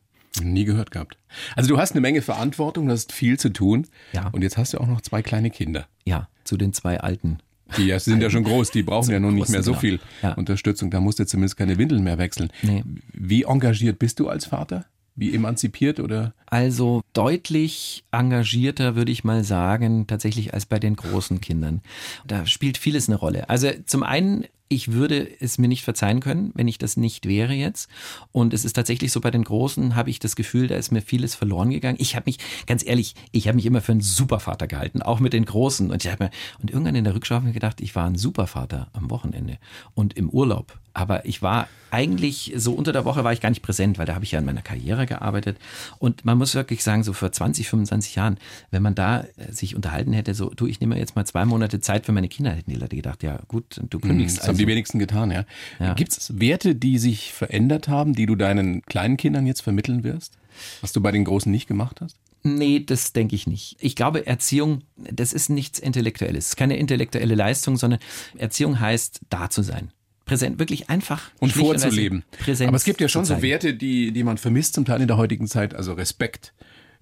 Nie 0.42 0.64
gehört 0.64 0.90
gehabt. 0.90 1.16
Also 1.54 1.68
du 1.68 1.78
hast 1.78 1.92
eine 1.92 2.00
Menge 2.02 2.20
Verantwortung, 2.22 2.86
du 2.86 2.92
hast 2.92 3.12
viel 3.12 3.38
zu 3.38 3.48
tun. 3.50 3.86
Ja. 4.12 4.28
Und 4.28 4.42
jetzt 4.42 4.56
hast 4.58 4.74
du 4.74 4.78
auch 4.78 4.86
noch 4.86 5.00
zwei 5.00 5.22
kleine 5.22 5.50
Kinder. 5.50 5.86
Ja, 6.04 6.28
zu 6.44 6.56
den 6.56 6.72
zwei 6.74 7.00
Alten. 7.00 7.38
Die 7.78 7.86
ja- 7.86 7.98
sind 7.98 8.22
ja 8.22 8.28
schon 8.30 8.44
groß, 8.50 8.70
die 8.70 8.82
brauchen 8.82 9.10
ja 9.10 9.18
nun 9.18 9.34
nicht 9.34 9.48
mehr 9.48 9.62
so 9.62 9.72
Großen, 9.72 9.80
viel 9.80 9.98
genau. 9.98 10.32
Ja. 10.32 10.34
Unterstützung. 10.34 10.90
Da 10.90 11.00
musst 11.00 11.18
du 11.18 11.26
zumindest 11.26 11.56
keine 11.56 11.78
Windeln 11.78 12.04
mehr 12.04 12.18
wechseln. 12.18 12.50
Nee. 12.62 12.84
Wie 13.12 13.44
engagiert 13.44 13.98
bist 13.98 14.20
du 14.20 14.28
als 14.28 14.44
Vater? 14.46 14.84
Wie 15.18 15.34
emanzipiert 15.34 15.98
oder? 15.98 16.34
Also 16.44 17.00
deutlich 17.14 18.04
engagierter, 18.12 18.96
würde 18.96 19.10
ich 19.10 19.24
mal 19.24 19.42
sagen, 19.44 20.06
tatsächlich 20.06 20.52
als 20.52 20.66
bei 20.66 20.78
den 20.78 20.94
großen 20.94 21.40
Kindern. 21.40 21.80
Da 22.26 22.44
spielt 22.44 22.76
vieles 22.76 23.08
eine 23.08 23.16
Rolle. 23.16 23.48
Also 23.48 23.70
zum 23.86 24.02
einen, 24.02 24.44
ich 24.68 24.92
würde 24.92 25.28
es 25.40 25.58
mir 25.58 25.68
nicht 25.68 25.84
verzeihen 25.84 26.20
können, 26.20 26.50
wenn 26.54 26.66
ich 26.68 26.78
das 26.78 26.96
nicht 26.96 27.26
wäre 27.28 27.52
jetzt. 27.52 27.88
Und 28.32 28.52
es 28.52 28.64
ist 28.64 28.72
tatsächlich 28.72 29.12
so, 29.12 29.20
bei 29.20 29.30
den 29.30 29.44
Großen 29.44 29.94
habe 29.94 30.10
ich 30.10 30.18
das 30.18 30.34
Gefühl, 30.34 30.66
da 30.66 30.76
ist 30.76 30.90
mir 30.90 31.02
vieles 31.02 31.34
verloren 31.34 31.70
gegangen. 31.70 31.98
Ich 32.00 32.16
habe 32.16 32.24
mich, 32.26 32.38
ganz 32.66 32.84
ehrlich, 32.84 33.14
ich 33.30 33.46
habe 33.46 33.56
mich 33.56 33.66
immer 33.66 33.80
für 33.80 33.92
einen 33.92 34.00
Supervater 34.00 34.66
gehalten, 34.66 35.02
auch 35.02 35.20
mit 35.20 35.32
den 35.32 35.44
Großen. 35.44 35.90
Und 35.90 36.04
ich 36.04 36.10
habe 36.10 36.24
mir, 36.24 36.30
und 36.60 36.70
irgendwann 36.70 36.96
in 36.96 37.04
der 37.04 37.14
Rückschau 37.14 37.36
habe 37.36 37.44
ich 37.44 37.48
mir 37.48 37.54
gedacht, 37.54 37.80
ich 37.80 37.94
war 37.94 38.06
ein 38.06 38.16
Supervater 38.16 38.88
am 38.92 39.10
Wochenende 39.10 39.58
und 39.94 40.14
im 40.14 40.30
Urlaub. 40.30 40.78
Aber 40.96 41.26
ich 41.26 41.42
war 41.42 41.68
eigentlich, 41.90 42.54
so 42.56 42.72
unter 42.72 42.92
der 42.92 43.04
Woche 43.04 43.22
war 43.22 43.32
ich 43.32 43.42
gar 43.42 43.50
nicht 43.50 43.62
präsent, 43.62 43.98
weil 43.98 44.06
da 44.06 44.14
habe 44.14 44.24
ich 44.24 44.32
ja 44.32 44.38
an 44.38 44.46
meiner 44.46 44.62
Karriere 44.62 45.06
gearbeitet. 45.06 45.58
Und 45.98 46.24
man 46.24 46.38
muss 46.38 46.54
wirklich 46.54 46.82
sagen, 46.82 47.04
so 47.04 47.12
vor 47.12 47.30
20, 47.30 47.68
25 47.68 48.14
Jahren, 48.14 48.38
wenn 48.70 48.82
man 48.82 48.94
da 48.94 49.20
äh, 49.20 49.52
sich 49.52 49.76
unterhalten 49.76 50.14
hätte, 50.14 50.32
so, 50.32 50.50
du, 50.50 50.66
ich 50.66 50.80
nehme 50.80 50.98
jetzt 50.98 51.14
mal 51.16 51.26
zwei 51.26 51.44
Monate 51.44 51.80
Zeit 51.80 52.06
für 52.06 52.12
meine 52.12 52.28
Kinder, 52.28 52.52
hätten 52.52 52.70
die 52.70 52.78
Leute 52.78 52.96
gedacht, 52.96 53.22
ja 53.22 53.40
gut, 53.46 53.80
du 53.90 53.98
kündigst. 53.98 54.38
Das 54.38 54.55
haben 54.56 54.66
die 54.66 54.72
wenigsten 54.72 54.98
getan, 54.98 55.30
ja. 55.30 55.44
Ja. 55.78 55.94
Gibt 55.94 56.12
es 56.12 56.38
Werte, 56.38 56.74
die 56.74 56.98
sich 56.98 57.32
verändert 57.32 57.88
haben, 57.88 58.14
die 58.14 58.26
du 58.26 58.36
deinen 58.36 58.82
kleinen 58.82 59.16
Kindern 59.16 59.46
jetzt 59.46 59.60
vermitteln 59.60 60.04
wirst? 60.04 60.38
Was 60.80 60.92
du 60.92 61.00
bei 61.00 61.12
den 61.12 61.24
Großen 61.24 61.50
nicht 61.50 61.66
gemacht 61.66 62.00
hast? 62.00 62.16
Nee, 62.42 62.80
das 62.80 63.12
denke 63.12 63.34
ich 63.34 63.46
nicht. 63.46 63.76
Ich 63.80 63.96
glaube, 63.96 64.26
Erziehung, 64.26 64.82
das 64.96 65.32
ist 65.32 65.50
nichts 65.50 65.78
Intellektuelles. 65.78 66.44
Es 66.44 66.50
ist 66.50 66.56
keine 66.56 66.76
intellektuelle 66.76 67.34
Leistung, 67.34 67.76
sondern 67.76 67.98
Erziehung 68.38 68.78
heißt, 68.78 69.20
da 69.30 69.50
zu 69.50 69.62
sein. 69.62 69.90
Präsent, 70.26 70.58
wirklich 70.58 70.88
einfach. 70.88 71.30
Und 71.38 71.52
vorzuleben. 71.52 72.24
Präsenz 72.38 72.68
Aber 72.68 72.76
es 72.76 72.84
gibt 72.84 73.00
ja 73.00 73.08
schon 73.08 73.24
so. 73.24 73.42
Werte, 73.42 73.74
die, 73.74 74.12
die 74.12 74.24
man 74.24 74.38
vermisst 74.38 74.74
zum 74.74 74.84
Teil 74.84 75.00
in 75.00 75.08
der 75.08 75.16
heutigen 75.16 75.46
Zeit. 75.46 75.74
Also 75.74 75.92
Respekt, 75.92 76.52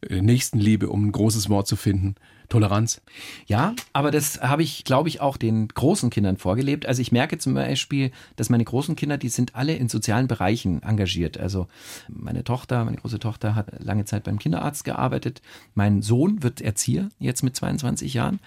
äh, 0.09 0.20
Nächstenliebe, 0.20 0.88
um 0.88 1.07
ein 1.07 1.12
großes 1.12 1.48
Wort 1.48 1.66
zu 1.66 1.76
finden, 1.76 2.16
Toleranz. 2.49 3.01
Ja, 3.47 3.74
aber 3.92 4.11
das 4.11 4.40
habe 4.40 4.62
ich, 4.62 4.84
glaube 4.84 5.09
ich, 5.09 5.20
auch 5.20 5.36
den 5.36 5.68
großen 5.68 6.11
Kindern 6.11 6.36
vorgelebt. 6.36 6.86
Also 6.86 7.03
ich 7.03 7.12
merke 7.12 7.38
zum 7.38 7.55
Beispiel, 7.55 8.11
dass 8.36 8.51
meine 8.51 8.64
großen 8.64 8.97
Kinder, 8.97 9.18
die 9.18 9.28
sind 9.28 9.55
alle 9.55 9.74
in 9.74 9.88
sozialen 9.88 10.28
Bereichen 10.28 10.82
engagiert. 10.82 11.38
Also 11.38 11.68
meine 12.09 12.45
Tochter, 12.45 12.84
meine 12.84 12.97
große 12.97 13.18
Tochter 13.18 13.55
hat 13.55 13.82
lange 13.82 14.05
Zeit 14.05 14.24
beim 14.24 14.38
Kinderarzt 14.38 14.84
gearbeitet. 14.84 15.42
Mein 15.74 16.03
Sohn 16.03 16.42
wird 16.42 16.61
Erzieher, 16.61 17.09
jetzt 17.18 17.42
mit 17.42 17.57
22 17.57 18.14
Jahren. 18.14 18.40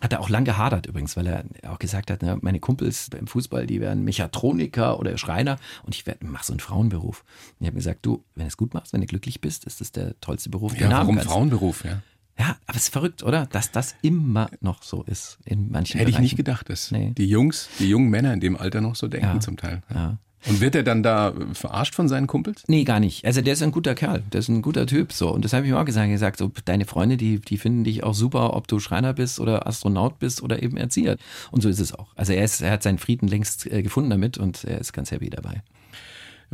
Hat 0.00 0.12
er 0.12 0.20
auch 0.20 0.28
lang 0.28 0.44
gehadert 0.44 0.86
übrigens, 0.86 1.16
weil 1.16 1.26
er 1.26 1.44
auch 1.70 1.78
gesagt 1.78 2.10
hat, 2.10 2.22
ne, 2.22 2.36
meine 2.40 2.58
Kumpels 2.58 3.08
beim 3.10 3.26
Fußball, 3.28 3.66
die 3.66 3.80
werden 3.80 4.02
Mechatroniker 4.02 4.98
oder 4.98 5.16
Schreiner 5.16 5.58
und 5.84 5.94
ich 5.94 6.04
mache 6.20 6.44
so 6.44 6.52
einen 6.52 6.60
Frauenberuf. 6.60 7.22
Und 7.58 7.64
ich 7.64 7.66
habe 7.68 7.76
gesagt, 7.76 8.00
du, 8.04 8.24
wenn 8.34 8.44
du 8.44 8.48
es 8.48 8.56
gut 8.56 8.74
machst, 8.74 8.92
wenn 8.92 9.00
du 9.00 9.06
glücklich 9.06 9.40
bist, 9.40 9.64
ist 9.64 9.80
das 9.80 9.92
der 9.92 10.18
tollste 10.20 10.50
Beruf, 10.50 10.76
Ja, 10.76 10.90
warum 10.90 11.16
kannst. 11.16 11.30
Frauenberuf? 11.30 11.84
Ja. 11.84 12.02
Ja, 12.42 12.56
aber 12.66 12.76
es 12.76 12.84
ist 12.84 12.92
verrückt, 12.92 13.22
oder? 13.22 13.46
Dass 13.46 13.70
das 13.70 13.94
immer 14.02 14.50
noch 14.60 14.82
so 14.82 15.04
ist 15.04 15.38
in 15.44 15.70
manchen 15.70 15.98
Hätte 15.98 16.10
ich 16.10 16.18
nicht 16.18 16.36
gedacht, 16.36 16.68
dass 16.68 16.90
Nee. 16.90 17.12
die 17.16 17.26
Jungs, 17.28 17.68
die 17.78 17.88
jungen 17.88 18.10
Männer 18.10 18.32
in 18.32 18.40
dem 18.40 18.56
Alter 18.56 18.80
noch 18.80 18.96
so 18.96 19.06
denken 19.06 19.26
Ja. 19.34 19.40
zum 19.40 19.56
Teil. 19.56 19.82
Ja. 19.94 20.18
Und 20.48 20.60
wird 20.60 20.74
er 20.74 20.82
dann 20.82 21.04
da 21.04 21.28
äh, 21.28 21.54
verarscht 21.54 21.94
von 21.94 22.08
seinen 22.08 22.26
Kumpels? 22.26 22.64
Nee, 22.66 22.82
gar 22.82 22.98
nicht. 22.98 23.24
Also 23.24 23.42
der 23.42 23.52
ist 23.52 23.62
ein 23.62 23.70
guter 23.70 23.94
Kerl, 23.94 24.24
der 24.32 24.40
ist 24.40 24.48
ein 24.48 24.60
guter 24.60 24.88
Typ 24.88 25.12
so. 25.12 25.30
Und 25.30 25.44
das 25.44 25.52
habe 25.52 25.64
ich 25.64 25.70
ihm 25.70 25.76
auch 25.76 25.84
gesagt, 25.84 26.08
gesagt, 26.10 26.38
so 26.38 26.50
deine 26.64 26.84
Freunde, 26.84 27.16
die, 27.16 27.38
die 27.38 27.58
finden 27.58 27.84
dich 27.84 28.02
auch 28.02 28.14
super, 28.14 28.56
ob 28.56 28.66
du 28.66 28.80
Schreiner 28.80 29.12
bist 29.12 29.38
oder 29.38 29.68
Astronaut 29.68 30.18
bist 30.18 30.42
oder 30.42 30.60
eben 30.60 30.76
Erzieher. 30.76 31.16
Und 31.52 31.60
so 31.60 31.68
ist 31.68 31.78
es 31.78 31.94
auch. 31.94 32.08
Also 32.16 32.32
er, 32.32 32.44
ist, 32.44 32.60
er 32.60 32.72
hat 32.72 32.82
seinen 32.82 32.98
Frieden 32.98 33.28
längst 33.28 33.66
äh, 33.70 33.84
gefunden 33.84 34.10
damit 34.10 34.36
und 34.36 34.64
er 34.64 34.78
ist 34.80 34.92
ganz 34.92 35.12
happy 35.12 35.30
dabei. 35.30 35.62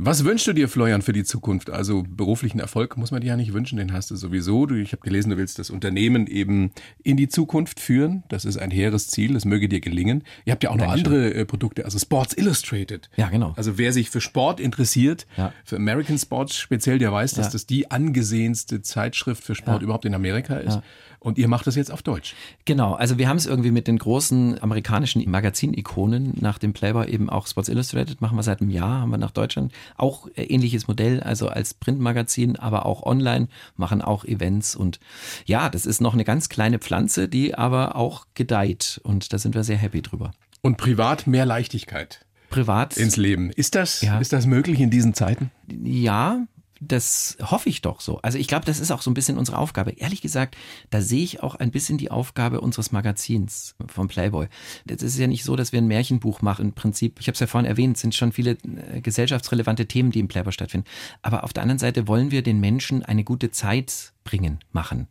Was 0.01 0.25
wünschst 0.25 0.47
du 0.47 0.53
dir, 0.53 0.69
Florian, 0.69 1.03
für 1.03 1.13
die 1.13 1.25
Zukunft? 1.25 1.71
Also 1.71 2.05
beruflichen 2.09 2.61
Erfolg 2.61 2.97
muss 2.97 3.11
man 3.11 3.21
dir 3.21 3.27
ja 3.29 3.37
nicht 3.37 3.53
wünschen, 3.53 3.79
den 3.79 3.93
hast 3.93 4.13
du 4.13 4.17
sowieso. 4.17 4.65
Du, 4.65 4.77
ich 4.77 4.93
habe 4.93 5.03
gelesen, 5.03 5.31
du 5.31 5.37
willst 5.37 5.59
das 5.59 5.71
Unternehmen 5.71 6.29
eben 6.29 6.71
in 7.03 7.17
die 7.17 7.29
Zukunft 7.29 7.81
führen. 7.81 8.23
Das 8.29 8.45
ist 8.45 8.59
ein 8.59 8.71
hehres 8.71 9.09
Ziel, 9.09 9.35
das 9.35 9.45
möge 9.45 9.69
dir 9.69 9.81
gelingen. 9.81 10.23
Ihr 10.45 10.53
habt 10.53 10.63
ja 10.63 10.71
auch 10.71 10.77
noch 10.77 10.87
Dankeschön. 10.87 11.07
andere 11.15 11.35
äh, 11.35 11.45
Produkte, 11.45 11.85
also 11.85 11.99
Sports 11.99 12.33
Illustrated. 12.39 13.11
Ja, 13.17 13.29
genau. 13.29 13.55
Also 13.57 13.77
wer 13.77 13.93
sich 13.93 14.09
für 14.09 14.21
Sport 14.21 14.61
interessiert, 14.61 15.27
Ja. 15.37 15.53
für 15.65 15.75
American 15.77 16.17
Sports 16.17 16.57
speziell, 16.57 17.01
der 17.01 17.13
weiß, 17.13 17.35
dass 17.35 17.47
Ja. 17.47 17.53
das 17.53 17.67
die 17.67 17.91
angesehenste 17.91 18.83
Zeitschrift 18.83 19.43
für 19.43 19.57
Sport 19.57 19.79
Ja. 19.79 19.85
überhaupt 19.85 20.05
in 20.05 20.15
Amerika 20.15 20.59
ist. 20.59 20.79
Und 21.21 21.37
ihr 21.39 21.49
macht 21.49 21.67
das 21.67 21.75
jetzt 21.75 21.91
auf 21.91 22.03
Deutsch. 22.03 22.35
Genau, 22.65 22.95
also 22.95 23.19
wir 23.19 23.29
haben 23.29 23.37
es 23.39 23.47
irgendwie 23.47 23.71
mit 23.73 23.89
den 23.89 23.99
großen 23.99 24.63
amerikanischen 24.63 25.29
Magazin-Ikonen 25.29 26.35
nach 26.41 26.59
dem 26.59 26.73
Playboy 26.73 27.09
eben 27.09 27.29
auch 27.29 27.47
Sports 27.47 27.69
Illustrated 27.69 28.21
machen 28.21 28.37
wir 28.37 28.43
seit 28.43 28.61
einem 28.61 28.71
Jahr, 28.71 29.01
haben 29.01 29.11
wir 29.11 29.19
nach 29.19 29.33
Deutschland 29.33 29.73
auch 29.97 30.29
äh, 30.37 30.45
ähnliches 30.45 30.87
Modell, 30.87 31.21
also 31.21 31.49
als 31.49 31.75
Printmagazin, 31.75 32.57
aber 32.57 32.87
auch 32.87 33.03
online, 33.03 33.49
machen 33.77 34.01
auch 34.03 34.25
Events 34.25 34.77
und 34.77 35.01
ja, 35.47 35.69
das 35.69 35.87
ist 35.87 36.01
noch 36.01 36.15
eine 36.15 36.25
ganz 36.25 36.49
kleine 36.49 36.79
Pflanze, 36.79 37.29
die 37.29 37.55
aber 37.55 37.97
auch 37.97 38.27
gedeiht 38.35 39.01
und 39.03 39.33
da 39.33 39.39
sind 39.39 39.55
wir 39.55 39.65
sehr 39.65 39.77
happy 39.77 40.03
drüber. 40.03 40.31
Und 40.63 40.77
privat 40.77 41.27
mehr 41.27 41.47
Leichtigkeit 41.47 42.25
Privat, 42.51 42.97
ins 42.97 43.17
Leben. 43.17 43.51
Ist 43.51 43.75
das, 43.75 44.01
Ja. 44.01 44.19
ist 44.21 44.33
das 44.33 44.47
möglich 44.47 44.81
in 44.81 44.91
diesen 44.91 45.15
Zeiten? 45.15 45.51
ja, 45.85 46.47
das 46.81 47.37
hoffe 47.41 47.69
ich 47.69 47.83
doch 47.83 48.01
so. 48.01 48.19
Also 48.23 48.39
ich 48.39 48.47
glaube, 48.49 48.65
das 48.65 48.81
ist 48.81 48.91
auch 48.91 49.03
so 49.03 49.11
ein 49.11 49.15
bisschen 49.15 49.39
unsere 49.39 49.59
Aufgabe. 49.59 49.93
Ehrlich 49.93 50.21
gesagt, 50.21 50.57
da 50.91 51.01
sehe 51.01 51.23
ich 51.23 51.43
auch 51.43 51.55
ein 51.55 51.71
bisschen 51.71 51.99
die 51.99 52.11
Aufgabe 52.11 52.61
unseres 52.61 52.93
Magazins 52.93 53.75
vom 53.87 54.09
Playboy. 54.09 54.49
Das 54.87 55.03
ist 55.03 55.19
ja 55.19 55.27
nicht 55.27 55.45
so, 55.45 55.57
dass 55.57 55.73
wir 55.73 55.81
ein 55.81 55.87
Märchenbuch 55.87 56.43
machen. 56.43 56.67
Im 56.67 56.73
Prinzip, 56.73 57.19
ich 57.21 57.27
habe 57.27 57.35
es 57.35 57.41
ja 57.41 57.47
vorhin 57.47 57.69
erwähnt, 57.69 57.97
es 57.97 58.03
sind 58.03 58.15
schon 58.15 58.33
viele 58.33 58.53
äh, 58.93 59.01
gesellschaftsrelevante 59.01 59.87
Themen, 59.87 60.11
die 60.11 60.21
im 60.21 60.29
Playboy 60.29 60.53
stattfinden. 60.53 60.87
Aber 61.23 61.45
auf 61.45 61.53
der 61.53 61.63
anderen 61.63 61.79
Seite 61.79 62.09
wollen 62.09 62.31
wir 62.31 62.43
den 62.43 62.61
Menschen 62.61 63.03
eine 63.03 63.25
gute 63.25 63.51
Zeit 63.51 64.13
bringen, 64.25 64.61
machen. 64.73 65.09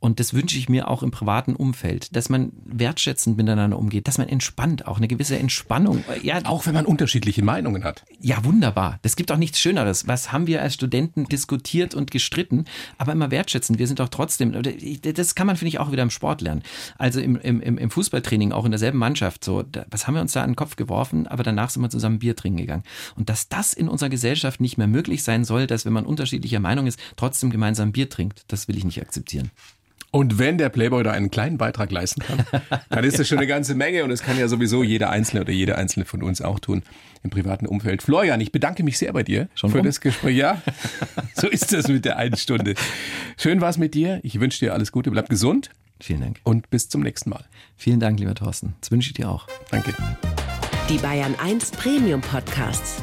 Und 0.00 0.20
das 0.20 0.34
wünsche 0.34 0.58
ich 0.58 0.68
mir 0.68 0.88
auch 0.88 1.02
im 1.02 1.10
privaten 1.10 1.54
Umfeld, 1.56 2.14
dass 2.16 2.28
man 2.28 2.52
wertschätzend 2.64 3.36
miteinander 3.36 3.78
umgeht, 3.78 4.08
dass 4.08 4.18
man 4.18 4.28
entspannt, 4.28 4.86
auch 4.86 4.98
eine 4.98 5.08
gewisse 5.08 5.38
Entspannung. 5.38 6.04
Ja, 6.22 6.40
Auch 6.44 6.66
wenn 6.66 6.74
man 6.74 6.86
unterschiedliche 6.86 7.42
Meinungen 7.42 7.84
hat. 7.84 8.04
ja, 8.20 8.44
wunderbar. 8.44 8.98
Das 9.02 9.16
gibt 9.16 9.32
auch 9.32 9.36
nichts 9.36 9.60
Schöneres. 9.60 10.06
Was 10.06 10.32
haben 10.32 10.46
wir 10.46 10.62
als 10.62 10.74
Studenten 10.74 11.24
diskutiert 11.24 11.94
und 11.94 12.10
gestritten, 12.10 12.64
aber 12.98 13.12
immer 13.12 13.30
wertschätzen. 13.30 13.78
Wir 13.78 13.86
sind 13.86 14.00
doch 14.00 14.08
trotzdem, 14.08 14.52
das 15.02 15.34
kann 15.34 15.46
man, 15.46 15.56
finde 15.56 15.68
ich, 15.70 15.78
auch 15.78 15.92
wieder 15.92 16.02
im 16.02 16.10
Sport 16.10 16.40
lernen. 16.40 16.62
Also 16.98 17.20
im, 17.20 17.36
im, 17.36 17.60
im 17.60 17.90
Fußballtraining, 17.90 18.52
auch 18.52 18.64
in 18.64 18.70
derselben 18.70 18.98
Mannschaft, 18.98 19.44
so, 19.44 19.62
da, 19.62 19.84
was 19.90 20.06
haben 20.06 20.14
wir 20.14 20.20
uns 20.20 20.32
da 20.32 20.42
an 20.42 20.50
den 20.50 20.56
Kopf 20.56 20.76
geworfen, 20.76 21.26
aber 21.26 21.42
danach 21.42 21.70
sind 21.70 21.82
wir 21.82 21.90
zusammen 21.90 22.18
Bier 22.18 22.36
trinken 22.36 22.58
gegangen. 22.58 22.82
Und 23.16 23.28
dass 23.28 23.48
das 23.48 23.72
in 23.72 23.88
unserer 23.88 24.08
Gesellschaft 24.10 24.60
nicht 24.60 24.78
mehr 24.78 24.86
möglich 24.86 25.22
sein 25.24 25.44
soll, 25.44 25.66
dass 25.66 25.84
wenn 25.84 25.92
man 25.92 26.06
unterschiedlicher 26.06 26.60
Meinung 26.60 26.86
ist, 26.86 26.98
trotzdem 27.16 27.50
gemeinsam 27.50 27.92
Bier 27.92 28.08
trinkt, 28.08 28.44
das 28.48 28.68
will 28.68 28.76
ich 28.76 28.84
nicht 28.84 29.00
akzeptieren. 29.00 29.50
Und 30.14 30.38
wenn 30.38 30.58
der 30.58 30.68
Playboy 30.68 31.02
da 31.02 31.10
einen 31.12 31.30
kleinen 31.30 31.56
Beitrag 31.56 31.90
leisten 31.90 32.20
kann, 32.22 32.44
dann 32.90 33.02
ist 33.02 33.18
das 33.18 33.26
schon 33.26 33.38
eine 33.38 33.46
ganze 33.46 33.74
Menge 33.74 34.04
und 34.04 34.10
das 34.10 34.22
kann 34.22 34.38
ja 34.38 34.46
sowieso 34.46 34.82
jeder 34.84 35.08
Einzelne 35.08 35.40
oder 35.40 35.52
jede 35.52 35.78
Einzelne 35.78 36.04
von 36.04 36.22
uns 36.22 36.42
auch 36.42 36.60
tun 36.60 36.82
im 37.22 37.30
privaten 37.30 37.66
Umfeld. 37.66 38.02
Florian, 38.02 38.38
ich 38.42 38.52
bedanke 38.52 38.82
mich 38.82 38.98
sehr 38.98 39.12
bei 39.14 39.22
dir 39.22 39.48
Schon 39.54 39.70
für 39.70 39.78
rum? 39.78 39.86
das 39.86 40.02
Gespräch. 40.02 40.36
Ja, 40.36 40.60
so 41.34 41.48
ist 41.48 41.72
das 41.72 41.88
mit 41.88 42.04
der 42.04 42.18
einen 42.18 42.36
Stunde. 42.36 42.74
Schön 43.38 43.62
war's 43.62 43.78
mit 43.78 43.94
dir. 43.94 44.20
Ich 44.22 44.38
wünsche 44.38 44.58
dir 44.60 44.74
alles 44.74 44.92
Gute, 44.92 45.10
bleib 45.10 45.30
gesund 45.30 45.70
Vielen 45.98 46.20
Dank. 46.20 46.40
und 46.44 46.68
bis 46.68 46.90
zum 46.90 47.00
nächsten 47.02 47.30
Mal. 47.30 47.44
Vielen 47.76 47.98
Dank, 47.98 48.20
lieber 48.20 48.34
Thorsten. 48.34 48.74
Das 48.82 48.90
wünsche 48.90 49.08
ich 49.08 49.14
dir 49.14 49.30
auch. 49.30 49.48
Danke. 49.70 49.94
Die 50.90 50.98
Bayern 50.98 51.34
1 51.42 51.70
Premium 51.70 52.20
Podcasts. 52.20 53.02